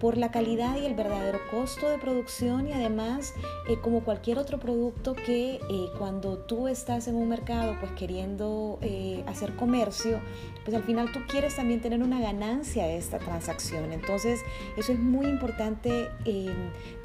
por 0.00 0.16
la 0.16 0.30
calidad 0.30 0.78
y 0.80 0.86
el 0.86 0.94
verdadero 0.94 1.38
costo 1.50 1.90
de 1.90 1.98
producción 1.98 2.66
y 2.66 2.72
además 2.72 3.34
eh, 3.68 3.76
como 3.82 4.02
cualquier 4.02 4.38
otro 4.38 4.58
producto 4.58 5.12
que 5.12 5.56
eh, 5.56 5.60
cuando 5.98 6.38
tú 6.38 6.66
estás 6.66 7.08
en 7.08 7.14
un 7.14 7.28
mercado 7.28 7.76
pues 7.78 7.92
queriendo 7.92 8.78
hacer 9.26 9.54
comercio, 9.54 10.20
pues 10.64 10.76
al 10.76 10.82
final 10.82 11.12
tú 11.12 11.20
quieres 11.28 11.56
también 11.56 11.80
tener 11.80 12.02
una 12.02 12.20
ganancia 12.20 12.86
de 12.86 12.96
esta 12.96 13.18
transacción. 13.18 13.92
Entonces 13.92 14.40
eso 14.76 14.92
es 14.92 14.98
muy 14.98 15.26
importante 15.26 16.08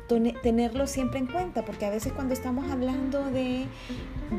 tenerlo 0.08 0.86
siempre 0.86 1.20
en 1.20 1.26
cuenta, 1.26 1.66
porque 1.66 1.86
a 1.86 1.90
veces 1.90 2.14
cuando 2.14 2.34
estamos 2.34 2.70
hablando 2.72 3.26
de, 3.32 3.66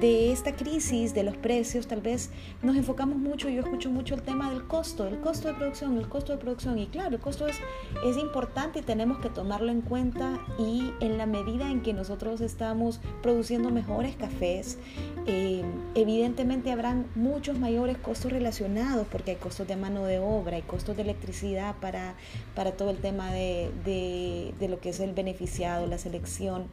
de, 0.01 0.33
esta 0.33 0.55
crisis, 0.55 1.13
de 1.13 1.25
los 1.25 1.37
precios, 1.37 1.89
tal 1.89 2.01
vez 2.01 2.31
nos 2.63 2.77
enfocamos 2.77 3.19
mucho, 3.19 3.49
yo 3.49 3.63
escucho 3.63 3.91
mucho 3.91 4.15
el 4.15 4.23
tema 4.23 4.51
del 4.51 4.65
costo, 4.67 5.09
el 5.09 5.19
costo 5.21 5.49
de 5.49 5.55
producción, 5.55 5.99
el 5.99 6.09
costo 6.09 6.33
de 6.33 6.39
producción, 6.39 6.79
y 6.79 6.87
claro, 6.87 7.17
el 7.17 7.21
costo 7.21 7.49
es, 7.49 7.57
es 8.05 8.17
importante 8.17 8.79
y 8.79 8.83
tenemos 8.83 9.19
que 9.19 9.29
tomarlo 9.29 9.73
en 9.73 9.81
cuenta 9.81 10.39
y 10.59 10.93
en 11.01 11.19
la 11.19 11.27
medida 11.27 11.69
en 11.69 11.83
que 11.83 11.93
nosotros 11.93 12.41
estamos 12.41 13.01
produciendo 13.23 13.71
mejores 13.71 14.15
cafés, 14.15 14.79
eh, 15.27 15.65
evidentemente 15.97 16.71
habrán 16.71 17.07
muchos 17.17 17.59
mayores 17.59 17.99
costos 17.99 18.31
relacionados, 18.31 19.07
porque 19.11 19.33
hay 19.33 19.37
costos 19.37 19.67
de 19.67 19.75
mano 19.75 20.05
de 20.05 20.21
obra, 20.21 20.57
hay 20.57 20.63
costos 20.63 20.95
de 20.97 21.03
electricidad 21.03 21.75
para, 21.81 22.15
para 22.55 22.73
todo 22.73 22.91
el 22.91 22.99
tema 22.99 23.33
de, 23.33 23.73
de, 23.85 24.55
de 24.61 24.69
lo 24.69 24.79
que 24.79 24.91
es 24.91 25.01
el 25.01 25.13
beneficio 25.13 25.56
la 25.59 25.99
selección, 25.99 26.65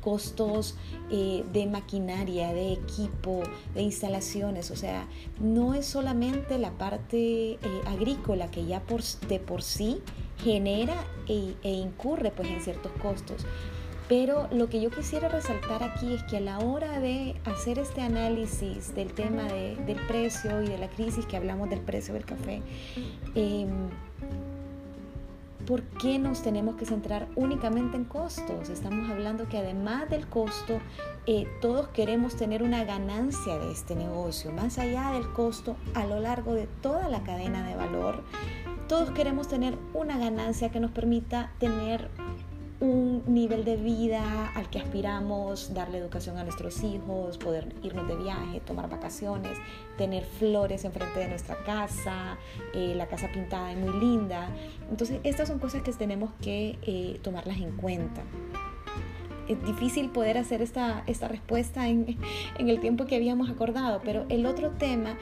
costos 0.00 0.76
eh, 1.10 1.44
de 1.52 1.66
maquinaria, 1.66 2.52
de 2.52 2.72
equipo, 2.72 3.42
de 3.74 3.82
instalaciones. 3.82 4.70
O 4.70 4.76
sea, 4.76 5.06
no 5.40 5.74
es 5.74 5.86
solamente 5.86 6.58
la 6.58 6.70
parte 6.70 7.52
eh, 7.52 7.58
agrícola 7.86 8.50
que 8.50 8.64
ya 8.64 8.80
por, 8.80 9.02
de 9.02 9.38
por 9.38 9.62
sí 9.62 10.00
genera 10.42 10.94
e, 11.26 11.54
e, 11.62 11.70
incurre 11.72 12.30
pues 12.30 12.48
en 12.48 12.60
ciertos 12.60 12.92
costos. 13.02 13.44
Pero 14.08 14.48
lo 14.50 14.70
que 14.70 14.80
yo 14.80 14.90
quisiera 14.90 15.28
resaltar 15.28 15.82
aquí 15.82 16.14
es 16.14 16.22
que 16.22 16.38
a 16.38 16.40
la 16.40 16.58
hora 16.60 16.98
de 16.98 17.34
hacer 17.44 17.78
este 17.78 18.00
análisis 18.00 18.94
del 18.94 19.12
tema 19.12 19.42
del 19.42 19.98
precio 20.06 20.62
y 20.62 20.68
de 20.68 20.78
la 20.78 20.88
crisis 20.88 21.26
que 21.26 21.36
hablamos 21.36 21.68
del 21.68 21.80
precio 21.80 22.14
del 22.14 22.24
café, 22.24 22.62
em, 23.34 23.68
¿por 25.68 25.82
qué 25.82 26.18
nos 26.18 26.40
tenemos 26.40 26.76
que 26.76 26.86
centrar 26.86 27.28
únicamente 27.36 27.98
en 27.98 28.06
costos? 28.06 28.70
Estamos 28.70 29.10
hablando 29.10 29.50
que 29.50 29.58
además 29.58 30.08
del 30.08 30.26
costo, 30.26 30.80
eh, 31.26 31.46
todos 31.60 31.88
queremos 31.88 32.36
tener 32.36 32.62
una 32.62 32.84
ganancia 32.84 33.58
de 33.58 33.70
este 33.70 33.94
negocio, 33.94 34.50
más 34.50 34.78
allá 34.78 35.12
del 35.12 35.30
costo 35.34 35.76
a 35.92 36.06
lo 36.06 36.20
largo 36.20 36.54
de 36.54 36.66
toda 36.80 37.10
la 37.10 37.22
cadena 37.22 37.68
de 37.68 37.76
valor. 37.76 38.24
Todos 38.88 39.10
queremos 39.10 39.46
tener 39.46 39.76
una 39.92 40.16
ganancia 40.16 40.70
que 40.70 40.80
nos 40.80 40.90
permita 40.90 41.52
tener 41.58 42.08
un 42.80 43.24
nivel 43.26 43.64
de 43.64 43.76
vida 43.76 44.52
al 44.54 44.70
que 44.70 44.78
aspiramos, 44.78 45.74
darle 45.74 45.98
educación 45.98 46.38
a 46.38 46.44
nuestros 46.44 46.82
hijos, 46.84 47.36
poder 47.38 47.74
irnos 47.82 48.06
de 48.06 48.16
viaje, 48.16 48.60
tomar 48.60 48.88
vacaciones, 48.88 49.58
tener 49.96 50.24
flores 50.24 50.84
enfrente 50.84 51.18
de 51.18 51.28
nuestra 51.28 51.56
casa, 51.64 52.38
eh, 52.74 52.94
la 52.96 53.06
casa 53.06 53.28
pintada 53.32 53.72
y 53.72 53.76
muy 53.76 53.98
linda. 53.98 54.48
Entonces, 54.90 55.20
estas 55.24 55.48
son 55.48 55.58
cosas 55.58 55.82
que 55.82 55.92
tenemos 55.92 56.30
que 56.40 56.78
eh, 56.82 57.18
tomarlas 57.22 57.58
en 57.58 57.76
cuenta 57.76 58.22
es 59.48 59.64
difícil 59.64 60.10
poder 60.10 60.38
hacer 60.38 60.62
esta, 60.62 61.02
esta 61.06 61.28
respuesta 61.28 61.88
en, 61.88 62.18
en, 62.58 62.68
el 62.68 62.80
tiempo 62.80 63.06
que 63.06 63.16
habíamos 63.16 63.50
acordado, 63.50 64.00
pero 64.04 64.26
el 64.28 64.46
otro 64.46 64.70
tema 64.70 65.16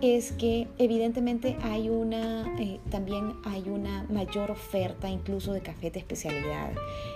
es 0.00 0.32
que 0.32 0.68
evidentemente 0.78 1.56
hay 1.62 1.88
una, 1.88 2.54
eh, 2.58 2.80
también 2.90 3.34
hay 3.44 3.68
una 3.68 4.04
mayor 4.10 4.50
oferta 4.50 5.08
incluso 5.08 5.52
de 5.52 5.60
café 5.60 5.90
de 5.90 5.98
especialidad. 5.98 6.72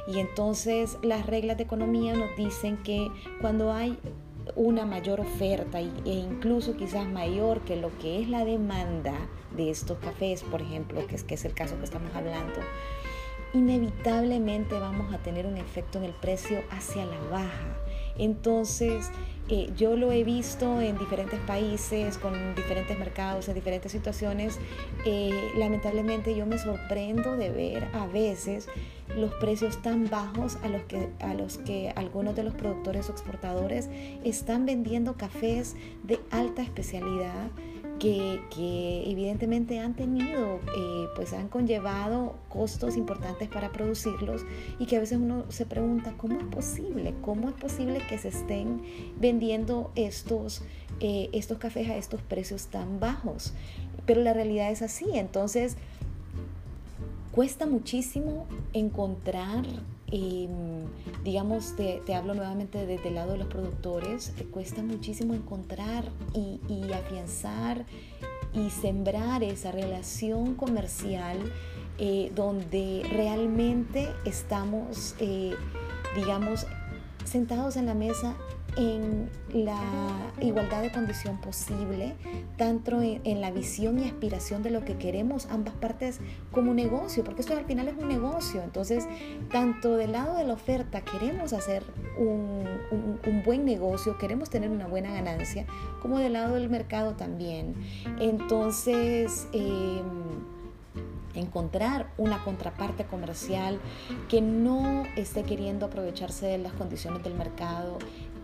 Y 0.08 0.18
entonces 0.18 0.98
las 1.02 1.26
reglas 1.26 1.56
de 1.56 1.64
economía 1.64 2.14
nos 2.14 2.36
dicen 2.36 2.76
que 2.78 3.10
cuando 3.40 3.72
hay 3.72 3.98
una 4.56 4.86
mayor 4.86 5.20
oferta 5.20 5.80
e 5.80 5.90
incluso 6.04 6.76
quizás 6.76 7.06
mayor 7.06 7.60
que 7.60 7.76
lo 7.76 7.96
que 7.98 8.20
es 8.22 8.28
la 8.28 8.44
demanda 8.44 9.14
de 9.56 9.70
estos 9.70 9.98
cafés, 9.98 10.42
por 10.42 10.62
ejemplo, 10.62 11.06
que 11.06 11.16
es, 11.16 11.24
que 11.24 11.34
es 11.34 11.44
el 11.44 11.54
caso 11.54 11.76
que 11.78 11.84
estamos 11.84 12.14
hablando, 12.14 12.60
inevitablemente 13.52 14.78
vamos 14.78 15.12
a 15.12 15.18
tener 15.18 15.46
un 15.46 15.56
efecto 15.56 15.98
en 15.98 16.04
el 16.04 16.12
precio 16.12 16.62
hacia 16.70 17.04
la 17.04 17.18
baja. 17.30 17.76
Entonces, 18.18 19.10
eh, 19.48 19.68
yo 19.76 19.96
lo 19.96 20.12
he 20.12 20.22
visto 20.22 20.80
en 20.80 20.96
diferentes 20.96 21.40
países, 21.40 22.18
con 22.18 22.54
diferentes 22.54 22.96
mercados, 22.98 23.48
en 23.48 23.54
diferentes 23.54 23.90
situaciones. 23.90 24.58
Eh, 25.04 25.50
lamentablemente 25.56 26.36
yo 26.36 26.46
me 26.46 26.58
sorprendo 26.58 27.36
de 27.36 27.50
ver 27.50 27.88
a 27.92 28.06
veces 28.06 28.68
los 29.16 29.34
precios 29.34 29.82
tan 29.82 30.08
bajos 30.08 30.56
a 30.62 30.68
los 30.68 30.82
que, 30.82 31.08
a 31.18 31.34
los 31.34 31.58
que 31.58 31.92
algunos 31.96 32.36
de 32.36 32.44
los 32.44 32.54
productores 32.54 33.08
o 33.08 33.12
exportadores 33.12 33.90
están 34.22 34.66
vendiendo 34.66 35.14
cafés 35.16 35.74
de 36.04 36.20
alta 36.30 36.62
especialidad 36.62 37.50
que, 38.00 39.04
evidentemente 39.06 39.78
han 39.78 39.94
tenido, 39.94 40.58
eh, 40.76 41.06
pues 41.14 41.32
han 41.34 41.48
conllevado 41.48 42.34
costos 42.48 42.96
importantes 42.96 43.48
para 43.48 43.70
producirlos 43.70 44.42
y 44.78 44.86
que 44.86 44.96
a 44.96 45.00
veces 45.00 45.18
uno 45.18 45.44
se 45.50 45.66
pregunta, 45.66 46.14
¿cómo 46.16 46.40
es 46.40 46.46
posible? 46.46 47.14
¿Cómo 47.20 47.50
es 47.50 47.54
posible 47.54 48.00
que 48.08 48.18
se 48.18 48.28
estén 48.28 48.82
vendiendo 49.20 49.92
estos, 49.94 50.62
eh, 51.00 51.28
estos 51.32 51.58
cafés 51.58 51.90
a 51.90 51.96
estos 51.96 52.22
precios 52.22 52.66
tan 52.68 52.98
bajos? 52.98 53.52
Pero 54.06 54.22
la 54.22 54.32
realidad 54.32 54.70
es 54.70 54.82
así, 54.82 55.04
entonces 55.12 55.76
cuesta 57.32 57.66
muchísimo 57.66 58.46
encontrar 58.72 59.64
Em, 60.12 60.86
digamos, 61.24 61.76
te, 61.76 62.14
hablo 62.14 62.34
nuevamente 62.34 62.84
desde 62.86 63.08
el 63.08 63.14
lado 63.14 63.32
de 63.32 63.38
los 63.38 63.46
productores, 63.46 64.32
te 64.36 64.44
cuesta 64.44 64.82
muchísimo 64.82 65.34
encontrar 65.34 66.04
y, 66.34 66.92
afianzar 66.92 67.84
y 68.52 68.70
sembrar 68.70 69.44
esa 69.44 69.70
relación 69.70 70.54
comercial 70.54 71.38
eh, 71.98 72.32
donde 72.34 73.06
realmente 73.12 74.08
estamos, 74.24 75.14
eh, 75.20 75.54
digamos, 76.16 76.66
sentados 77.24 77.76
en 77.76 77.86
la 77.86 77.94
mesa 77.94 78.34
en 78.76 79.28
la 79.52 80.32
igualdad 80.40 80.82
de 80.82 80.92
condición 80.92 81.40
posible, 81.40 82.14
tanto 82.56 83.00
en, 83.02 83.40
la 83.40 83.50
visión 83.50 83.98
y 83.98 84.04
aspiración 84.04 84.62
de 84.62 84.70
lo 84.70 84.84
que 84.84 84.96
queremos 84.96 85.46
ambas 85.50 85.74
partes 85.74 86.20
como 86.52 86.74
negocio, 86.74 87.24
porque 87.24 87.40
esto 87.40 87.56
al 87.56 87.64
final 87.64 87.88
es 87.88 87.96
un 87.96 88.08
negocio. 88.08 88.62
Entonces, 88.62 89.06
tanto 89.50 89.96
del 89.96 90.12
lado 90.12 90.36
de 90.36 90.44
la 90.44 90.54
oferta 90.54 91.00
queremos 91.02 91.52
hacer 91.52 91.82
un, 92.18 92.64
buen 93.44 93.64
negocio, 93.64 94.18
queremos 94.18 94.50
tener 94.50 94.70
una 94.70 94.86
buena 94.86 95.12
ganancia, 95.12 95.64
como 96.02 96.18
del 96.18 96.34
lado 96.34 96.54
del 96.54 96.68
mercado 96.68 97.14
también. 97.14 97.74
Entonces, 98.20 99.48
em, 99.52 100.30
encontrar 101.34 102.10
una 102.18 102.42
contraparte 102.44 103.04
comercial 103.04 103.78
que 104.28 104.40
no 104.40 105.04
esté 105.16 105.42
queriendo 105.42 105.86
aprovecharse 105.86 106.46
de 106.46 106.58
las 106.58 106.72
condiciones 106.72 107.22
del 107.22 107.34
mercado, 107.34 107.98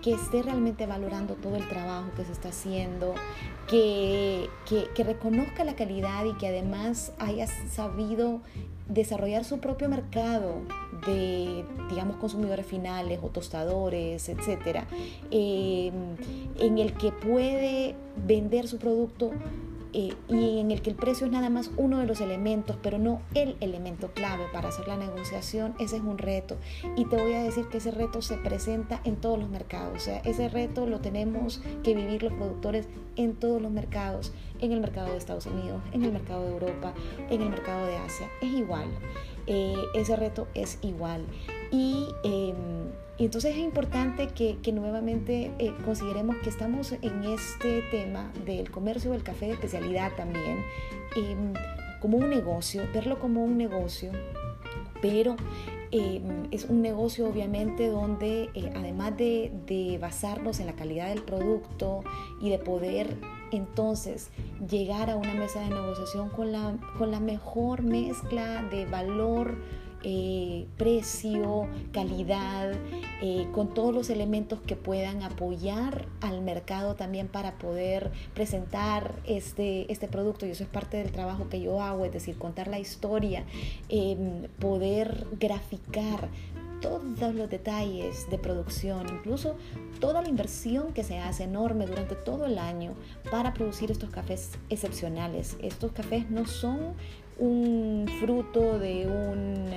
que 0.06 0.12
esté 0.12 0.40
realmente 0.40 0.86
valorando 0.86 1.34
todo 1.34 1.56
el 1.56 1.68
trabajo 1.68 2.12
que 2.16 2.24
se 2.24 2.30
está 2.30 2.50
haciendo, 2.50 3.16
que, 3.68 4.48
que, 4.64 5.02
reconozca 5.02 5.64
la 5.64 5.74
calidad 5.74 6.24
y 6.26 6.32
que 6.34 6.46
además 6.46 7.12
haya 7.18 7.48
sabido 7.48 8.40
desarrollar 8.88 9.44
su 9.44 9.58
propio 9.58 9.88
mercado 9.88 10.60
de, 11.06 11.64
digamos, 11.90 12.18
consumidores 12.18 12.64
finales 12.64 13.18
o 13.20 13.30
tostadores, 13.30 14.28
etcétera, 14.28 14.86
eh, 15.32 15.90
en 16.60 16.78
el 16.78 16.92
que 16.92 17.10
puede 17.10 17.96
vender 18.28 18.68
su 18.68 18.78
producto 18.78 19.32
eh, 19.98 20.12
y 20.28 20.58
en 20.58 20.70
el 20.70 20.82
que 20.82 20.90
el 20.90 20.96
precio 20.96 21.24
es 21.24 21.32
nada 21.32 21.48
más 21.48 21.70
uno 21.78 21.98
de 21.98 22.06
los 22.06 22.20
elementos, 22.20 22.76
pero 22.82 22.98
no 22.98 23.22
el 23.32 23.56
elemento 23.60 24.10
clave 24.12 24.44
para 24.52 24.68
hacer 24.68 24.86
la 24.86 24.98
negociación, 24.98 25.74
ese 25.78 25.96
es 25.96 26.02
un 26.02 26.18
reto. 26.18 26.58
Y 26.96 27.06
te 27.06 27.16
voy 27.16 27.32
a 27.32 27.42
decir 27.42 27.68
que 27.68 27.78
ese 27.78 27.92
reto 27.92 28.20
se 28.20 28.36
presenta 28.36 29.00
en 29.04 29.16
todos 29.16 29.38
los 29.38 29.48
mercados. 29.48 29.96
O 29.96 29.98
sea, 29.98 30.18
ese 30.18 30.50
reto 30.50 30.84
lo 30.84 31.00
tenemos 31.00 31.62
que 31.82 31.94
vivir 31.94 32.22
los 32.22 32.34
productores 32.34 32.90
en 33.16 33.36
todos 33.36 33.62
los 33.62 33.72
mercados, 33.72 34.34
en 34.60 34.72
el 34.72 34.80
mercado 34.80 35.12
de 35.12 35.16
Estados 35.16 35.46
Unidos, 35.46 35.80
en 35.92 36.04
el 36.04 36.12
mercado 36.12 36.44
de 36.44 36.52
Europa, 36.52 36.92
en 37.30 37.40
el 37.40 37.48
mercado 37.48 37.86
de 37.86 37.96
Asia. 37.96 38.28
Es 38.42 38.50
igual. 38.50 38.90
Eh, 39.46 39.76
ese 39.94 40.14
reto 40.14 40.46
es 40.52 40.78
igual. 40.82 41.24
Y 41.70 42.06
em, 42.22 42.90
y 43.18 43.24
entonces 43.24 43.52
es 43.52 43.58
importante 43.58 44.28
que, 44.28 44.72
nuevamente 44.72 45.50
eh, 45.58 45.72
consideremos 45.84 46.36
que 46.36 46.50
estamos 46.50 46.92
en 46.92 47.24
este 47.24 47.82
tema 47.90 48.30
del 48.44 48.70
comercio 48.70 49.12
del 49.12 49.22
café 49.22 49.46
de 49.46 49.52
especialidad 49.52 50.12
también, 50.16 50.58
em, 51.16 51.54
como 52.00 52.18
un 52.18 52.28
negocio, 52.28 52.82
verlo 52.92 53.18
como 53.18 53.42
un 53.42 53.56
negocio, 53.56 54.12
pero 55.00 55.36
em, 55.92 56.46
es 56.50 56.66
un 56.66 56.82
negocio 56.82 57.26
obviamente 57.26 57.88
donde 57.88 58.50
eh, 58.54 58.72
además 58.74 59.16
de, 59.16 59.50
de, 59.66 59.96
basarnos 59.98 60.60
en 60.60 60.66
la 60.66 60.74
calidad 60.74 61.08
del 61.08 61.22
producto 61.22 62.02
y 62.40 62.50
de 62.50 62.58
poder 62.58 63.16
entonces 63.50 64.30
llegar 64.68 65.08
a 65.08 65.16
una 65.16 65.32
mesa 65.32 65.60
de 65.60 65.70
negociación 65.70 66.28
con 66.28 66.52
la, 66.52 66.76
con 66.98 67.10
la 67.10 67.20
mejor 67.20 67.82
mezcla 67.82 68.62
de 68.64 68.84
valor, 68.84 69.56
eh, 70.02 70.66
precio, 70.76 71.66
calidad, 71.92 72.72
eh, 73.22 73.48
con 73.52 73.74
todos 73.74 73.94
los 73.94 74.10
elementos 74.10 74.60
que 74.60 74.76
puedan 74.76 75.22
apoyar 75.22 76.06
al 76.20 76.42
mercado 76.42 76.94
también 76.94 77.28
para 77.28 77.58
poder 77.58 78.12
presentar 78.34 79.14
este, 79.26 79.90
este 79.90 80.08
producto. 80.08 80.46
Y 80.46 80.50
eso 80.50 80.64
es 80.64 80.68
parte 80.68 80.98
del 80.98 81.12
trabajo 81.12 81.48
que 81.48 81.60
yo 81.60 81.80
hago, 81.80 82.04
es 82.04 82.12
decir, 82.12 82.36
contar 82.36 82.68
la 82.68 82.78
historia, 82.78 83.44
em, 83.88 84.48
poder 84.58 85.26
graficar 85.38 86.28
todos 86.80 87.34
los 87.34 87.48
detalles 87.50 88.28
de 88.30 88.38
producción, 88.38 89.06
incluso 89.08 89.56
toda 89.98 90.22
la 90.22 90.28
inversión 90.28 90.92
que 90.92 91.04
se 91.04 91.18
hace 91.18 91.44
enorme 91.44 91.86
durante 91.86 92.14
todo 92.14 92.46
el 92.46 92.58
año 92.58 92.94
para 93.30 93.54
producir 93.54 93.90
estos 93.90 94.10
cafés 94.10 94.52
excepcionales. 94.68 95.56
Estos 95.60 95.92
cafés 95.92 96.30
no 96.30 96.46
son 96.46 96.94
un 97.38 98.06
fruto 98.20 98.78
de 98.78 99.06
un, 99.06 99.70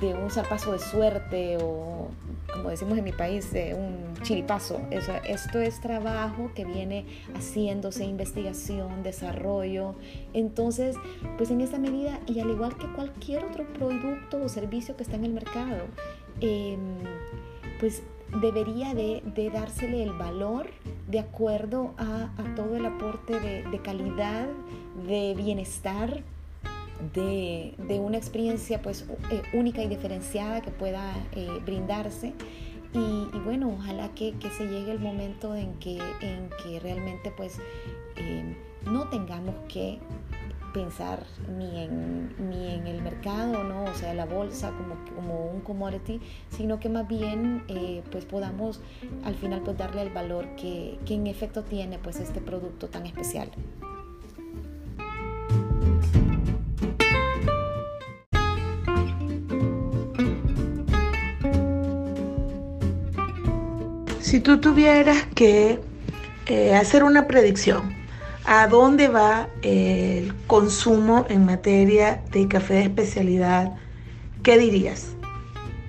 de 0.00 0.14
un 0.14 0.30
zarpazo 0.30 0.72
de 0.72 0.78
suerte 0.78 1.58
o, 1.60 2.08
como 2.52 2.70
decimos 2.70 2.98
en 2.98 3.04
mi 3.04 3.12
país, 3.12 3.52
de 3.52 3.74
un 3.74 4.14
chiripazo. 4.22 4.80
esto 4.90 5.60
es 5.60 5.80
trabajo 5.80 6.50
que 6.54 6.64
viene 6.64 7.04
haciéndose, 7.34 8.04
investigación, 8.04 9.02
desarrollo. 9.02 9.94
Entonces, 10.32 10.96
pues 11.36 11.50
en 11.50 11.60
esta 11.60 11.78
medida, 11.78 12.20
y 12.26 12.40
al 12.40 12.50
igual 12.50 12.76
que 12.76 12.86
cualquier 12.92 13.44
otro 13.44 13.66
producto 13.72 14.42
o 14.42 14.48
servicio 14.48 14.96
que 14.96 15.02
está 15.02 15.16
en 15.16 15.24
el 15.24 15.32
mercado, 15.32 15.86
em, 16.40 16.78
pues 17.80 18.02
debería 18.40 18.94
de, 18.94 19.22
dársele 19.52 20.02
el 20.02 20.12
valor 20.12 20.68
de 21.08 21.20
acuerdo 21.20 21.92
a, 21.98 22.30
todo 22.56 22.76
el 22.76 22.86
aporte 22.86 23.38
de, 23.38 23.62
de 23.64 23.78
calidad, 23.80 24.46
de 25.06 25.34
bienestar 25.34 26.22
de, 27.12 28.00
una 28.00 28.16
experiencia 28.16 28.80
pues 28.82 29.06
eh, 29.30 29.42
única 29.52 29.82
y 29.82 29.88
diferenciada 29.88 30.60
que 30.60 30.70
pueda 30.70 31.14
eh, 31.32 31.48
brindarse. 31.64 32.32
Y, 32.94 33.38
bueno, 33.38 33.70
ojalá 33.78 34.10
que, 34.14 34.34
se 34.56 34.66
llegue 34.66 34.92
el 34.92 34.98
momento 34.98 35.54
en 35.54 35.72
que, 35.74 35.98
en 36.20 36.50
que 36.62 36.78
realmente 36.78 37.32
pues 37.34 37.58
em, 38.16 38.54
no 38.84 39.08
tengamos 39.08 39.54
que 39.66 39.98
pensar 40.72 41.24
ni 41.58 41.84
en, 41.84 42.34
ni 42.50 42.74
en 42.74 42.86
el 42.86 43.02
mercado, 43.02 43.64
¿no? 43.64 43.84
o 43.84 43.94
sea, 43.94 44.14
la 44.14 44.24
bolsa 44.24 44.72
como, 44.72 44.96
como 45.14 45.46
un 45.46 45.60
commodity, 45.60 46.20
sino 46.50 46.80
que 46.80 46.88
más 46.88 47.06
bien 47.08 47.64
eh, 47.68 48.02
pues 48.10 48.24
podamos 48.24 48.80
al 49.24 49.34
final 49.34 49.62
pues 49.62 49.76
darle 49.76 50.02
el 50.02 50.10
valor 50.10 50.54
que, 50.56 50.98
que 51.06 51.14
en 51.14 51.26
efecto 51.26 51.62
tiene 51.62 51.98
pues 51.98 52.20
este 52.20 52.40
producto 52.40 52.88
tan 52.88 53.06
especial. 53.06 53.50
Si 64.32 64.40
tú 64.40 64.62
tuvieras 64.62 65.26
que 65.34 65.78
eh, 66.46 66.74
hacer 66.74 67.04
una 67.04 67.26
predicción, 67.26 67.92
¿a 68.46 68.66
dónde 68.66 69.08
va 69.08 69.46
el 69.60 70.32
consumo 70.46 71.26
en 71.28 71.44
materia 71.44 72.22
de 72.32 72.48
café 72.48 72.72
de 72.72 72.82
especialidad? 72.84 73.74
¿Qué 74.42 74.56
dirías? 74.56 75.08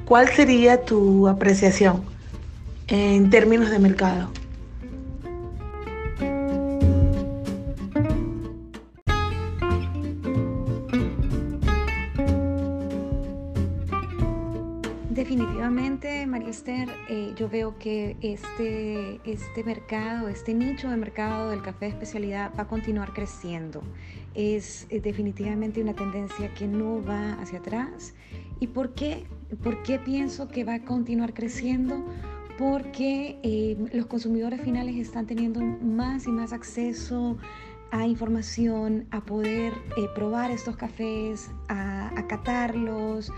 ¿Cuál 0.04 0.28
sería 0.28 0.84
tu 0.84 1.30
apreciación 1.30 2.04
en 2.90 3.30
términos 3.30 3.70
de 3.70 3.80
mercado? 3.80 4.30
Esther, 16.54 16.88
eh, 17.10 17.34
yo 17.36 17.50
veo 17.50 17.80
que 17.80 18.16
este, 18.22 19.20
este 19.26 19.64
mercado, 19.64 20.28
este 20.28 20.54
nicho 20.54 20.88
de 20.88 20.98
mercado 20.98 21.50
del 21.50 21.64
café 21.64 21.86
de 21.86 21.92
especialidad 21.94 22.52
va 22.56 22.64
a 22.64 22.68
continuar 22.68 23.12
creciendo. 23.12 23.82
Es, 24.36 24.88
definitivamente 24.90 25.82
una 25.82 25.96
tendencia 25.96 26.54
que 26.54 26.68
no 26.68 27.04
va 27.04 27.34
hacia 27.42 27.58
atrás. 27.58 28.14
¿Y 28.60 28.68
por 28.68 28.94
qué? 28.94 29.26
¿Por 29.64 29.82
qué 29.82 29.98
pienso 29.98 30.48
que 30.48 30.64
va 30.64 30.76
a 30.76 30.86
continuar 30.86 31.34
creciendo? 31.34 32.06
Porque 32.60 33.40
eh, 33.42 33.76
los 33.92 34.06
consumidores 34.06 34.62
finales 34.62 34.96
están 34.98 35.26
teniendo 35.26 35.60
más 35.60 36.28
y 36.28 36.32
más 36.32 36.54
acceso 36.54 37.36
a 37.94 38.08
información, 38.08 39.06
a 39.12 39.22
poder 39.22 39.72
eh, 39.98 40.08
probar 40.16 40.50
estos 40.50 40.76
cafés, 40.76 41.52
a, 41.68 42.08
a 42.18 42.28
catarlos, 42.28 43.32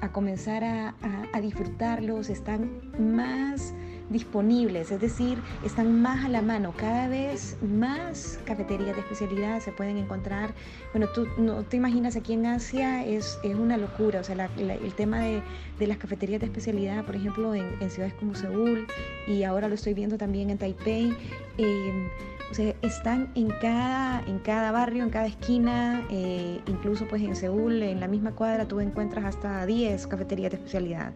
a, 0.00 0.12
comenzar 0.12 0.64
a, 0.64 0.94
disfrutarlos, 1.40 2.28
están 2.28 2.70
más 2.98 3.72
disponibles, 4.10 4.90
es 4.90 5.00
decir, 5.00 5.38
están 5.64 6.00
más 6.02 6.24
a 6.24 6.28
la 6.28 6.42
mano. 6.42 6.74
Cada 6.76 7.06
vez 7.06 7.56
más 7.62 8.40
cafeterías 8.44 8.96
de 8.96 9.02
especialidad 9.02 9.60
se 9.60 9.70
pueden 9.70 9.96
encontrar. 9.96 10.54
Bueno, 10.92 11.08
tú 11.14 11.26
no 11.38 11.62
te 11.62 11.76
imaginas 11.76 12.16
aquí 12.16 12.32
en 12.32 12.46
Asia 12.46 13.04
es, 13.06 13.38
es 13.44 13.54
una 13.54 13.76
locura, 13.76 14.20
o 14.20 14.24
sea, 14.24 14.50
el 14.56 14.94
tema 14.94 15.20
de, 15.20 15.42
de, 15.78 15.86
las 15.86 15.98
cafeterías 15.98 16.40
de 16.40 16.46
especialidad, 16.46 17.04
por 17.04 17.14
ejemplo, 17.14 17.54
en, 17.54 17.76
en, 17.80 17.90
ciudades 17.90 18.14
como 18.14 18.34
Seúl 18.34 18.86
y 19.28 19.44
ahora 19.44 19.68
lo 19.68 19.76
estoy 19.76 19.94
viendo 19.94 20.18
también 20.18 20.50
en 20.50 20.58
Taipei. 20.58 21.16
Eh, 21.58 22.08
o 22.50 22.54
sea, 22.54 22.74
están 22.82 23.30
en 23.34 23.48
cada, 23.60 24.22
en 24.26 24.38
cada 24.38 24.70
barrio, 24.70 25.02
en 25.04 25.10
cada 25.10 25.26
esquina, 25.26 26.06
eh, 26.10 26.60
incluso 26.66 27.06
pues 27.08 27.22
en 27.22 27.34
Seúl, 27.34 27.82
en 27.82 28.00
la 28.00 28.08
misma 28.08 28.32
cuadra, 28.32 28.66
tú 28.66 28.80
encuentras 28.80 29.24
hasta 29.24 29.66
10 29.66 30.06
cafeterías 30.06 30.52
de 30.52 30.58
especialidad. 30.58 31.12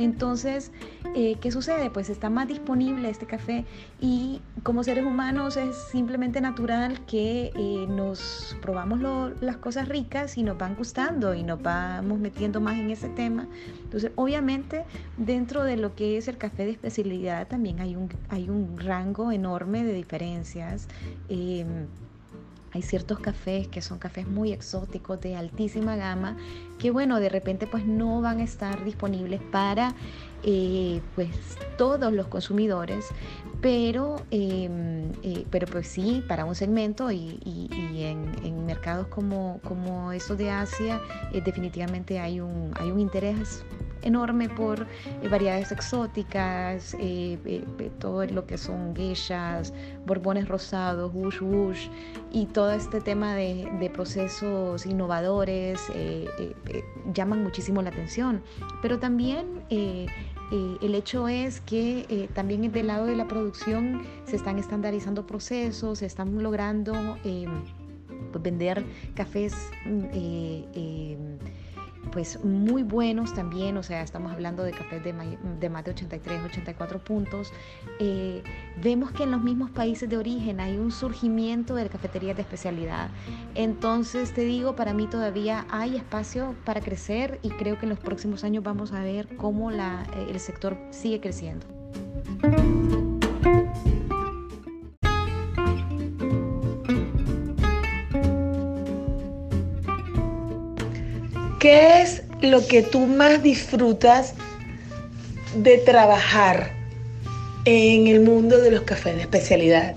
Entonces, 0.00 0.72
eh, 1.14 1.36
¿qué 1.42 1.50
sucede? 1.50 1.90
Pues 1.90 2.08
está 2.08 2.30
más 2.30 2.48
disponible 2.48 3.10
este 3.10 3.26
café 3.26 3.66
y 4.00 4.40
como 4.62 4.82
seres 4.82 5.04
humanos 5.04 5.58
es 5.58 5.76
simplemente 5.76 6.40
natural 6.40 7.04
que 7.04 7.52
eh, 7.54 7.86
nos 7.86 8.56
probamos 8.62 8.98
las 9.42 9.58
cosas 9.58 9.90
ricas 9.90 10.38
y 10.38 10.42
nos 10.42 10.56
van 10.56 10.74
gustando 10.74 11.34
y 11.34 11.42
nos 11.42 11.60
vamos 11.60 12.18
metiendo 12.18 12.62
más 12.62 12.78
en 12.78 12.90
ese 12.90 13.10
tema. 13.10 13.46
Entonces, 13.84 14.10
obviamente, 14.16 14.84
dentro 15.18 15.64
de 15.64 15.76
lo 15.76 15.94
que 15.94 16.16
es 16.16 16.28
el 16.28 16.38
café 16.38 16.64
de 16.64 16.70
especialidad 16.70 17.46
también 17.46 17.80
hay 17.80 17.94
un, 17.94 18.08
hay 18.30 18.48
un 18.48 18.78
rango 18.78 19.32
enorme 19.32 19.84
de 19.84 19.92
diferencias. 19.92 20.88
Em, 21.28 21.88
hay 22.72 22.82
ciertos 22.82 23.18
cafés 23.18 23.68
que 23.68 23.82
son 23.82 23.98
cafés 23.98 24.26
muy 24.26 24.52
exóticos 24.52 25.20
de 25.20 25.36
altísima 25.36 25.96
gama 25.96 26.36
que 26.78 26.90
bueno, 26.90 27.20
de 27.20 27.28
repente 27.28 27.66
pues 27.66 27.84
no 27.84 28.20
van 28.20 28.40
a 28.40 28.44
estar 28.44 28.84
disponibles 28.84 29.40
para 29.52 29.94
eh, 30.42 31.02
pues 31.14 31.28
todos 31.76 32.10
los 32.12 32.26
consumidores, 32.28 33.06
pero, 33.60 34.16
em, 34.30 35.12
eh, 35.22 35.44
pero 35.50 35.66
pues 35.66 35.86
sí, 35.86 36.24
para 36.26 36.46
un 36.46 36.54
segmento 36.54 37.12
y, 37.12 37.38
en, 38.02 38.64
mercados 38.64 39.08
como, 39.08 39.60
como 39.64 40.12
esos 40.12 40.38
de 40.38 40.50
Asia 40.50 41.00
eh, 41.32 41.42
definitivamente 41.44 42.18
hay 42.18 42.40
un, 42.40 42.72
hay 42.78 42.90
un 42.90 43.00
interés 43.00 43.64
enorme 44.02 44.48
por 44.48 44.86
eh, 45.22 45.28
variedades 45.28 45.72
exóticas, 45.72 46.94
eh, 46.94 47.38
eh, 47.44 47.90
todo 47.98 48.24
lo 48.26 48.46
que 48.46 48.58
son 48.58 48.94
geishas, 48.94 49.72
borbones 50.06 50.48
rosados, 50.48 51.12
wush 51.14 51.40
wush, 51.40 51.88
y 52.32 52.46
todo 52.46 52.72
este 52.72 53.00
tema 53.00 53.34
de, 53.34 53.90
procesos 53.92 54.86
innovadores 54.86 55.80
llaman 57.12 57.42
muchísimo 57.42 57.82
la 57.82 57.90
atención. 57.90 58.40
Pero 58.82 58.98
también 58.98 59.62
el 59.68 60.94
hecho 60.94 61.28
es 61.28 61.60
que 61.60 62.28
también 62.34 62.70
del 62.70 62.86
lado 62.86 63.06
de 63.06 63.16
la 63.16 63.26
producción 63.26 64.02
se 64.24 64.36
están 64.36 64.58
estandarizando 64.58 65.26
procesos, 65.26 65.98
se 65.98 66.06
están 66.06 66.40
logrando 66.40 66.94
pues, 68.32 68.42
vender 68.42 68.84
cafés 69.14 69.54
mm, 69.84 70.04
pues 72.12 72.42
muy 72.44 72.82
buenos 72.82 73.34
también, 73.34 73.76
o 73.76 73.82
sea, 73.82 74.02
estamos 74.02 74.32
hablando 74.32 74.62
de 74.62 74.72
cafés 74.72 75.02
de, 75.04 75.12
más 75.12 75.84
de 75.84 75.90
83, 75.90 76.44
84 76.44 76.98
puntos. 76.98 77.52
Eh, 77.98 78.42
vemos 78.82 79.12
que 79.12 79.24
en 79.24 79.30
los 79.30 79.42
mismos 79.42 79.70
países 79.70 80.08
de 80.08 80.16
origen 80.16 80.60
hay 80.60 80.76
un 80.76 80.90
surgimiento 80.90 81.74
de 81.74 81.88
cafeterías 81.88 82.36
de 82.36 82.42
especialidad. 82.42 83.10
Entonces, 83.54 84.32
te 84.32 84.42
digo, 84.42 84.76
para 84.76 84.94
mí 84.94 85.06
todavía 85.06 85.66
hay 85.70 85.96
espacio 85.96 86.54
para 86.64 86.80
crecer 86.80 87.38
y 87.42 87.50
creo 87.50 87.78
que 87.78 87.86
en 87.86 87.90
los 87.90 88.00
próximos 88.00 88.44
años 88.44 88.64
vamos 88.64 88.92
a 88.92 89.02
ver 89.02 89.36
cómo 89.36 89.70
la, 89.70 90.04
el 90.28 90.40
sector 90.40 90.76
sigue 90.90 91.20
creciendo. 91.20 91.66
¿Qué 101.60 102.00
es 102.00 102.22
lo 102.40 102.66
que 102.66 102.82
tú 102.82 103.00
más 103.06 103.42
disfrutas 103.42 104.32
de 105.54 105.76
trabajar 105.76 106.72
en 107.66 108.06
el 108.06 108.20
mundo 108.20 108.62
de 108.62 108.70
los 108.70 108.80
cafés 108.80 109.16
de 109.16 109.20
especialidad? 109.20 109.94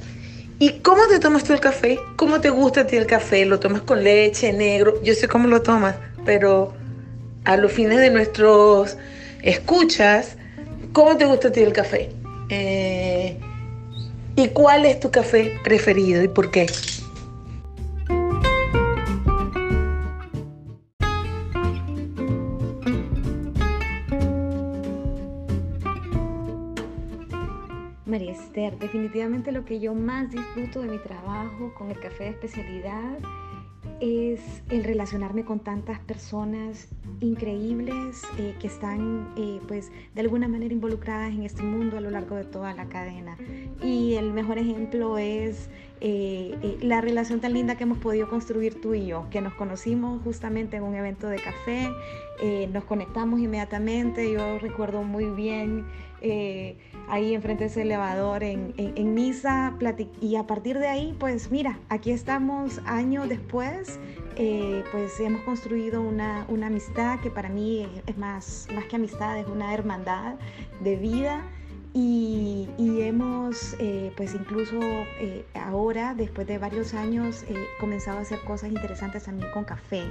¿Y 0.60 0.80
cómo 0.82 1.08
te 1.08 1.20
tomas 1.20 1.46
tú 1.46 1.54
el 1.54 1.62
café? 1.62 1.98
¿Cómo 2.18 2.42
te 2.42 2.50
gusta 2.50 2.82
a 2.82 2.88
ti 2.88 2.98
el 2.98 3.06
café? 3.06 3.46
¿Lo 3.46 3.62
tomas 3.62 3.82
con 3.84 4.04
leche, 4.04 4.52
negro? 4.52 5.02
Yo 5.04 5.14
sé 5.14 5.30
cómo 5.30 5.48
lo 5.48 5.62
tomas, 5.62 5.96
pero 6.26 6.74
a 7.46 7.56
los 7.56 7.72
fines 7.72 8.00
de 8.00 8.10
nuestros 8.10 8.98
escuchas, 9.42 10.36
¿cómo 10.92 11.16
te 11.16 11.24
gusta 11.24 11.48
a 11.48 11.52
ti 11.54 11.62
el 11.62 11.72
café? 11.72 12.10
Eh, 12.50 13.38
¿Y 14.36 14.50
cuál 14.50 14.86
es 14.86 15.00
tu 15.00 15.12
café 15.12 15.54
preferido 15.64 16.22
y 16.22 16.28
por 16.28 16.52
qué? 16.52 16.66
María 28.14 28.34
Esther, 28.34 28.78
definitivamente 28.78 29.52
lo 29.52 29.66
que 29.66 29.80
yo 29.80 29.96
más 29.96 30.30
disfruto 30.30 30.82
de 30.82 30.88
mi 30.88 31.00
trabajo 31.00 31.74
con 31.74 31.90
el 31.90 32.00
café 32.00 32.26
de 32.26 32.30
especialidad 32.30 33.18
es 34.02 34.40
el 34.70 34.84
relacionarme 34.84 35.44
con 35.44 35.60
tantas 35.60 36.00
personas 36.00 36.90
increíbles 37.22 38.22
eh, 38.38 38.56
que 38.60 38.68
están 38.68 39.34
eh, 39.36 39.60
pues 39.68 39.92
de 40.14 40.22
alguna 40.22 40.48
manera 40.48 40.72
involucradas 40.72 41.34
en 41.34 41.42
este 41.42 41.64
mundo 41.64 41.98
a 41.98 42.02
lo 42.02 42.12
largo 42.12 42.36
de 42.36 42.44
toda 42.44 42.76
la 42.76 42.86
cadena. 42.86 43.36
Y 43.82 44.14
el 44.14 44.32
mejor 44.32 44.60
ejemplo 44.60 45.18
es 45.18 45.72
eh, 46.00 46.78
la 46.82 47.02
relación 47.02 47.40
tan 47.40 47.54
linda 47.54 47.78
que 47.78 47.84
hemos 47.84 47.98
podido 47.98 48.30
construir 48.30 48.80
tú 48.80 48.94
y 48.94 49.08
yo, 49.08 49.26
que 49.32 49.42
nos 49.42 49.56
conocimos 49.56 50.22
justamente 50.22 50.78
en 50.78 50.84
un 50.84 50.94
evento 50.94 51.30
de 51.30 51.38
café, 51.38 51.90
nos 52.72 52.84
conectamos 52.84 53.40
inmediatamente, 53.40 54.32
yo 54.32 54.60
recuerdo 54.60 55.02
muy 55.02 55.26
bien 55.30 55.86
ahí 57.10 57.34
enfrente 57.34 57.66
de 57.66 57.70
ese 57.70 57.82
elevador 57.82 58.44
en, 58.44 58.74
en, 58.78 59.14
misa 59.14 59.74
y 60.22 60.36
a 60.36 60.48
partir 60.48 60.80
de 60.80 60.88
ahí, 60.88 61.16
pues 61.20 61.52
mira, 61.52 61.80
aquí 61.90 62.12
estamos 62.12 62.80
años 62.86 63.28
después, 63.28 64.00
eh, 64.38 64.84
pues 64.92 65.20
hemos 65.20 65.42
construido 65.42 66.02
una, 66.02 66.46
una, 66.48 66.68
amistad 66.68 67.20
que 67.20 67.30
para 67.30 67.50
mí 67.50 67.88
es 68.08 68.18
más, 68.18 68.68
más 68.74 68.86
que 68.86 68.96
amistad, 68.96 69.38
es 69.38 69.48
una 69.48 69.74
hermandad 69.74 70.36
de 70.82 70.96
vida. 70.96 71.44
Y, 71.96 72.68
hemos, 73.02 73.76
eh, 73.80 74.12
pues 74.18 74.34
incluso 74.34 74.80
eh, 74.82 75.46
ahora, 75.54 76.16
después 76.16 76.48
de 76.48 76.58
varios 76.58 76.94
años, 76.96 77.46
comenzado 77.80 78.18
a 78.18 78.22
hacer 78.22 78.40
cosas 78.42 78.72
interesantes 78.72 79.24
también 79.24 79.52
con 79.52 79.64
café, 79.64 80.04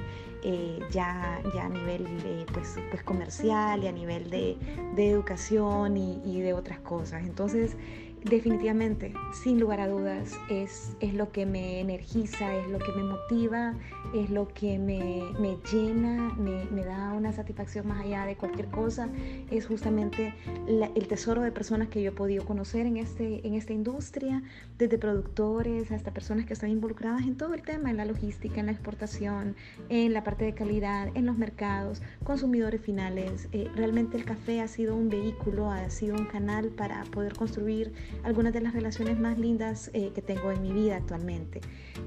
ya, 0.91 1.41
ya 1.55 1.67
a 1.67 1.69
nivel 1.69 2.07
pues, 2.53 2.77
pues 2.91 3.03
comercial 3.03 3.83
y 3.83 3.87
a 3.87 3.93
nivel 3.93 4.31
de, 4.31 4.57
de 4.95 5.11
educación 5.11 5.97
y, 5.97 6.21
y, 6.25 6.41
de 6.41 6.53
otras 6.53 6.79
cosas. 6.81 7.25
Entonces, 7.25 7.77
definitivamente, 8.25 9.13
sin 9.33 9.59
lugar 9.59 9.81
a 9.81 9.89
dudas, 9.89 10.33
es, 10.49 10.97
es 11.01 11.15
lo 11.15 11.33
que 11.33 11.47
me 11.47 11.81
energiza, 11.81 12.57
es 12.57 12.69
lo 12.69 12.79
que 12.79 12.93
me 12.93 13.03
motiva, 13.03 13.75
es 14.15 14.31
lo 14.31 14.49
que 14.49 14.79
me, 14.79 15.23
me 15.41 15.57
llena, 15.73 16.35
me, 16.39 16.65
me, 16.67 16.85
da 16.85 17.13
una 17.13 17.33
satisfacción 17.33 17.87
más 17.87 18.05
allá 18.05 18.27
de 18.27 18.37
cualquier 18.37 18.69
cosa. 18.69 19.09
Es 19.51 19.67
justamente 19.67 20.35
el 20.67 21.09
tesoro 21.09 21.43
de 21.43 21.53
personas 21.53 21.89
que 21.89 22.03
yo 22.03 22.11
he 22.11 22.15
podido 22.15 22.45
conocer 22.45 22.87
en, 22.87 22.97
este, 22.97 23.47
en 23.47 23.55
esta 23.55 23.73
industria, 23.73 24.43
desde 24.79 24.99
productores 24.99 25.91
hasta 25.91 26.13
personas 26.13 26.47
que 26.47 26.53
están 26.53 26.71
involucradas 26.71 27.23
en 27.23 27.37
todo 27.37 27.55
el 27.55 27.63
tema, 27.63 27.91
en 27.91 27.97
la 27.97 28.05
logística, 28.05 28.61
en 28.61 28.67
la 28.67 28.73
exportación, 28.73 29.57
en 29.89 30.13
la 30.13 30.25
parte 30.25 30.45
de 30.45 30.55
calidad, 30.55 31.09
en 31.15 31.27
los 31.27 31.37
mercados, 31.39 32.03
consumidores 32.25 32.81
finales. 32.81 33.49
Eh, 33.53 33.69
realmente 33.75 34.17
el 34.17 34.25
café 34.25 34.61
ha 34.61 34.69
sido 34.69 34.95
un 34.95 35.09
vehículo, 35.09 35.71
ha 35.71 35.89
sido 35.91 36.17
un 36.17 36.27
canal 36.27 36.69
para 36.69 37.03
poder 37.05 37.35
construir 37.35 37.93
algunas 38.23 38.53
de 38.53 38.61
las 38.61 38.73
relaciones 38.73 39.19
más 39.19 39.39
lindas 39.39 39.91
eh, 39.95 40.13
que 40.15 40.23
tengo 40.23 40.51
en 40.51 40.63
mi 40.63 40.73
vida 40.73 40.97
actualmente. 40.97 41.61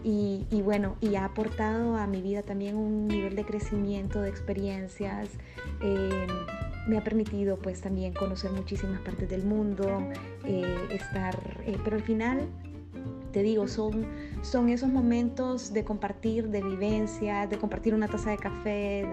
Y, 0.03 0.45
bueno, 0.63 0.97
y 1.01 1.15
ha 1.15 1.25
aportado 1.25 1.97
a 1.97 2.07
mi 2.07 2.21
vida 2.21 2.43
también 2.43 2.75
un 2.75 3.07
nivel 3.07 3.35
de 3.35 3.43
crecimiento, 3.43 4.21
de 4.21 4.29
experiencias. 4.29 5.29
Eh, 5.81 6.27
me 6.87 6.97
ha 6.97 7.03
permitido 7.03 7.57
pues 7.57 7.81
también 7.81 8.13
conocer 8.13 8.51
muchísimas 8.51 9.01
partes 9.01 9.27
del 9.29 9.43
mundo, 9.43 9.87
eh, 10.43 10.87
estar, 10.91 11.35
pero 11.83 11.95
al 11.95 12.03
final 12.03 12.47
te 13.35 13.43
digo, 13.43 13.67
son, 13.67 14.05
son 14.43 14.69
esos 14.69 14.87
momentos 14.87 15.73
de 15.73 15.83
compartir, 15.83 16.47
de 16.47 16.61
vivencia, 16.61 17.47
de 17.47 17.57
compartir 17.57 17.93
una 17.93 18.07
taza 18.07 18.29
de 18.29 18.37
café, 18.37 19.05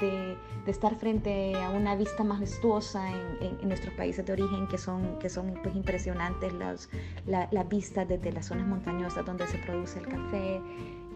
de, 0.00 0.38
estar 0.66 0.96
frente 0.96 1.54
a 1.54 1.68
una 1.68 1.94
vista 1.94 2.24
majestuosa 2.24 3.06
en, 3.42 3.68
nuestros 3.68 3.92
países 3.92 4.24
de 4.24 4.32
origen 4.32 4.66
que 4.66 4.78
son, 4.78 5.18
que 5.18 5.28
son 5.28 5.52
pues, 5.62 5.76
impresionantes 5.76 6.54
las, 6.54 6.88
las 7.26 7.68
vistas 7.68 8.08
desde 8.08 8.32
las 8.32 8.46
zonas 8.46 8.66
montañosas 8.66 9.26
donde 9.26 9.46
se 9.46 9.58
produce 9.58 9.98
el 9.98 10.08
café. 10.08 10.62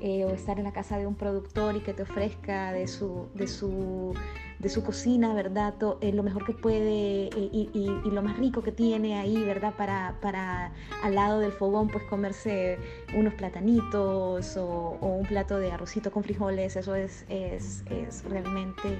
Eh, 0.02 0.24
o 0.24 0.30
estar 0.30 0.58
en 0.58 0.64
la 0.64 0.72
casa 0.72 0.96
de 0.96 1.06
un 1.06 1.14
productor 1.14 1.76
y 1.76 1.80
que 1.80 1.92
te 1.92 2.04
ofrezca 2.04 2.72
de 2.72 2.88
su, 2.88 3.28
de 3.34 3.46
su, 3.46 4.14
de 4.60 4.68
su 4.68 4.84
cocina, 4.84 5.34
¿verdad? 5.34 5.74
Eh, 6.00 6.12
lo 6.12 6.22
mejor 6.22 6.44
que 6.44 6.52
puede 6.52 7.28
eh, 7.28 7.50
y, 7.52 7.90
lo 8.04 8.22
más 8.22 8.38
rico 8.38 8.62
que 8.62 8.72
tiene 8.72 9.18
ahí, 9.18 9.42
¿verdad? 9.42 9.74
Para, 9.76 10.16
para 10.20 10.72
al 11.02 11.14
lado 11.14 11.40
del 11.40 11.52
fogón, 11.52 11.88
pues 11.88 12.04
comerse 12.04 12.78
unos 13.16 13.34
platanitos 13.34 14.56
o, 14.56 14.98
un 15.00 15.26
plato 15.26 15.58
de 15.58 15.72
arrocito 15.72 16.10
con 16.10 16.22
frijoles, 16.22 16.76
eso 16.76 16.94
es, 16.94 17.24
es, 17.28 17.82
es 17.90 18.24
realmente 18.24 18.98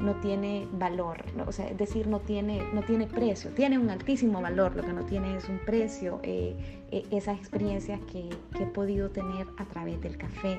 no 0.00 0.14
tiene 0.16 0.66
valor, 0.72 1.24
o 1.46 1.52
sea, 1.52 1.68
es 1.68 1.78
decir, 1.78 2.08
no 2.08 2.18
tiene, 2.20 2.60
no 2.72 2.82
tiene 2.82 3.06
precio, 3.06 3.50
tiene 3.50 3.78
un 3.78 3.88
altísimo 3.88 4.40
valor, 4.40 4.74
lo 4.74 4.82
que 4.82 4.92
no 4.92 5.04
tiene 5.04 5.36
es 5.36 5.48
un 5.48 5.58
precio, 5.58 6.18
eh, 6.22 6.56
eh, 6.90 7.06
esas 7.10 7.38
experiencias 7.38 8.00
que, 8.12 8.28
que, 8.56 8.64
he 8.64 8.66
podido 8.66 9.10
tener 9.10 9.46
a 9.56 9.64
través 9.66 10.00
del 10.00 10.16
café. 10.16 10.58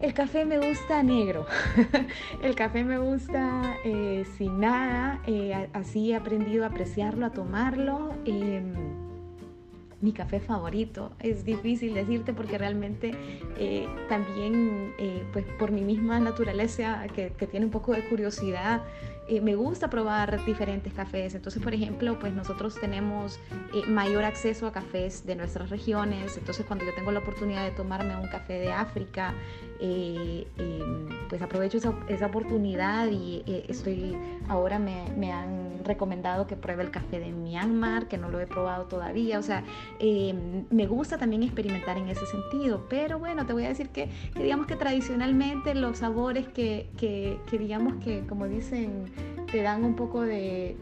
El 0.00 0.14
café 0.14 0.46
me 0.46 0.58
gusta 0.58 1.02
negro, 1.02 1.44
el 2.42 2.54
café 2.54 2.84
me 2.84 2.98
gusta 2.98 3.76
eh, 3.84 4.24
sin 4.38 4.58
nada, 4.58 5.20
así 5.74 6.12
he 6.12 6.16
aprendido 6.16 6.64
a 6.64 6.68
apreciarlo, 6.68 7.26
a 7.26 7.30
tomarlo 7.32 8.14
em, 8.24 8.72
mi 10.00 10.12
café 10.12 10.40
favorito. 10.40 11.12
Es 11.20 11.44
difícil 11.44 11.92
decirte 11.92 12.32
porque 12.32 12.56
realmente 12.56 13.12
eh, 13.58 13.86
también, 14.08 14.94
eh, 14.98 15.22
pues 15.32 15.44
por 15.58 15.70
mi 15.70 15.82
misma 15.82 16.18
naturaleza, 16.18 17.06
que, 17.14 17.30
tiene 17.46 17.66
un 17.66 17.72
poco 17.72 17.92
de 17.92 18.02
curiosidad, 18.08 18.82
eh, 19.30 19.40
me 19.40 19.54
gusta 19.54 19.88
probar 19.88 20.44
diferentes 20.44 20.92
cafés. 20.92 21.36
Entonces, 21.36 21.62
por 21.62 21.72
ejemplo, 21.72 22.18
pues 22.18 22.32
nosotros 22.32 22.74
tenemos 22.80 23.38
eh, 23.72 23.86
mayor 23.86 24.24
acceso 24.24 24.66
a 24.66 24.72
cafés 24.72 25.24
de 25.24 25.36
nuestras 25.36 25.70
regiones. 25.70 26.36
Entonces, 26.36 26.66
cuando 26.66 26.84
yo 26.84 26.92
tengo 26.94 27.12
la 27.12 27.20
oportunidad 27.20 27.64
de 27.64 27.70
tomarme 27.70 28.16
un 28.16 28.28
café 28.28 28.54
de 28.54 28.72
África, 28.72 29.34
eh, 29.82 30.46
em, 30.58 31.08
pues 31.28 31.40
aprovecho 31.40 31.78
esa, 32.08 32.26
oportunidad 32.26 33.08
y 33.08 33.42
estoy, 33.68 34.16
ahora 34.48 34.78
me, 34.78 35.32
han 35.32 35.84
recomendado 35.84 36.46
que 36.46 36.56
pruebe 36.56 36.82
el 36.82 36.90
café 36.90 37.18
de 37.18 37.32
Myanmar, 37.32 38.06
que 38.06 38.18
no 38.18 38.30
lo 38.30 38.40
he 38.40 38.46
probado 38.46 38.84
todavía. 38.84 39.38
O 39.38 39.42
sea, 39.42 39.64
em, 39.98 40.64
me 40.70 40.86
gusta 40.86 41.18
también 41.18 41.42
experimentar 41.42 41.96
en 41.96 42.08
ese 42.08 42.26
sentido. 42.26 42.86
Pero 42.90 43.18
bueno, 43.18 43.46
te 43.46 43.52
voy 43.52 43.64
a 43.64 43.68
decir 43.68 43.88
que, 43.88 44.10
digamos 44.34 44.66
que 44.66 44.76
tradicionalmente 44.76 45.74
los 45.74 45.98
sabores 45.98 46.46
que, 46.48 46.88
digamos 47.50 47.94
que, 48.04 48.26
como 48.26 48.46
dicen, 48.46 49.06
te 49.50 49.62
dan 49.62 49.84
un 49.84 49.94
poco 49.94 50.22
de, 50.22 50.76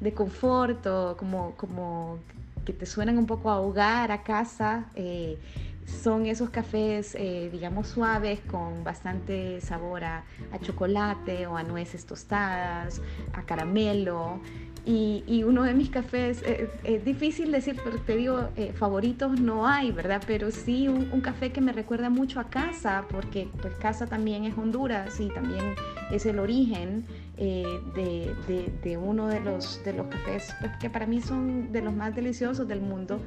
de, 0.00 0.12
confort 0.14 0.86
como, 1.16 1.52
como 1.56 2.18
que 2.64 2.72
te 2.72 2.86
suenan 2.86 3.18
un 3.18 3.26
poco 3.26 3.50
a 3.50 3.60
hogar, 3.60 4.10
a 4.10 4.22
casa. 4.22 4.86
Eh, 4.94 5.38
son 5.86 6.26
esos 6.26 6.50
cafés, 6.50 7.14
eh, 7.14 7.48
digamos, 7.50 7.88
suaves 7.88 8.40
con 8.40 8.84
bastante 8.84 9.60
sabor 9.60 10.04
a, 10.04 10.24
chocolate 10.62 11.46
o 11.46 11.56
a 11.56 11.62
nueces 11.62 12.06
tostadas, 12.06 13.00
a 13.32 13.42
caramelo. 13.42 14.40
Y, 14.88 15.42
uno 15.42 15.64
de 15.64 15.74
mis 15.74 15.90
cafés, 15.90 16.42
eh, 16.46 16.70
es 16.84 17.04
difícil 17.04 17.50
decir, 17.50 17.76
pero 17.82 17.98
te 17.98 18.16
digo, 18.16 18.50
eh, 18.56 18.72
favoritos 18.72 19.40
no 19.40 19.66
hay, 19.66 19.90
¿verdad? 19.90 20.22
Pero 20.24 20.52
sí 20.52 20.86
un, 20.86 21.20
café 21.20 21.50
que 21.50 21.60
me 21.60 21.72
recuerda 21.72 22.08
mucho 22.08 22.38
a 22.38 22.44
casa, 22.44 23.04
porque 23.10 23.48
pues 23.60 23.74
casa 23.74 24.06
también 24.06 24.44
es 24.44 24.56
Honduras 24.56 25.18
y 25.18 25.28
también 25.28 25.74
es 26.12 26.24
el 26.24 26.38
origen 26.38 27.04
eh, 27.36 27.64
de, 27.96 28.96
uno 28.96 29.26
de 29.26 29.40
los, 29.40 29.82
de 29.84 29.92
los 29.92 30.06
cafés 30.06 30.54
pues, 30.60 30.70
que 30.78 30.88
para 30.88 31.06
mí 31.06 31.20
son 31.20 31.72
de 31.72 31.82
los 31.82 31.92
más 31.92 32.14
deliciosos 32.14 32.68
del 32.68 32.80
mundo. 32.80 33.20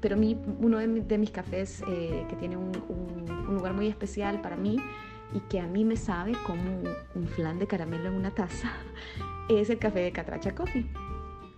Pero 0.00 0.16
a 0.16 0.18
mí, 0.18 0.36
uno 0.60 0.78
de, 0.78 1.18
mis 1.18 1.30
cafés 1.30 1.82
que 1.86 2.36
tiene 2.38 2.56
un, 2.56 2.72
un 2.88 3.54
lugar 3.54 3.74
muy 3.74 3.86
especial 3.86 4.40
para 4.40 4.56
mí 4.56 4.78
y 5.34 5.40
que 5.40 5.60
a 5.60 5.66
mí 5.66 5.84
me 5.84 5.96
sabe 5.96 6.32
como 6.46 6.62
un 7.14 7.28
flan 7.28 7.58
de 7.58 7.66
caramelo 7.66 8.08
en 8.08 8.14
una 8.14 8.30
taza 8.30 8.72
es 9.48 9.70
el 9.70 9.78
café 9.78 10.00
de 10.00 10.12
Catracha 10.12 10.54
Coffee 10.54 10.86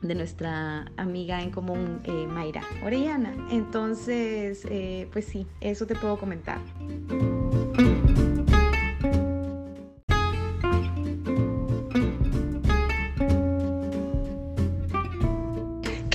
de 0.03 0.15
nuestra 0.15 0.87
amiga 0.97 1.43
en 1.43 1.51
común 1.51 2.01
eh, 2.05 2.27
Mayra 2.27 2.63
Orellana. 2.85 3.35
Entonces, 3.51 4.67
eh, 4.71 5.09
pues 5.13 5.27
sí, 5.27 5.47
eso 5.61 5.87
te 5.87 5.95
puedo 5.95 6.19
comentar. 6.19 6.59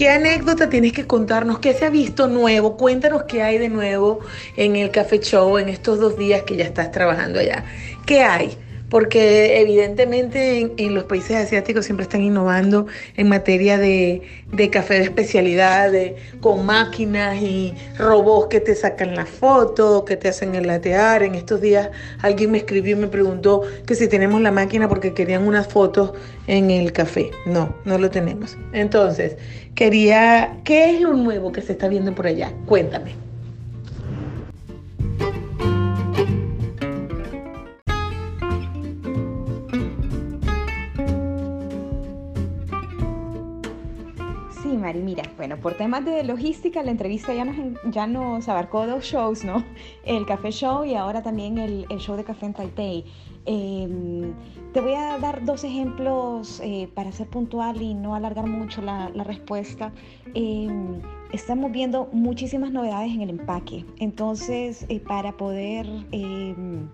¿Qué 0.05 0.11
anécdota 0.11 0.69
tienes 0.69 0.93
que 0.93 1.07
contarnos? 1.07 1.57
¿Qué 1.57 1.73
se 1.73 1.83
ha 1.83 1.89
visto 1.89 2.27
nuevo? 2.27 2.77
Cuéntanos 2.77 3.23
qué 3.23 3.41
hay 3.41 3.57
de 3.57 3.69
nuevo 3.69 4.19
en 4.55 4.75
el 4.75 4.91
Café 4.91 5.19
Show 5.19 5.57
en 5.57 5.67
estos 5.67 5.99
dos 5.99 6.15
días 6.15 6.43
que 6.43 6.55
ya 6.55 6.65
estás 6.65 6.91
trabajando 6.91 7.39
allá. 7.39 7.65
¿Qué 8.05 8.21
hay? 8.21 8.55
Porque 8.89 9.59
evidentemente 9.61 10.73
en, 10.77 10.93
los 10.93 11.05
países 11.05 11.37
asiáticos 11.37 11.85
siempre 11.85 12.03
están 12.03 12.21
innovando 12.21 12.87
en 13.17 13.29
materia 13.29 13.77
de, 13.77 14.21
café 14.71 14.95
de 14.95 15.03
especialidad, 15.03 15.91
con 16.41 16.65
máquinas 16.65 17.41
y 17.41 17.73
robots 17.97 18.47
que 18.49 18.59
te 18.59 18.75
sacan 18.75 19.15
la 19.15 19.25
foto, 19.25 20.05
que 20.05 20.17
te 20.17 20.29
hacen 20.29 20.55
el 20.55 20.67
latear. 20.67 21.23
En 21.23 21.35
estos 21.35 21.61
días 21.61 21.89
alguien 22.21 22.51
me 22.51 22.59
escribió 22.59 22.95
y 22.95 22.99
me 22.99 23.07
preguntó 23.07 23.61
que 23.85 23.95
si 23.95 24.07
tenemos 24.07 24.41
la 24.41 24.51
máquina 24.51 24.87
porque 24.87 25.13
querían 25.13 25.47
unas 25.47 25.67
fotos 25.67 26.13
en 26.47 26.71
el 26.71 26.91
café. 26.91 27.31
No, 27.45 27.75
no 27.85 27.97
lo 27.97 28.09
tenemos. 28.09 28.57
Entonces, 28.73 29.37
quería, 29.73 30.57
¿qué 30.63 30.95
es 30.95 31.01
lo 31.01 31.13
nuevo 31.13 31.51
que 31.51 31.61
se 31.61 31.73
está 31.73 31.87
viendo 31.87 32.13
por 32.13 32.27
allá? 32.27 32.51
Cuéntame. 32.65 33.24
Mira, 44.93 45.23
bueno, 45.37 45.57
por 45.57 45.73
temas 45.73 46.05
de 46.05 46.23
logística, 46.23 46.83
la 46.83 46.91
entrevista 46.91 47.33
ya 47.33 47.45
nos, 47.45 47.55
ya 47.91 48.07
nos 48.07 48.47
abarcó 48.47 48.85
dos 48.85 49.03
shows, 49.03 49.43
¿no? 49.43 49.63
El 50.05 50.25
Café 50.25 50.51
Show 50.51 50.85
y 50.85 50.95
ahora 50.95 51.23
también 51.23 51.57
el, 51.57 51.85
show 51.97 52.15
de 52.15 52.23
Café 52.23 52.45
en 52.45 52.53
Taipei. 52.53 53.05
Em, 53.45 54.33
te 54.73 54.81
voy 54.81 54.93
a 54.93 55.17
dar 55.19 55.43
dos 55.43 55.63
ejemplos 55.63 56.59
eh, 56.63 56.89
para 56.93 57.11
ser 57.11 57.27
puntual 57.27 57.81
y 57.81 57.93
no 57.93 58.15
alargar 58.15 58.47
mucho 58.47 58.81
la, 58.81 59.07
respuesta. 59.23 59.91
Em, 60.33 61.01
estamos 61.31 61.71
viendo 61.71 62.09
muchísimas 62.11 62.71
novedades 62.71 63.11
en 63.11 63.21
el 63.21 63.29
empaque. 63.31 63.85
Entonces, 63.99 64.85
eh, 64.89 64.99
para 64.99 65.33
poder, 65.33 65.87
em, 66.11 66.87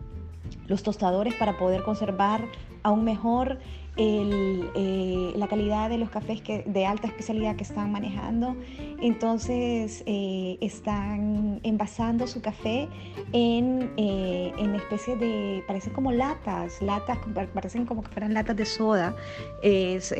los 0.67 0.83
tostadores, 0.83 1.33
para 1.35 1.57
poder 1.57 1.83
conservar 1.83 2.45
aún 2.83 3.03
mejor 3.03 3.59
eh, 3.97 5.33
la 5.35 5.47
calidad 5.47 5.89
de 5.89 5.97
los 5.97 6.09
cafés 6.09 6.41
que, 6.41 6.63
de 6.65 6.85
alta 6.85 7.07
especialidad 7.07 7.57
que 7.57 7.63
están 7.63 7.91
manejando. 7.91 8.55
Entonces 9.01 10.03
eh, 10.05 10.57
están 10.61 11.59
envasando 11.63 12.25
su 12.25 12.41
café 12.41 12.87
en, 13.33 13.91
eh, 13.97 14.53
en 14.57 14.75
especie 14.75 15.17
de, 15.17 15.63
parecen 15.67 15.91
como 15.91 16.11
latas, 16.11 16.81
latas, 16.81 17.17
parecen 17.53 17.85
como 17.85 18.03
que 18.03 18.09
fueran 18.09 18.33
latas 18.33 18.55
de 18.55 18.65
soda. 18.65 19.15
Es, 19.61 20.15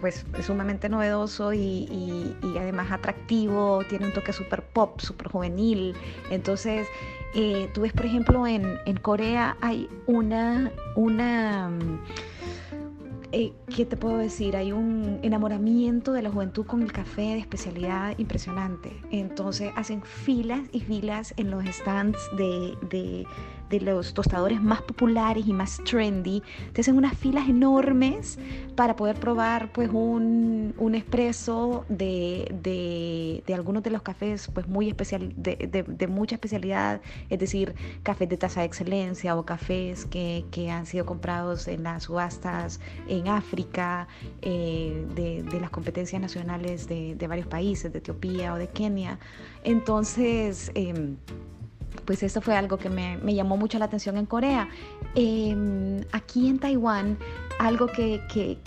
pues, 0.00 0.24
es 0.38 0.46
sumamente 0.46 0.88
novedoso 0.88 1.52
y, 1.52 2.34
además 2.58 2.90
atractivo, 2.90 3.84
tiene 3.88 4.06
un 4.06 4.12
toque 4.12 4.32
súper 4.32 4.62
pop, 4.62 4.98
súper 5.00 5.28
juvenil. 5.28 5.94
Entonces, 6.30 6.86
tú 7.74 7.82
ves, 7.82 7.92
por 7.92 8.06
ejemplo, 8.06 8.46
en, 8.46 8.78
en 8.86 8.96
Corea 8.96 9.56
hay 9.60 9.88
una, 10.06 10.72
una 10.96 11.70
eh, 13.32 13.52
¿qué 13.74 13.84
te 13.84 13.96
puedo 13.96 14.16
decir? 14.18 14.56
Hay 14.56 14.72
un 14.72 15.20
enamoramiento 15.22 16.12
de 16.12 16.22
la 16.22 16.30
juventud 16.30 16.66
con 16.66 16.82
el 16.82 16.92
café 16.92 17.22
de 17.22 17.38
especialidad 17.38 18.18
impresionante. 18.18 18.92
Entonces 19.10 19.72
hacen 19.76 20.02
filas 20.02 20.62
y 20.72 20.80
filas 20.80 21.34
en 21.36 21.50
los 21.50 21.64
stands 21.64 22.18
de, 22.36 22.74
de 22.90 23.26
de 23.70 23.80
los 23.80 24.12
tostadores 24.12 24.60
más 24.60 24.82
populares 24.82 25.46
y 25.46 25.52
más 25.52 25.80
trendy, 25.84 26.42
te 26.72 26.80
hacen 26.80 26.96
unas 26.96 27.16
filas 27.16 27.48
enormes 27.48 28.38
para 28.74 28.96
poder 28.96 29.16
probar 29.16 29.72
pues 29.72 29.88
un, 29.92 30.74
un 30.76 30.94
espresso 30.94 31.84
de, 31.88 32.52
de, 32.62 33.42
de, 33.46 33.54
algunos 33.54 33.82
de 33.82 33.90
los 33.90 34.02
cafés 34.02 34.50
pues 34.52 34.66
muy 34.66 34.88
especial, 34.88 35.32
de, 35.36 35.84
de, 35.86 36.06
mucha 36.06 36.34
especialidad, 36.34 37.00
es 37.28 37.38
decir, 37.38 37.74
cafés 38.02 38.28
de 38.28 38.36
tasa 38.36 38.60
de 38.60 38.66
excelencia 38.66 39.36
o 39.36 39.44
cafés 39.44 40.04
que, 40.06 40.44
que 40.50 40.70
han 40.70 40.86
sido 40.86 41.06
comprados 41.06 41.68
en 41.68 41.84
las 41.84 42.04
subastas 42.04 42.80
en 43.08 43.28
África, 43.28 44.08
eh, 44.42 45.06
de, 45.14 45.60
las 45.60 45.70
competencias 45.70 46.20
nacionales 46.20 46.88
de, 46.88 47.16
varios 47.28 47.46
países, 47.46 47.92
de 47.92 47.98
Etiopía 47.98 48.54
o 48.54 48.56
de 48.56 48.68
Kenia. 48.68 49.18
Entonces, 49.62 50.72
eh, 50.74 51.14
pues 52.04 52.22
esto 52.22 52.40
fue 52.40 52.56
algo 52.56 52.76
que 52.76 52.88
me, 52.88 53.18
llamó 53.34 53.56
mucho 53.56 53.78
la 53.78 53.86
atención 53.86 54.16
en 54.16 54.26
Corea. 54.26 54.68
Em, 55.14 56.00
aquí 56.12 56.48
en 56.48 56.58
Taiwán, 56.58 57.18
algo 57.60 57.88
que, 57.88 58.22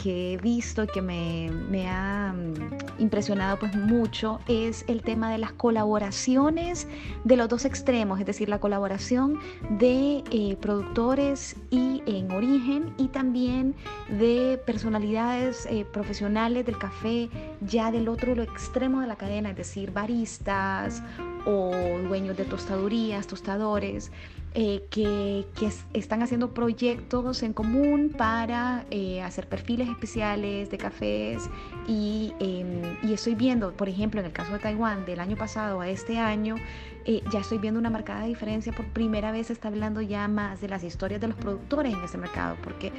he 0.06 0.38
visto 0.38 0.84
y 0.84 0.88
que 0.88 1.02
me, 1.02 1.89
ha 1.89 2.32
mm, 2.32 3.02
impresionado 3.02 3.58
pues 3.58 3.76
mucho 3.76 4.39
es 4.48 4.86
el 4.88 5.02
tema 5.02 5.32
de 5.32 5.39
las 5.39 5.52
colaboraciones 5.52 6.88
de 7.24 7.36
los 7.36 7.50
dos 7.50 7.66
extremos, 7.66 8.20
es 8.20 8.28
decir, 8.28 8.50
la 8.50 8.60
colaboración 8.60 9.39
de 9.80 10.24
eh, 10.30 10.58
productores 10.62 11.56
y 11.72 12.04
en 12.06 12.32
origen 12.32 12.94
y 13.00 13.08
también 13.08 13.74
de 14.10 14.62
personalidades 14.64 15.66
eh, 15.66 15.86
profesionales 15.91 16.64
del 16.64 16.78
café 16.78 17.30
ya 17.62 17.91
del 17.91 18.08
otro 18.08 18.39
extremo 18.44 19.02
de 19.02 19.08
la 19.08 19.16
cadena, 19.16 19.50
es 19.50 19.58
decir, 19.58 19.89
baristas 19.91 21.02
o 21.46 21.72
dueños 22.08 22.38
de 22.38 22.46
tostadurías, 22.46 23.26
tostadores, 23.26 24.12
eh, 24.56 24.86
que, 24.91 25.45
están 25.93 26.22
haciendo 26.22 26.54
proyectos 26.54 27.41
en 27.41 27.54
común 27.54 28.14
para 28.16 28.86
eh, 28.91 29.20
hacer 29.24 29.47
perfiles 29.47 29.89
especiales 29.89 30.70
de 30.70 30.78
cafés 30.78 31.49
y, 31.88 32.34
em, 32.39 32.97
y, 33.01 33.14
estoy 33.14 33.34
viendo, 33.34 33.72
por 33.74 33.89
ejemplo, 33.89 34.20
en 34.20 34.28
el 34.28 34.32
caso 34.32 34.54
de 34.54 34.60
Taiwán, 34.60 35.06
del 35.06 35.20
año 35.22 35.36
pasado 35.36 35.82
a 35.82 35.89
este 35.89 36.20
año, 36.20 36.58
eh, 37.06 37.24
ya 37.32 37.39
estoy 37.39 37.58
viendo 37.58 37.80
una 37.80 37.89
marcada 37.89 38.26
diferencia. 38.26 38.72
Por 38.74 38.86
primera 38.89 39.32
vez 39.32 39.47
se 39.47 39.54
está 39.54 39.70
hablando 39.70 40.01
ya 40.01 40.28
más 40.28 40.62
de 40.62 40.68
las 40.68 40.84
historias 40.84 41.20
de 41.20 41.30
los 41.30 41.38
productores 41.38 41.91
en 41.91 42.04
ese 42.04 42.20
mercado, 42.20 42.56
porque 42.64 42.91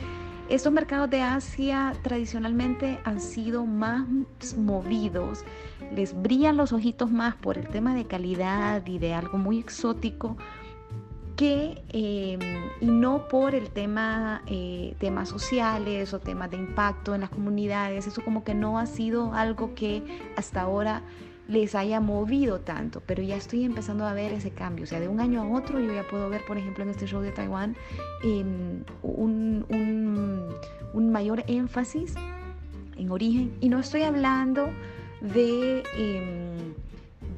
estos 0.49 0.73
mercados 0.73 1.09
de 1.09 1.23
Asia 1.23 1.93
tradicionalmente 2.03 2.99
han 3.05 3.21
sido 3.21 3.65
más 3.65 4.05
movidos, 4.57 5.45
les 5.95 6.21
brillan 6.21 6.57
los 6.57 6.73
ojitos 6.73 7.13
más 7.13 7.37
por 7.37 7.59
el 7.59 7.69
tema 7.69 7.95
de 7.95 8.07
calidad 8.07 8.85
y 8.87 8.99
de 8.99 9.15
algo 9.15 9.39
muy 9.39 9.61
exótico 9.61 10.37
que 11.37 11.83
em, 11.89 12.41
y 12.81 12.87
no 12.87 13.29
por 13.29 13.55
el 13.55 13.71
tema 13.71 14.43
eh, 14.47 14.95
temas 14.99 15.29
sociales 15.29 16.13
o 16.15 16.21
temas 16.21 16.51
de 16.51 16.57
impacto 16.57 17.15
en 17.15 17.23
las 17.23 17.31
comunidades 17.31 18.07
eso 18.07 18.23
como 18.23 18.45
que 18.45 18.55
no 18.55 18.79
ha 18.79 18.87
sido 18.87 19.35
algo 19.35 19.75
que 19.75 20.03
hasta 20.37 20.63
ahora 20.63 21.03
les 21.49 21.75
haya 21.75 22.01
movido 22.01 22.61
tanto, 22.61 23.03
pero 23.05 23.23
ya 23.23 23.37
estoy 23.37 23.65
empezando 23.65 24.07
a 24.07 24.15
ver 24.15 24.33
ese 24.33 24.51
cambio. 24.51 24.85
O 24.85 24.87
sea, 24.87 25.01
de 25.01 25.09
un 25.09 25.21
año 25.21 25.43
a 25.43 25.49
otro 25.49 25.79
yo 25.79 25.93
ya 25.93 26.03
puedo 26.05 26.31
ver, 26.31 26.45
por 26.47 26.57
ejemplo, 26.57 26.85
en 26.85 26.91
este 26.91 27.07
show 27.07 27.21
de 27.21 27.33
Taiwán, 27.33 27.77
em, 28.23 28.83
un, 29.03 29.67
mayor 31.13 31.45
énfasis 31.47 32.15
en 32.97 33.11
origen. 33.11 33.53
Y 33.61 33.69
no 33.69 33.79
estoy 33.79 34.03
hablando 34.03 34.71
de, 35.21 35.83
em, 35.97 36.75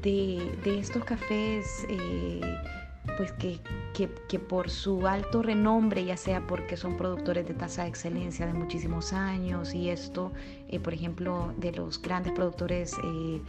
de, 0.01 0.79
estos 0.79 1.03
cafés. 1.03 1.85
Eh, 1.89 2.41
pues 3.15 3.31
que, 3.33 3.59
que, 3.93 4.39
por 4.39 4.69
su 4.69 5.07
alto 5.07 5.41
renombre, 5.41 6.05
ya 6.05 6.17
sea 6.17 6.45
porque 6.45 6.77
son 6.77 6.97
productores 6.97 7.47
de 7.47 7.53
tasa 7.53 7.83
de 7.83 7.89
excelencia 7.89 8.45
de 8.45 8.53
muchísimos 8.53 9.13
años 9.13 9.73
y 9.73 9.89
esto, 9.89 10.31
eh, 10.67 10.79
por 10.79 10.93
ejemplo, 10.93 11.53
de 11.57 11.71
los 11.71 12.01
grandes 12.01 12.33
productores 12.33 12.95
eh, 13.03 13.41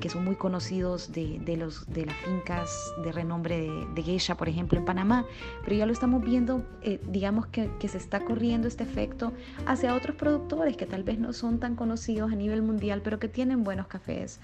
que 0.00 0.10
son 0.10 0.24
muy 0.24 0.34
conocidos 0.34 1.12
de, 1.12 1.38
de, 1.40 1.56
los, 1.56 1.86
de 1.86 2.06
las 2.06 2.16
fincas 2.16 2.92
de 3.04 3.12
renombre 3.12 3.60
de, 3.60 3.86
de, 3.94 4.02
geisha, 4.02 4.36
por 4.36 4.48
ejemplo, 4.48 4.78
en 4.78 4.84
Panamá, 4.84 5.24
pero 5.62 5.76
ya 5.76 5.86
lo 5.86 5.92
estamos 5.92 6.22
viendo, 6.22 6.64
eh, 6.82 7.00
digamos 7.08 7.46
que, 7.46 7.70
que, 7.78 7.88
se 7.88 7.98
está 7.98 8.20
corriendo 8.20 8.66
este 8.68 8.82
efecto 8.84 9.32
hacia 9.64 9.94
otros 9.94 10.16
productores 10.16 10.76
que 10.76 10.86
tal 10.86 11.04
vez 11.04 11.18
no 11.18 11.32
son 11.32 11.60
tan 11.60 11.76
conocidos 11.76 12.32
a 12.32 12.34
nivel 12.34 12.62
mundial, 12.62 13.00
pero 13.02 13.18
que 13.18 13.28
tienen 13.28 13.62
buenos 13.62 13.86
cafés 13.86 14.40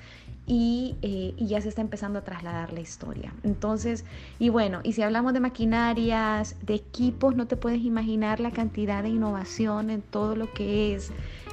y, 0.47 0.97
eh, 1.03 1.35
y, 1.37 1.47
ya 1.47 1.61
se 1.61 1.69
está 1.69 1.83
empezando 1.83 2.19
a 2.19 2.23
trasladar 2.23 2.73
la 2.73 2.81
historia. 2.81 3.33
Entonces, 3.45 4.05
y 4.39 4.49
bueno, 4.49 4.81
y 4.83 4.93
si 4.93 5.03
hablamos 5.03 5.33
de 5.33 5.41
maquinarias, 5.41 6.57
de 6.63 6.75
equipos, 6.75 7.37
no 7.37 7.47
te 7.47 7.57
puedes 7.57 7.83
imaginar 7.83 8.41
la 8.41 8.51
cantidad 8.51 9.03
de 9.03 9.11
innovación 9.11 9.91
en 9.91 10.03
todo 10.03 10.35
lo 10.35 10.53
que 10.53 10.95
es 10.95 11.13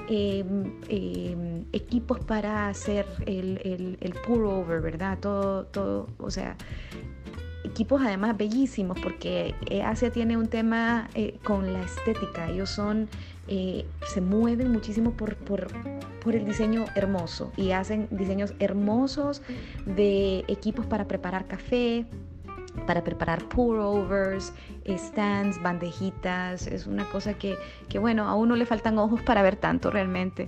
em, 0.09 0.73
em, 0.89 1.65
equipos 1.71 2.19
para 2.19 2.67
hacer 2.67 3.05
el, 3.27 3.61
el, 3.63 3.97
el 4.01 4.13
pour 4.25 4.43
over, 4.43 4.81
¿verdad? 4.81 5.19
Todo, 5.19 5.65
todo, 5.65 6.07
o 6.17 6.31
sea, 6.31 6.57
equipos 7.63 8.01
además 8.01 8.37
bellísimos 8.37 8.99
porque 8.99 9.53
eh, 9.69 9.83
Asia 9.83 10.11
tiene 10.11 10.37
un 10.37 10.47
tema 10.47 11.09
eh, 11.13 11.37
con 11.43 11.71
la 11.73 11.83
estética, 11.83 12.49
ellos 12.49 12.69
son 12.69 13.07
eh, 13.47 13.85
se 14.07 14.21
mueven 14.21 14.71
muchísimo 14.71 15.11
por, 15.11 15.35
por, 16.23 16.35
el 16.35 16.45
diseño 16.45 16.85
hermoso 16.95 17.51
y 17.57 17.71
hacen 17.71 18.07
diseños 18.11 18.53
hermosos 18.59 19.41
de 19.85 20.45
equipos 20.47 20.85
para 20.85 21.07
preparar 21.07 21.47
café, 21.47 22.05
para 22.85 23.03
preparar 23.03 23.43
pour-overs, 23.49 24.53
stands, 24.87 25.61
bandejitas. 25.61 26.67
Es 26.67 26.87
una 26.87 27.05
cosa 27.05 27.33
que, 27.33 27.55
que, 27.87 27.99
bueno, 27.99 28.27
a 28.27 28.35
uno 28.35 28.55
le 28.55 28.65
faltan 28.65 28.97
ojos 28.97 29.21
para 29.21 29.41
ver 29.41 29.55
tanto 29.55 29.89
realmente. 29.91 30.47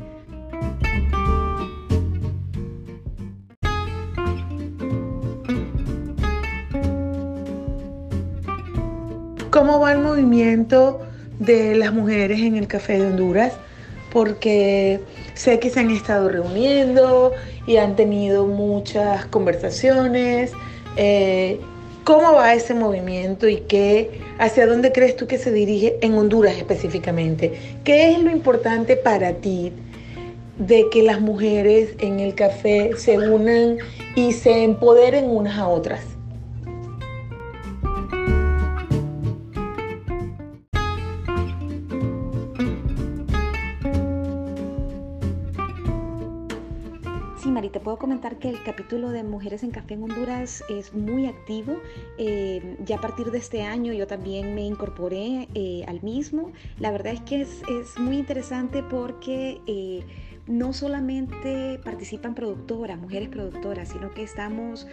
¿Cómo 9.50 9.80
va 9.80 9.92
el 9.92 10.00
movimiento? 10.00 11.02
de 11.42 11.74
las 11.76 11.92
mujeres 11.92 12.40
en 12.40 12.56
el 12.56 12.68
Café 12.68 13.00
de 13.00 13.08
Honduras, 13.08 13.54
porque 14.12 15.00
sé 15.34 15.60
que 15.60 15.70
se 15.70 15.80
han 15.80 15.90
estado 15.90 16.30
reuniendo 16.30 17.32
y 17.66 17.78
han 17.78 17.96
tenido 17.96 18.46
muchas 18.46 19.26
conversaciones. 19.26 20.52
Eh, 20.98 21.60
¿Cómo 22.04 22.34
va 22.34 22.54
ese 22.54 22.74
movimiento 22.74 23.48
y 23.48 23.58
qué, 23.58 24.22
hacia 24.40 24.66
dónde 24.66 24.92
crees 24.92 25.16
tú 25.16 25.28
que 25.28 25.38
se 25.38 25.52
dirige 25.52 25.98
en 26.02 26.16
Honduras 26.16 26.58
específicamente? 26.58 27.54
¿Qué 27.84 28.12
es 28.12 28.20
lo 28.20 28.32
importante 28.32 28.98
para 28.98 29.34
ti 29.34 29.72
de 30.58 30.90
que 30.92 31.04
las 31.04 31.22
mujeres 31.22 31.92
en 32.00 32.20
el 32.20 32.34
café 32.34 32.92
se 32.98 33.18
unan 33.18 33.78
y 34.16 34.34
se 34.34 34.64
empoderen 34.64 35.30
unas 35.30 35.60
a 35.60 35.68
otras? 35.68 36.11
Comentar 48.02 48.40
que 48.40 48.50
el 48.50 48.64
capítulo 48.64 49.12
de 49.12 49.22
Mujeres 49.22 49.62
en 49.62 49.70
Café 49.70 49.94
en 49.94 50.02
Honduras 50.02 50.64
es 50.70 50.92
muy 50.92 51.28
activo. 51.28 51.80
Eh, 52.18 52.76
ya 52.84 52.98
a 52.98 53.00
partir 53.00 53.30
de 53.30 53.38
este 53.38 53.62
año 53.62 53.94
yo 53.94 54.08
también 54.08 54.56
me 54.56 54.66
incorporé 54.66 55.48
eh, 55.54 55.86
al 55.88 56.02
mismo. 56.02 56.52
La 56.80 56.90
verdad 56.90 57.14
es 57.14 57.22
que 57.22 57.42
es, 57.42 57.62
es 57.70 58.00
muy 58.00 58.18
interesante 58.18 58.82
porque... 58.82 59.62
Eh, 59.68 60.04
no 60.48 60.74
solamente 60.74 61.80
participan 61.86 62.34
productoras, 62.34 63.00
mujeres 63.00 63.30
productoras, 63.30 63.90
sino 63.90 64.12
que 64.12 64.24
estamos 64.24 64.88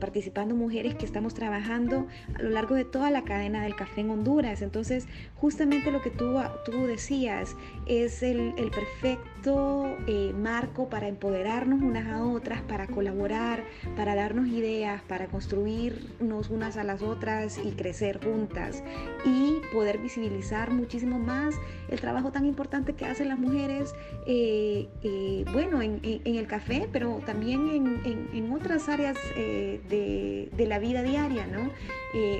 participando 0.00 0.54
mujeres 0.54 0.94
que 0.94 1.04
estamos 1.04 1.34
trabajando 1.34 2.06
a 2.34 2.40
lo 2.40 2.50
largo 2.50 2.76
de 2.76 2.84
toda 2.84 3.10
la 3.10 3.22
cadena 3.22 3.64
del 3.64 3.74
café 3.74 4.02
en 4.02 4.10
Honduras. 4.10 4.62
Entonces, 4.62 5.08
justamente 5.34 5.90
lo 5.90 6.00
que 6.00 6.10
tú, 6.10 6.36
tú 6.64 6.86
decías 6.86 7.56
es 7.86 8.22
el, 8.22 8.54
perfecto 8.74 9.96
eh, 10.06 10.32
marco 10.36 10.88
para 10.88 11.08
empoderarnos 11.08 11.82
unas 11.82 12.06
a 12.06 12.24
otras, 12.24 12.62
para 12.62 12.86
colaborar, 12.86 13.64
para 13.96 14.14
darnos 14.14 14.48
ideas, 14.48 15.02
para 15.02 15.26
construirnos 15.26 16.50
unas 16.50 16.76
a 16.76 16.84
las 16.84 17.02
otras 17.02 17.58
y 17.58 17.72
crecer 17.72 18.20
juntas 18.22 18.82
y 19.24 19.60
poder 19.72 19.98
visibilizar 19.98 20.70
muchísimo 20.70 21.18
más 21.18 21.54
el 21.92 22.00
trabajo 22.00 22.32
tan 22.32 22.46
importante 22.46 22.94
que 22.94 23.04
hacen 23.04 23.28
las 23.28 23.38
mujeres. 23.38 23.94
Eh, 24.26 24.88
eh, 25.02 25.44
bueno, 25.52 25.82
en, 25.82 26.00
el 26.02 26.46
café, 26.46 26.88
pero 26.92 27.20
también 27.26 27.68
en, 28.04 28.52
otras 28.52 28.88
áreas 28.88 29.16
eh, 29.36 30.48
de, 30.56 30.66
la 30.66 30.78
vida 30.78 31.02
diaria, 31.02 31.46
¿no? 31.46 31.70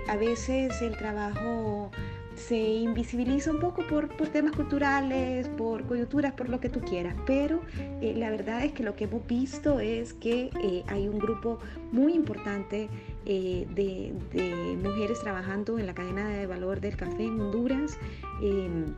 A 0.09 0.16
veces 0.16 0.80
el 0.80 0.97
trabajo 0.97 1.90
se 2.35 2.57
invisibiliza 2.57 3.51
un 3.51 3.61
poco 3.61 3.87
por, 3.87 4.09
temas 4.30 4.53
culturales, 4.53 5.49
por 5.49 5.87
coyunturas, 5.87 6.33
por 6.33 6.49
lo 6.49 6.61
que 6.61 6.68
tú 6.68 6.80
quieras, 6.80 7.14
pero 7.26 7.61
la 8.01 8.30
verdad 8.30 8.64
es 8.64 8.72
que 8.72 8.83
lo 8.83 8.97
que 8.97 9.05
hemos 9.05 9.26
visto 9.26 9.80
es 9.80 10.14
que 10.14 10.51
hay 10.87 11.09
un 11.09 11.18
grupo 11.18 11.59
muy 11.91 12.14
importante 12.14 12.89
de, 13.24 13.66
de, 13.74 14.76
mujeres 14.83 15.20
trabajando 15.20 15.78
en 15.78 15.87
la 15.87 15.95
cadena 15.95 16.28
de 16.28 16.47
valor 16.47 16.80
del 16.80 16.97
café 16.97 17.24
en 17.24 17.41
Honduras 17.41 17.99
em, 18.43 18.95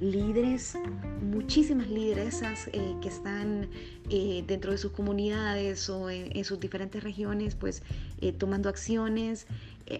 líderes, 0.00 0.76
muchísimas 1.22 1.88
lideresas 1.88 2.68
eh, 2.72 2.94
que 3.02 3.08
están 3.08 3.68
eh, 4.10 4.44
dentro 4.46 4.72
de 4.72 4.78
sus 4.78 4.92
comunidades 4.92 5.88
o 5.90 6.08
en, 6.10 6.44
sus 6.44 6.60
diferentes 6.60 7.02
regiones, 7.02 7.54
pues 7.54 7.82
eh, 8.20 8.32
tomando 8.32 8.68
acciones. 8.68 9.46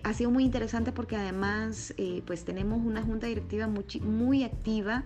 Ha 0.02 0.12
sido 0.12 0.30
muy 0.30 0.44
interesante 0.44 0.92
porque 0.92 1.16
además 1.16 1.94
pues 2.26 2.44
tenemos 2.44 2.84
una 2.84 3.02
junta 3.02 3.26
directiva 3.26 3.68
muy, 3.68 4.44
activa 4.44 5.04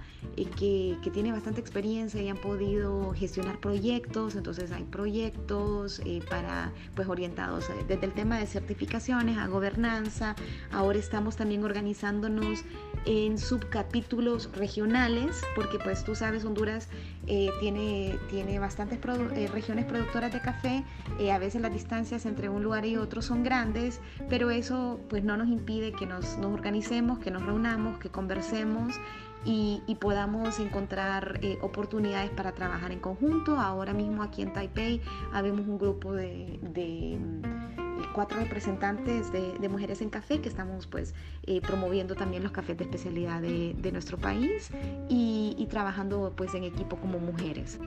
que, 0.57 0.97
que, 1.03 1.11
tiene 1.11 1.33
bastante 1.33 1.61
experiencia 1.61 2.20
y 2.20 2.28
han 2.28 2.37
podido 2.37 3.12
gestionar 3.12 3.61
proyectos, 3.61 4.35
entonces 4.35 4.72
hay 4.72 4.85
proyectos 4.85 6.03
para 6.28 6.72
pues 6.95 7.09
orientados 7.09 7.68
desde 7.89 8.07
el 8.07 8.12
tema 8.12 8.39
de 8.39 8.47
certificaciones 8.47 9.39
a 9.39 9.47
gobernanza, 9.47 10.35
ahora 10.72 10.99
estamos 10.99 11.37
también 11.37 11.64
organizándonos 11.64 12.64
en 13.05 13.39
subcapítulos 13.39 14.51
regionales, 14.53 15.43
porque 15.55 15.78
pues 15.78 16.05
tú 16.05 16.14
sabes, 16.14 16.45
Honduras 16.45 16.89
eh, 17.27 17.51
tiene, 17.61 18.18
tiene 18.29 18.59
bastantes 18.59 18.99
eh, 18.99 19.47
regiones 19.47 19.85
productoras 19.85 20.33
de 20.33 20.41
café, 20.41 20.85
eh, 21.20 21.31
a 21.31 21.39
veces 21.39 21.62
las 21.62 21.73
distancias 21.73 22.27
entre 22.27 22.49
un 22.49 22.62
lugar 22.62 22.85
y 22.85 22.97
otro 22.97 23.23
son 23.23 23.45
grandes, 23.45 24.01
pero 24.29 24.51
eso 24.51 25.01
pues 25.09 25.23
no 25.23 25.37
nos 25.37 25.49
impide 25.49 25.93
que 25.93 26.07
nos, 26.07 26.37
nos 26.39 26.53
organicemos, 26.53 27.20
que 27.20 27.31
nos 27.31 27.45
reunamos, 27.45 27.99
que 27.99 28.09
conversemos 28.09 28.95
y, 29.45 29.80
podamos 30.01 30.59
encontrar 30.59 31.40
oportunidades 31.61 32.30
para 32.30 32.53
trabajar 32.53 32.90
en 32.90 32.99
conjunto. 32.99 33.61
Ahora 33.61 33.93
mismo 33.93 34.22
aquí 34.22 34.43
en 34.43 34.53
Taipei 34.53 35.01
habemos 35.32 35.66
un 35.68 35.78
grupo 35.78 36.12
de 36.12 36.59
cuatro 38.12 38.38
representantes 38.38 39.32
de, 39.32 39.68
mujeres 39.68 40.01
en 40.03 40.11
café 40.11 40.40
que 40.40 40.49
estamos 40.49 40.86
pues 40.86 41.14
eh, 41.45 41.61
promoviendo 41.61 42.14
también 42.14 42.43
los 42.43 42.53
cafés 42.53 42.76
de 42.76 42.84
especialidad 42.84 43.40
de, 43.40 43.93
nuestro 43.93 44.18
país 44.18 44.70
y, 45.09 45.66
trabajando 45.70 46.32
pues 46.36 46.55
en 46.55 46.64
equipo 46.64 46.97
como 46.97 47.18
mujeres. 47.18 47.78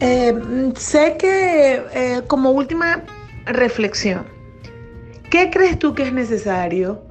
Eh, 0.00 0.72
sé 0.76 1.16
que 1.18 1.82
eh, 1.94 2.22
como 2.26 2.50
última 2.50 3.04
reflexión, 3.46 4.24
¿qué 5.30 5.50
crees 5.50 5.78
tú 5.78 5.94
que 5.94 6.04
es 6.04 6.12
necesario 6.12 7.02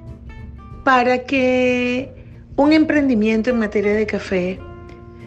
para 0.83 1.19
que 1.19 2.11
un 2.55 2.73
emprendimiento 2.73 3.51
en 3.51 3.59
materia 3.59 3.93
de 3.93 4.05
café 4.05 4.59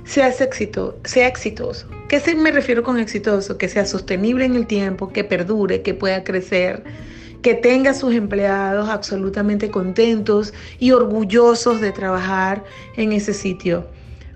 sea, 0.05 0.29
éxito, 0.29 0.99
sea 1.05 1.29
exitoso. 1.29 1.89
¿Qué 2.09 2.21
me 2.35 2.51
refiero 2.51 2.83
con 2.83 2.99
exitoso? 2.99 3.57
Que 3.57 3.69
sea 3.69 3.87
sostenible 3.87 4.45
en 4.45 4.57
el 4.57 4.67
tiempo, 4.67 5.13
que 5.13 5.25
perdure, 5.25 5.83
que 5.83 5.95
pueda 5.95 6.25
crecer, 6.25 6.85
que 7.41 7.55
tenga 7.55 7.95
sus 7.95 8.15
empleados 8.15 8.89
absolutamente 8.89 9.71
contentos 9.71 10.53
y 10.79 10.93
orgullosos 10.93 11.81
de 11.81 11.93
trabajar 11.93 12.65
en 12.97 13.13
ese 13.13 13.33
sitio. 13.33 13.87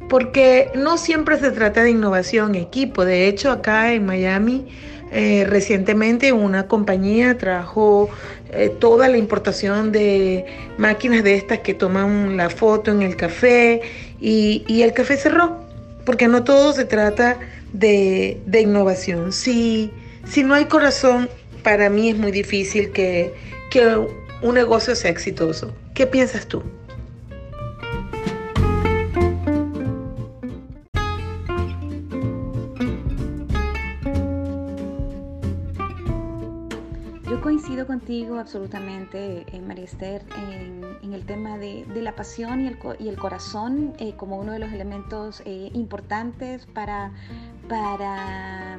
Porque 0.09 0.70
no 0.74 0.98
siempre 0.98 1.38
se 1.38 1.50
trata 1.50 1.82
de 1.82 1.90
innovación, 1.90 2.54
equipo. 2.54 3.04
De 3.04 3.26
hecho, 3.26 3.50
acá 3.50 3.92
en 3.92 4.07
Miami 4.07 4.66
eh, 5.12 5.44
recientemente 5.48 6.32
una 6.32 6.66
compañía 6.66 7.38
trajo 7.38 8.11
eh, 8.50 8.68
toda 8.68 9.09
la 9.09 9.18
importación 9.18 9.92
de 9.92 10.44
máquinas 10.78 11.22
de 11.22 11.34
estas 11.34 11.61
que 11.61 11.74
toman 11.74 12.36
la 12.36 12.50
foto 12.50 12.90
en 12.90 13.02
el 13.02 13.16
café 13.16 13.82
y, 14.20 14.82
el 14.82 14.92
café 14.92 15.16
cerró. 15.16 15.64
porque 16.04 16.28
no 16.28 16.44
todo 16.44 16.72
se 16.72 16.84
trata 16.84 17.38
de, 17.72 18.40
innovación. 18.61 19.32
Si, 19.32 19.90
si 20.28 20.42
no 20.42 20.54
hay 20.54 20.66
corazón, 20.66 21.28
para 21.62 21.90
mí 21.90 22.11
es 22.11 22.16
muy 22.16 22.30
difícil 22.30 22.90
que, 22.90 23.34
que 23.70 23.96
un 24.42 24.54
negocio 24.54 24.94
sea 24.94 25.11
exitoso. 25.11 25.72
¿Qué 25.94 26.07
piensas 26.07 26.46
tú? 26.46 26.62
Contigo 38.07 38.38
absolutamente, 38.38 39.44
eh, 39.50 39.61
María 39.61 39.84
Esther, 39.84 40.22
en, 40.36 41.12
el 41.12 41.26
tema 41.26 41.59
de, 41.59 41.84
la 41.96 42.14
pasión 42.14 42.61
y 42.61 42.68
el, 42.68 42.78
y 43.00 43.09
el 43.09 43.18
corazón 43.18 43.94
eh, 43.98 44.14
como 44.16 44.38
uno 44.38 44.52
de 44.52 44.61
los 44.61 44.72
elementos 44.72 45.42
eh, 45.44 45.70
importantes 45.74 46.66
para, 46.66 47.11
para 47.68 48.78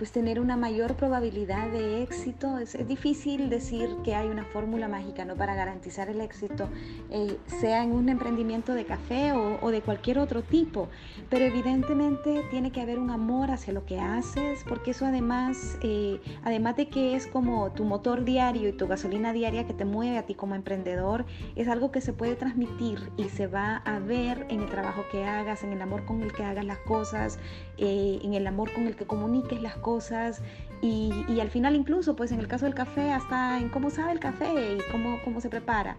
pues 0.00 0.12
tener 0.12 0.40
una 0.40 0.56
mayor 0.56 0.96
probabilidad 0.96 1.68
de 1.68 2.02
éxito. 2.02 2.56
Es, 2.56 2.74
difícil 2.88 3.50
decir 3.50 3.90
que 4.02 4.14
hay 4.14 4.28
una 4.28 4.44
fórmula 4.44 4.88
mágica 4.88 5.26
¿no? 5.26 5.36
para 5.36 5.54
garantizar 5.54 6.08
el 6.08 6.22
éxito, 6.22 6.70
eh, 7.10 7.36
sea 7.60 7.82
en 7.82 7.92
un 7.92 8.08
emprendimiento 8.08 8.72
de 8.72 8.86
café 8.86 9.34
o, 9.34 9.70
de 9.70 9.82
cualquier 9.82 10.18
otro 10.18 10.40
tipo, 10.40 10.88
pero 11.28 11.44
evidentemente 11.44 12.42
tiene 12.50 12.72
que 12.72 12.80
haber 12.80 12.98
un 12.98 13.10
amor 13.10 13.50
hacia 13.50 13.74
lo 13.74 13.84
que 13.84 14.00
haces, 14.00 14.64
porque 14.66 14.92
eso 14.92 15.04
además, 15.04 15.76
eh, 15.82 16.18
además 16.44 16.76
de 16.76 16.88
que 16.88 17.14
es 17.14 17.26
como 17.26 17.70
tu 17.72 17.84
motor 17.84 18.24
diario 18.24 18.70
y 18.70 18.72
tu 18.72 18.86
gasolina 18.86 19.34
diaria 19.34 19.66
que 19.66 19.74
te 19.74 19.84
mueve 19.84 20.16
a 20.16 20.24
ti 20.24 20.34
como 20.34 20.54
emprendedor, 20.54 21.26
es 21.56 21.68
algo 21.68 21.92
que 21.92 22.00
se 22.00 22.14
puede 22.14 22.36
transmitir 22.36 23.12
y 23.18 23.24
se 23.24 23.48
va 23.48 23.76
a 23.84 23.98
ver 23.98 24.46
en 24.48 24.60
el 24.60 24.70
trabajo 24.70 25.02
que 25.12 25.26
hagas, 25.26 25.62
en 25.62 25.74
el 25.74 25.82
amor 25.82 26.06
con 26.06 26.22
el 26.22 26.32
que 26.32 26.42
hagas 26.42 26.64
las 26.64 26.78
cosas, 26.78 27.38
eh, 27.80 28.20
en 28.22 28.34
el 28.34 28.46
amor 28.46 28.72
con 28.72 28.86
el 28.86 28.94
que 28.94 29.06
comuniques 29.06 29.60
las 29.60 29.76
cosas 29.76 30.42
y, 30.82 31.10
y, 31.28 31.40
al 31.40 31.50
final 31.50 31.76
incluso, 31.76 32.16
pues 32.16 32.32
en 32.32 32.40
el 32.40 32.48
caso 32.48 32.64
del 32.64 32.74
café, 32.74 33.12
hasta 33.12 33.58
en 33.58 33.68
cómo 33.68 33.90
sabe 33.90 34.12
el 34.12 34.20
café 34.20 34.76
y 34.76 34.90
cómo, 34.90 35.18
cómo 35.24 35.40
se 35.40 35.50
prepara. 35.50 35.98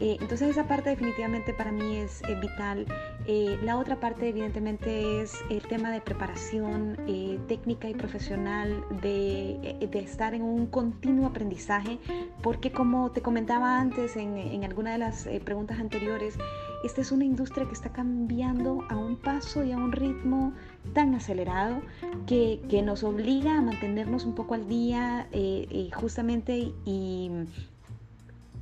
Eh, 0.00 0.16
entonces 0.18 0.48
esa 0.48 0.66
parte 0.66 0.88
definitivamente 0.88 1.52
para 1.52 1.70
mí 1.72 1.96
es 1.96 2.22
vital. 2.40 2.86
Eh, 3.26 3.58
la 3.62 3.76
otra 3.76 4.00
parte 4.00 4.28
evidentemente 4.28 5.20
es 5.20 5.34
el 5.50 5.60
tema 5.62 5.90
de 5.90 6.00
preparación 6.00 6.96
eh, 7.06 7.38
técnica 7.48 7.88
y 7.88 7.94
profesional, 7.94 8.82
de, 9.02 9.76
de, 9.90 9.98
estar 9.98 10.32
en 10.32 10.42
un 10.42 10.66
continuo 10.66 11.26
aprendizaje, 11.26 11.98
porque 12.42 12.72
como 12.72 13.10
te 13.10 13.20
comentaba 13.20 13.78
antes 13.78 14.16
en, 14.16 14.38
en 14.38 14.64
alguna 14.64 14.92
de 14.92 14.98
las 14.98 15.28
preguntas 15.44 15.78
anteriores, 15.78 16.38
esta 16.82 17.02
es 17.02 17.12
una 17.12 17.26
industria 17.26 17.66
que 17.66 17.74
está 17.74 17.90
cambiando 17.90 18.84
a 18.88 18.96
un 18.96 19.16
paso 19.16 19.62
y 19.64 19.72
a 19.72 19.76
un 19.76 19.92
ritmo 19.92 20.54
tan 20.94 21.14
acelerado 21.14 21.80
que, 22.26 22.60
que 22.68 22.82
nos 22.82 23.04
obliga 23.04 23.58
a 23.58 23.60
mantenernos 23.60 24.24
un 24.24 24.34
poco 24.34 24.54
al 24.54 24.68
día 24.68 25.28
justamente 25.92 26.72
y 26.84 27.30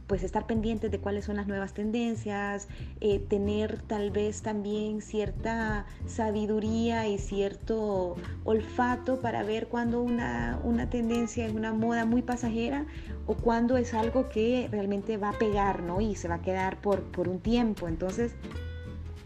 pues 0.09 0.23
estar 0.23 0.47
pendientes 0.47 0.91
de 0.91 0.99
cuáles 0.99 1.27
son 1.27 1.37
las 1.37 1.47
nuevas 1.47 1.75
tendencias, 1.75 2.67
eh, 3.01 3.21
tener 3.21 3.83
tal 3.83 4.11
vez 4.11 4.41
también 4.43 5.03
cierta 5.03 5.85
sabiduría 6.07 7.07
y 7.07 7.19
cierto 7.19 8.17
olfato 8.45 9.21
para 9.21 9.43
ver 9.43 9.69
cuándo 9.69 10.01
una, 10.01 10.59
una 10.65 10.89
tendencia 10.89 11.47
es 11.47 11.53
una 11.53 11.75
moda 11.75 12.07
muy 12.07 12.23
pasajera 12.23 12.87
o 13.27 13.35
cuándo 13.35 13.77
es 13.77 13.93
algo 13.93 14.31
que 14.31 14.69
realmente 14.73 15.19
va 15.19 15.29
a 15.29 15.39
pegar 15.39 15.83
¿no? 15.83 16.01
y 16.01 16.17
se 16.17 16.27
va 16.27 16.37
a 16.37 16.43
quedar 16.43 16.81
por, 16.81 17.03
por 17.03 17.29
un 17.29 17.39
tiempo. 17.39 17.87
Entonces, 17.87 18.35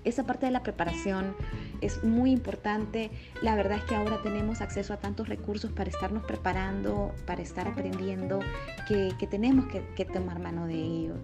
esa 0.03 0.25
parte 0.25 0.47
de 0.47 0.53
la 0.53 0.65
preparación 0.65 1.37
es 1.83 2.03
muy 2.05 2.31
importante. 2.31 3.11
La 3.43 3.55
verdad 3.55 3.79
es 3.79 3.85
que 3.85 3.95
ahora 3.95 4.23
tenemos 4.23 4.61
acceso 4.61 4.95
a 4.95 4.97
tantos 4.97 5.29
recursos 5.29 5.73
para 5.73 5.91
estarnos 5.91 6.23
preparando, 6.25 7.13
para 7.27 7.43
estar 7.43 7.69
aprendiendo, 7.69 8.41
que, 8.89 9.13
tenemos 9.29 9.67
que, 9.67 10.05
tomar 10.05 10.39
mano 10.39 10.67
de 10.67 10.75
ello. 10.75 11.15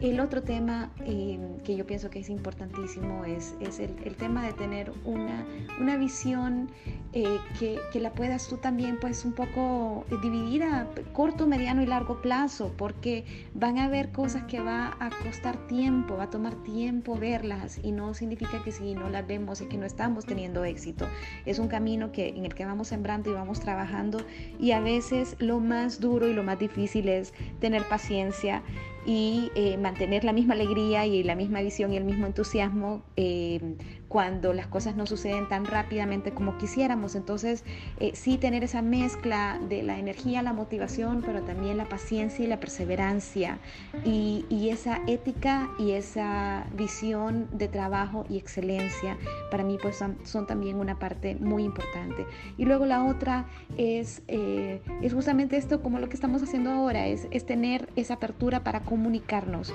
El 0.00 0.20
otro 0.20 0.42
tema 0.42 0.90
eh, 1.04 1.38
que 1.64 1.76
yo 1.76 1.86
pienso 1.86 2.10
que 2.10 2.20
es 2.20 2.30
importantísimo 2.30 3.24
es, 3.24 3.54
es 3.60 3.80
el, 3.80 3.94
tema 4.16 4.44
de 4.46 4.52
tener 4.52 4.92
una, 5.04 5.44
una 5.80 5.96
visión 5.96 6.70
eh, 7.12 7.38
que, 7.58 7.78
que, 7.92 8.00
la 8.00 8.12
puedas 8.12 8.48
tú 8.48 8.56
también 8.56 8.98
pues 9.00 9.24
un 9.24 9.32
poco 9.32 10.06
dividir 10.22 10.62
a 10.62 10.86
corto, 11.12 11.46
mediano 11.46 11.82
y 11.82 11.86
largo 11.86 12.22
plazo, 12.22 12.72
porque 12.78 13.24
van 13.54 13.78
a 13.78 13.86
haber 13.86 14.12
cosas 14.12 14.44
que 14.44 14.60
va 14.60 14.96
a 15.00 15.10
costar 15.24 15.56
tiempo, 15.66 16.16
va 16.16 16.24
a 16.24 16.30
tomar 16.30 16.54
tiempo 16.62 17.16
verlas 17.16 17.80
y 17.82 17.92
no 17.92 18.14
significa 18.14 18.62
que 18.62 18.70
si 18.72 18.94
no 18.94 19.10
las 19.10 19.26
vemos 19.26 19.60
es 19.60 19.68
que 19.68 19.76
no 19.76 19.86
estamos 19.86 20.05
teniendo 20.26 20.64
éxito. 20.64 21.06
Es 21.44 21.58
un 21.58 21.68
camino 21.68 22.12
que, 22.12 22.28
en 22.28 22.44
el 22.44 22.54
que 22.54 22.64
vamos 22.64 22.88
sembrando 22.88 23.30
y 23.30 23.34
vamos 23.34 23.60
trabajando 23.60 24.18
y 24.58 24.72
a 24.72 24.80
veces 24.80 25.36
lo 25.38 25.60
más 25.60 26.00
duro 26.00 26.28
y 26.28 26.32
lo 26.32 26.42
más 26.42 26.58
difícil 26.58 27.08
es 27.08 27.32
tener 27.60 27.82
paciencia 27.84 28.62
y 29.06 29.52
eh, 29.54 29.78
mantener 29.78 30.24
la 30.24 30.32
misma 30.32 30.54
alegría 30.54 31.06
y 31.06 31.22
la 31.22 31.36
misma 31.36 31.60
visión 31.62 31.92
y 31.92 31.96
el 31.96 32.04
mismo 32.04 32.26
entusiasmo 32.26 33.04
eh, 33.16 33.76
cuando 34.08 34.52
las 34.52 34.66
cosas 34.66 34.96
no 34.96 35.06
suceden 35.06 35.48
tan 35.48 35.64
rápidamente 35.64 36.32
como 36.32 36.58
quisiéramos. 36.58 37.14
Entonces, 37.14 37.64
eh, 38.00 38.12
sí 38.14 38.36
tener 38.36 38.64
esa 38.64 38.82
mezcla 38.82 39.60
de 39.68 39.84
la 39.84 39.98
energía, 39.98 40.42
la 40.42 40.52
motivación, 40.52 41.22
pero 41.24 41.42
también 41.42 41.76
la 41.76 41.88
paciencia 41.88 42.44
y 42.44 42.48
la 42.48 42.58
perseverancia 42.58 43.58
y, 44.04 44.44
esa 44.66 45.00
ética 45.06 45.70
y 45.78 45.92
esa 45.92 46.66
visión 46.74 47.48
de 47.52 47.68
trabajo 47.68 48.26
y 48.28 48.36
excelencia, 48.36 49.16
para 49.48 49.62
mí 49.62 49.78
pues 49.80 50.02
son, 50.24 50.46
también 50.48 50.76
una 50.76 50.98
parte 50.98 51.36
muy 51.36 51.62
importante. 51.62 52.26
Y 52.58 52.64
luego 52.64 52.84
la 52.84 53.04
otra 53.04 53.46
es, 53.76 54.22
es 54.26 55.14
justamente 55.14 55.56
esto 55.56 55.82
como 55.82 56.00
lo 56.00 56.08
que 56.08 56.14
estamos 56.14 56.42
haciendo 56.42 56.70
ahora, 56.70 57.06
es, 57.06 57.28
es 57.30 57.46
tener 57.46 57.88
esa 57.94 58.14
apertura 58.14 58.64
para 58.64 58.80
comunicarnos, 58.96 59.74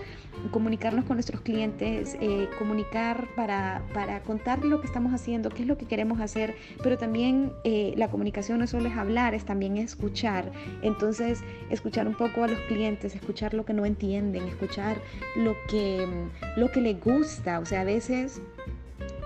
comunicarnos 0.50 1.06
con 1.06 1.18
nuestros 1.18 1.42
clientes, 1.42 2.18
eh, 2.20 2.50
comunicar 2.58 3.28
para, 3.36 3.84
para 3.94 4.24
contar 4.24 4.66
lo 4.66 4.82
que 4.82 4.88
estamos 4.88 5.14
haciendo, 5.14 5.52
qué 5.52 5.62
es 5.62 5.68
lo 5.68 5.78
que 5.78 5.86
queremos 5.86 6.20
hacer, 6.20 6.56
pero 6.82 6.98
también 6.98 7.54
eh, 7.64 7.94
la 7.98 8.10
comunicación 8.10 8.58
no 8.58 8.66
solo 8.66 8.90
es 8.90 8.98
hablar, 8.98 9.36
es 9.36 9.46
también 9.46 9.78
escuchar. 9.78 10.52
Entonces, 10.82 11.44
escuchar 11.70 12.08
un 12.08 12.16
poco 12.16 12.44
a 12.44 12.48
los 12.48 12.60
clientes, 12.62 13.14
escuchar 13.14 13.54
lo 13.54 13.64
que 13.64 13.74
no 13.74 13.86
entienden, 13.86 14.48
escuchar 14.48 14.98
lo 15.36 15.56
que, 15.70 16.08
lo 16.58 16.72
que 16.72 16.82
les 16.82 17.00
gusta. 17.00 17.60
O 17.60 17.66
sea, 17.68 17.82
a 17.82 17.86
veces 17.86 18.42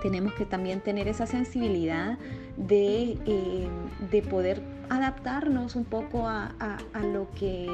tenemos 0.02 0.34
que 0.34 0.44
también 0.44 0.80
tener 0.80 1.08
esa 1.08 1.26
sensibilidad 1.26 2.18
de, 2.58 3.16
eh, 3.24 3.68
de 4.10 4.20
poder 4.20 4.60
adaptarnos 4.90 5.74
un 5.74 5.84
poco 5.84 6.28
a, 6.28 6.54
a 6.92 7.00
lo 7.00 7.28
que 7.30 7.66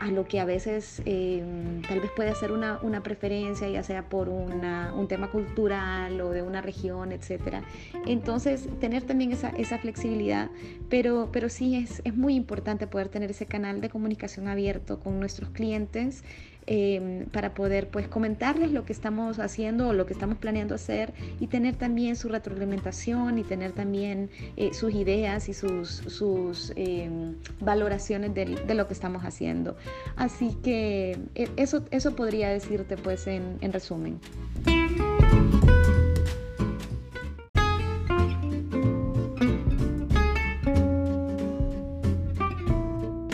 a 0.00 0.10
lo 0.10 0.26
que 0.26 0.40
a 0.40 0.44
veces 0.44 1.02
em, 1.04 1.82
tal 1.82 2.00
vez 2.00 2.10
puede 2.14 2.34
ser 2.34 2.52
una, 2.52 2.78
una, 2.82 3.02
preferencia, 3.02 3.68
ya 3.68 3.82
sea 3.82 4.08
por 4.08 4.28
un 4.28 5.06
tema 5.08 5.30
cultural 5.30 6.20
o 6.20 6.30
de 6.30 6.42
una 6.42 6.60
región, 6.62 7.12
etc. 7.12 7.62
Entonces, 8.06 8.68
tener 8.80 9.02
también 9.02 9.32
esa, 9.32 9.50
esa 9.50 9.78
flexibilidad, 9.78 10.50
pero, 10.88 11.28
pero 11.32 11.48
sí 11.48 11.76
es, 11.76 12.02
es 12.04 12.16
muy 12.16 12.34
importante 12.34 12.86
poder 12.86 13.08
tener 13.08 13.30
ese 13.30 13.46
canal 13.46 13.80
de 13.80 13.88
comunicación 13.88 14.48
abierto 14.48 15.00
con 15.00 15.20
nuestros 15.20 15.50
clientes 15.50 16.24
Em, 16.66 17.26
para 17.26 17.52
poder 17.52 17.88
pues 17.88 18.08
comentarles 18.08 18.72
lo 18.72 18.86
que 18.86 18.94
estamos 18.94 19.38
haciendo 19.38 19.88
o 19.88 19.92
lo 19.92 20.06
que 20.06 20.14
estamos 20.14 20.38
planeando 20.38 20.74
hacer 20.74 21.12
y 21.38 21.48
tener 21.48 21.76
también 21.76 22.16
su 22.16 22.30
retroalimentación 22.30 23.38
y 23.38 23.42
tener 23.42 23.72
también 23.72 24.30
eh, 24.56 24.72
sus 24.72 24.94
ideas 24.94 25.50
y 25.50 25.52
sus, 25.52 25.88
sus 25.90 26.72
em, 26.76 27.34
valoraciones 27.60 28.32
de, 28.34 28.46
de, 28.66 28.74
lo 28.74 28.86
que 28.86 28.94
estamos 28.94 29.24
haciendo. 29.24 29.76
Así 30.16 30.56
que 30.62 31.18
eh, 31.34 31.50
eso, 31.56 31.84
eso 31.90 32.16
podría 32.16 32.48
decirte 32.48 32.96
pues 32.96 33.26
en, 33.26 33.58
en 33.60 33.72
resumen. 33.72 34.18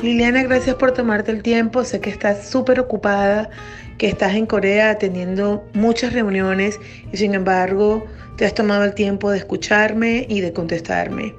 Liliana, 0.02 0.42
gracias 0.44 0.76
por 0.76 0.92
tomarte 0.92 1.30
el 1.30 1.42
tiempo. 1.42 1.84
Sé 1.84 2.00
que 2.00 2.08
estás 2.08 2.48
súper 2.48 2.80
ocupada, 2.80 3.50
que 3.98 4.08
estás 4.08 4.34
en 4.34 4.46
Corea 4.46 4.96
teniendo 4.96 5.62
muchas 5.74 6.14
reuniones 6.14 6.80
y 7.12 7.18
sin 7.18 7.34
embargo 7.34 8.06
te 8.36 8.46
has 8.46 8.54
tomado 8.54 8.84
el 8.84 8.94
tiempo 8.94 9.30
de 9.30 9.36
escucharme 9.36 10.24
y 10.26 10.40
de 10.40 10.54
contestarme. 10.54 11.34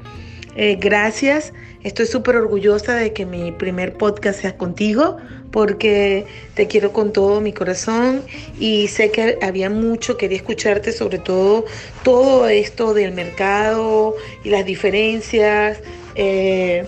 Eh, 0.56 0.78
gracias. 0.80 1.54
Estoy 1.82 2.06
súper 2.06 2.36
orgullosa 2.36 2.94
de 2.94 3.14
que 3.14 3.26
mi 3.26 3.52
primer 3.52 3.94
podcast 3.94 4.42
sea 4.42 4.56
contigo 4.56 5.18
porque 5.50 6.28
te 6.54 6.68
quiero 6.68 6.94
con 6.94 7.12
todo 7.12 7.42
mi 7.42 7.54
corazón 7.54 8.22
y 8.60 8.88
sé 8.90 9.10
que 9.10 9.40
había 9.42 9.72
mucho, 9.72 10.18
quería 10.18 10.38
escucharte 10.38 10.92
sobre 10.92 11.18
todo 11.18 11.66
todo 12.04 12.48
esto 12.48 12.94
del 12.94 13.14
mercado 13.14 14.14
y 14.44 14.50
las 14.50 14.66
diferencias. 14.66 15.80
Eh, 16.14 16.86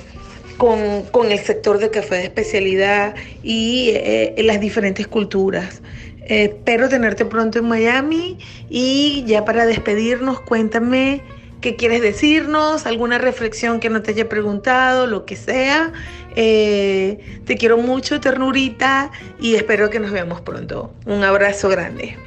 con, 0.58 1.32
el 1.32 1.40
sector 1.40 1.78
de 1.78 1.90
café 1.90 2.16
de 2.16 2.24
especialidad 2.24 3.16
y 3.44 3.92
eh, 3.94 4.36
las 4.44 4.60
diferentes 4.60 5.08
culturas. 5.08 5.82
espero 6.26 6.90
tenerte 6.90 7.26
pronto 7.26 7.60
en 7.60 7.66
Miami 7.66 8.38
y 8.70 9.24
ya 9.28 9.46
para 9.46 9.66
despedirnos, 9.66 10.40
cuéntame 10.42 11.22
qué 11.64 11.78
quieres 11.78 12.02
decirnos, 12.02 12.86
alguna 12.86 13.18
reflexión 13.18 13.80
que 13.80 13.90
no 13.90 14.02
te 14.02 14.12
haya 14.12 14.28
preguntado, 14.28 15.08
lo 15.08 15.26
que 15.26 15.38
sea. 15.38 15.94
Eh, 16.36 17.42
te 17.46 17.56
quiero 17.56 17.78
mucho, 17.78 18.20
ternurita, 18.20 19.12
y 19.40 19.56
espero 19.56 19.90
que 19.90 20.00
nos 20.00 20.12
veamos 20.12 20.42
pronto. 20.42 20.94
Un 21.06 21.24
abrazo 21.24 21.70
grande. 21.70 22.18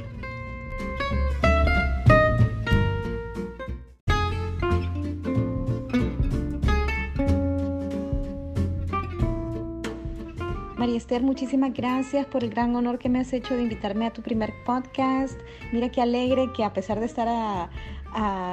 Esther, 10.97 11.21
muchísimas 11.21 11.75
gracias 11.75 12.25
por 12.25 12.43
el 12.43 12.49
gran 12.49 12.75
honor 12.75 12.97
que 12.97 13.07
me 13.07 13.19
has 13.19 13.31
hecho 13.31 13.55
de 13.55 13.61
invitarme 13.61 14.07
a 14.07 14.13
tu 14.13 14.23
primer 14.23 14.51
podcast. 14.65 15.39
Mira 15.71 15.89
qué 15.89 16.01
alegre 16.01 16.51
que 16.55 16.63
a 16.63 16.73
pesar 16.73 16.99
de 16.99 17.05
estar 17.05 17.27
a, 17.29 17.69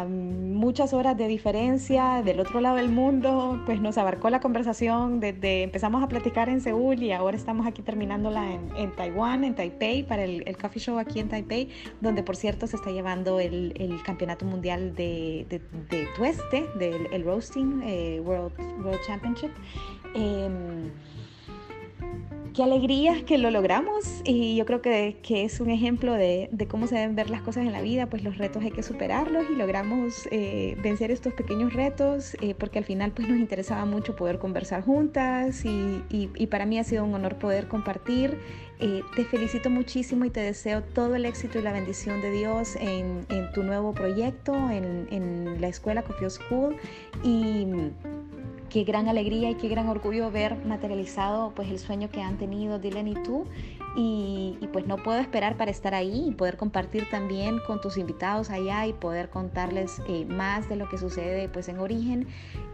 muchas 0.07 0.93
horas 0.93 1.17
de 1.17 1.27
diferencia 1.27 2.21
del 2.23 2.41
otro 2.41 2.61
lado 2.61 2.77
del 2.77 2.91
mundo, 2.91 3.63
pues 3.65 3.81
nos 3.81 3.97
abarcó 3.97 4.29
la 4.29 4.41
conversación 4.41 5.21
desde 5.21 5.63
empezamos 5.63 6.03
a 6.03 6.09
platicar 6.09 6.51
en 6.51 6.61
Seúl 6.61 7.03
y 7.03 7.13
ahora 7.13 7.35
estamos 7.35 7.67
aquí 7.67 7.81
terminándola 7.81 8.53
en, 8.53 8.77
en 8.77 8.95
Taiwán, 8.95 9.43
en 9.43 9.55
Taipei, 9.55 10.03
para 10.03 10.25
el, 10.25 10.57
coffee 10.59 10.83
show 10.83 10.99
aquí 10.99 11.19
en 11.19 11.31
Taipei, 11.31 11.71
donde 12.03 12.23
por 12.23 12.37
cierto 12.37 12.67
se 12.67 12.77
está 12.77 12.91
llevando 12.91 13.41
el, 13.41 13.73
campeonato 14.05 14.45
mundial 14.45 14.95
de, 14.95 15.47
de, 15.49 15.63
de 15.89 16.07
tueste, 16.15 16.67
del 16.79 17.07
el 17.11 17.25
roasting 17.25 17.81
eh, 17.85 18.21
World, 18.23 18.53
World 18.85 19.01
Championship. 19.07 19.51
Eh, 20.15 20.51
qué 22.55 22.63
alegría 22.63 23.25
que 23.27 23.37
lo 23.37 23.51
logramos 23.51 24.23
y 24.25 24.55
yo 24.55 24.65
creo 24.65 24.81
que, 24.81 25.19
que 25.23 25.45
es 25.45 25.61
un 25.61 25.71
ejemplo 25.71 26.13
de, 26.13 26.49
de, 26.53 26.69
cómo 26.69 26.87
se 26.87 26.95
deben 26.95 27.17
ver 27.17 27.29
las 27.29 27.43
cosas 27.43 27.67
en 27.67 27.73
la 27.73 27.83
vida, 27.83 28.07
pues 28.07 28.23
los 28.23 28.39
retos 28.39 28.63
hay 28.63 28.71
que 28.71 28.85
superarlos 28.85 29.45
y 29.51 29.57
logramos 29.57 30.29
eh, 30.31 30.77
vencer 30.81 31.11
estos 31.11 31.35
pequeños 31.35 31.73
retos 31.73 32.37
eh, 32.41 32.55
porque 32.55 32.79
al 32.79 32.85
final 32.85 33.11
pues 33.11 33.29
nos 33.29 33.39
interesaba 33.39 33.85
mucho 33.87 34.15
poder 34.15 34.39
conversar 34.39 34.85
juntas 34.85 35.65
y, 35.65 36.03
y, 36.11 36.31
y 36.37 36.47
para 36.47 36.65
mí 36.65 36.79
ha 36.79 36.85
sido 36.85 37.05
un 37.05 37.15
honor 37.15 37.37
poder 37.37 37.67
compartir. 37.67 38.39
Eh, 38.81 39.03
te 39.17 39.25
felicito 39.25 39.71
muchísimo 39.71 40.25
y 40.25 40.31
te 40.31 40.41
deseo 40.41 40.83
todo 40.83 41.15
el 41.17 41.27
éxito 41.27 41.59
y 41.59 41.63
la 41.63 41.73
bendición 41.73 42.21
de 42.21 42.31
Dios 42.31 42.77
en, 42.77 43.25
en 43.31 43.53
tu 43.53 43.63
nuevo 43.63 43.93
proyecto, 43.93 44.55
en, 44.71 45.09
en 45.11 45.61
la 45.61 45.69
escuela 45.69 46.03
Coffee 46.03 46.31
School 46.31 46.77
y 47.23 47.67
qué 48.75 48.83
gran 48.83 49.07
alegría 49.07 49.51
y 49.51 49.55
qué 49.55 49.68
gran 49.68 49.89
orgullo 49.89 50.33
ver 50.33 50.57
materializado 50.66 51.53
pues 51.55 51.70
el 51.70 51.79
sueño 51.79 52.11
que 52.11 52.20
han 52.20 52.39
tenido 52.39 52.81
Dylan 52.81 53.07
y 53.07 53.14
tú 53.14 53.47
y, 53.97 54.59
y, 54.61 54.66
pues 54.72 54.89
no 54.89 54.97
puedo 54.97 55.20
esperar 55.20 55.57
para 55.57 55.70
estar 55.70 55.95
ahí 55.95 56.31
y 56.31 56.33
poder 56.33 56.57
compartir 56.57 57.09
también 57.09 57.61
con 57.64 57.81
tus 57.81 57.97
invitados 57.97 58.51
allá 58.51 58.87
y 58.89 58.93
poder 58.93 59.31
contarles 59.31 60.03
eh, 60.09 60.25
más 60.25 60.68
de 60.68 60.75
lo 60.75 60.89
que 60.89 60.99
sucede 60.99 61.49
pues 61.49 61.68
en 61.68 61.79
origen 61.79 62.27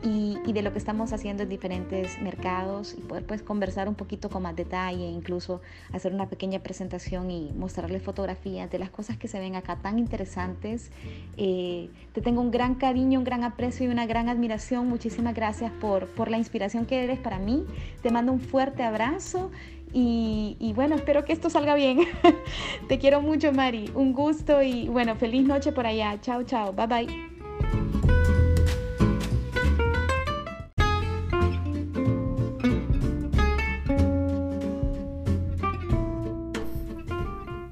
y, 0.03 0.39
y, 0.47 0.55
de 0.55 0.63
lo 0.63 0.73
que 0.73 0.79
estamos 0.79 1.13
haciendo 1.13 1.43
en 1.43 1.51
diferentes 1.51 2.19
mercados 2.23 2.95
y 2.97 3.03
poder 3.03 3.27
pues 3.27 3.43
conversar 3.43 3.87
un 3.87 3.95
poquito 3.95 4.31
con 4.31 4.45
más 4.45 4.57
detalle, 4.57 5.05
incluso 5.05 5.61
hacer 5.93 6.15
una 6.15 6.31
pequeña 6.31 6.61
presentación 6.61 7.31
y 7.31 7.53
mostrarles 7.53 8.03
fotografías 8.03 8.71
de 8.71 8.79
las 8.79 8.89
cosas 8.89 9.19
que 9.19 9.29
se 9.29 9.39
ven 9.39 9.57
acá 9.57 9.77
tan 9.77 9.99
interesantes. 9.99 10.91
Eh, 11.37 11.91
te 12.15 12.23
tengo 12.23 12.41
un 12.41 12.51
gran 12.51 12.77
cariño, 12.77 13.19
un 13.19 13.25
gran 13.25 13.45
aprecio 13.45 13.87
y 13.87 13.91
una 13.91 14.07
gran 14.07 14.31
admiración. 14.31 14.89
Muchísimas 14.89 15.35
gracias 15.35 15.71
por, 15.99 16.31
la 16.31 16.39
inspiración 16.39 16.87
que 16.87 17.03
eres 17.03 17.19
para 17.19 17.39
mí. 17.39 17.65
Te 18.03 18.11
mando 18.11 18.33
un 18.33 18.41
fuerte 18.41 18.83
abrazo. 18.83 19.51
Y, 19.93 20.57
y, 20.61 20.73
bueno, 20.73 20.95
espero 20.95 21.25
que 21.25 21.33
esto 21.33 21.51
salga 21.51 21.75
bien. 21.75 22.07
Te 22.89 22.99
quiero 22.99 23.21
mucho, 23.21 23.53
Mari. 23.53 23.91
Un 23.95 24.13
gusto 24.13 24.63
y 24.63 24.89
bueno, 24.89 25.17
feliz 25.17 25.45
noche 25.45 25.73
por 25.73 25.87
allá. 25.87 26.21
Chao, 26.21 26.45
chao. 26.45 26.73
Bye, 26.73 26.87
bye. 26.87 27.31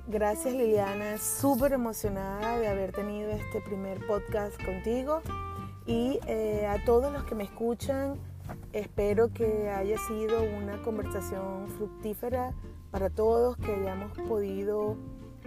Gracias 0.09 0.53
Liliana, 0.53 1.17
súper 1.19 1.73
emocionada 1.75 2.59
de 2.59 2.67
haber 2.67 2.91
tenido 2.91 3.31
este 3.31 3.61
primer 3.61 4.05
podcast 4.05 4.61
contigo 4.65 5.23
y 5.89 6.21
eh, 6.29 6.69
a 6.69 6.85
todos 6.85 7.13
los 7.13 7.25
que 7.25 7.35
me 7.35 7.43
escuchan, 7.43 8.17
Espero 8.73 9.33
que 9.33 9.71
haya 9.71 9.97
sido 9.99 10.43
una 10.43 10.81
conversación 10.83 11.69
fructífera 11.77 12.55
para 12.91 13.11
todos, 13.11 13.57
que 13.57 13.73
hayamos 13.73 14.13
podido 14.29 14.97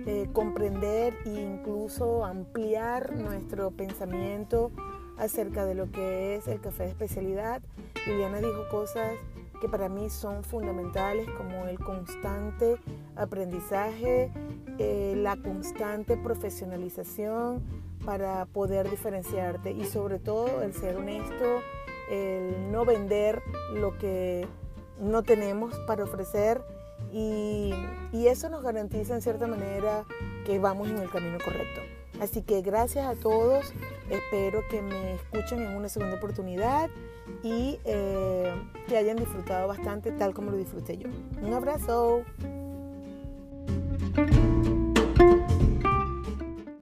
eh, 0.05 0.27
comprender 0.33 1.15
e 1.25 1.41
incluso 1.41 2.25
ampliar 2.25 3.15
nuestro 3.15 3.71
pensamiento 3.71 4.71
acerca 5.17 5.65
de 5.65 5.75
lo 5.75 5.91
que 5.91 6.35
es 6.35 6.47
el 6.47 6.59
café 6.61 6.83
de 6.83 6.89
especialidad. 6.89 7.61
Liliana 8.07 8.39
dijo 8.39 8.67
cosas 8.69 9.13
que 9.59 9.69
para 9.69 9.87
mí 9.87 10.09
son 10.09 10.43
fundamentales 10.43 11.29
como 11.37 11.67
el 11.67 11.77
constante 11.77 12.77
aprendizaje, 13.15 14.31
eh, 14.79 15.13
la 15.15 15.37
constante 15.37 16.17
profesionalización 16.17 17.61
para 18.05 18.45
poder 18.45 18.89
diferenciarte 18.89 19.71
y 19.71 19.85
sobre 19.85 20.19
todo 20.19 20.61
el 20.61 20.73
ser 20.73 20.97
honesto 20.97 21.61
el 22.09 22.71
no 22.71 22.83
vender 22.83 23.41
lo 23.73 23.97
que 23.97 24.45
no 24.99 25.23
tenemos 25.23 25.73
para 25.87 26.03
ofrecer 26.03 26.61
y, 27.11 27.73
y, 28.11 28.27
eso 28.27 28.49
nos 28.49 28.63
garantiza 28.63 29.15
en 29.15 29.21
cierta 29.21 29.47
manera 29.47 30.05
que 30.45 30.59
vamos 30.59 30.89
en 30.89 30.97
el 30.97 31.09
camino 31.09 31.37
correcto. 31.43 31.81
Así 32.21 32.43
que 32.43 32.61
gracias 32.61 33.05
a 33.05 33.15
todos, 33.15 33.73
espero 34.09 34.61
que 34.69 34.81
me 34.81 35.15
escuchen 35.15 35.61
en 35.61 35.75
una 35.75 35.89
segunda 35.89 36.17
oportunidad 36.17 36.89
y 37.43 37.79
eh, 37.85 38.53
que 38.87 38.97
hayan 38.97 39.17
disfrutado 39.17 39.67
bastante 39.67 40.11
tal 40.11 40.33
como 40.33 40.51
lo 40.51 40.57
disfruté 40.57 40.97
yo. 40.97 41.09
Un 41.41 41.53
abrazo. 41.53 42.23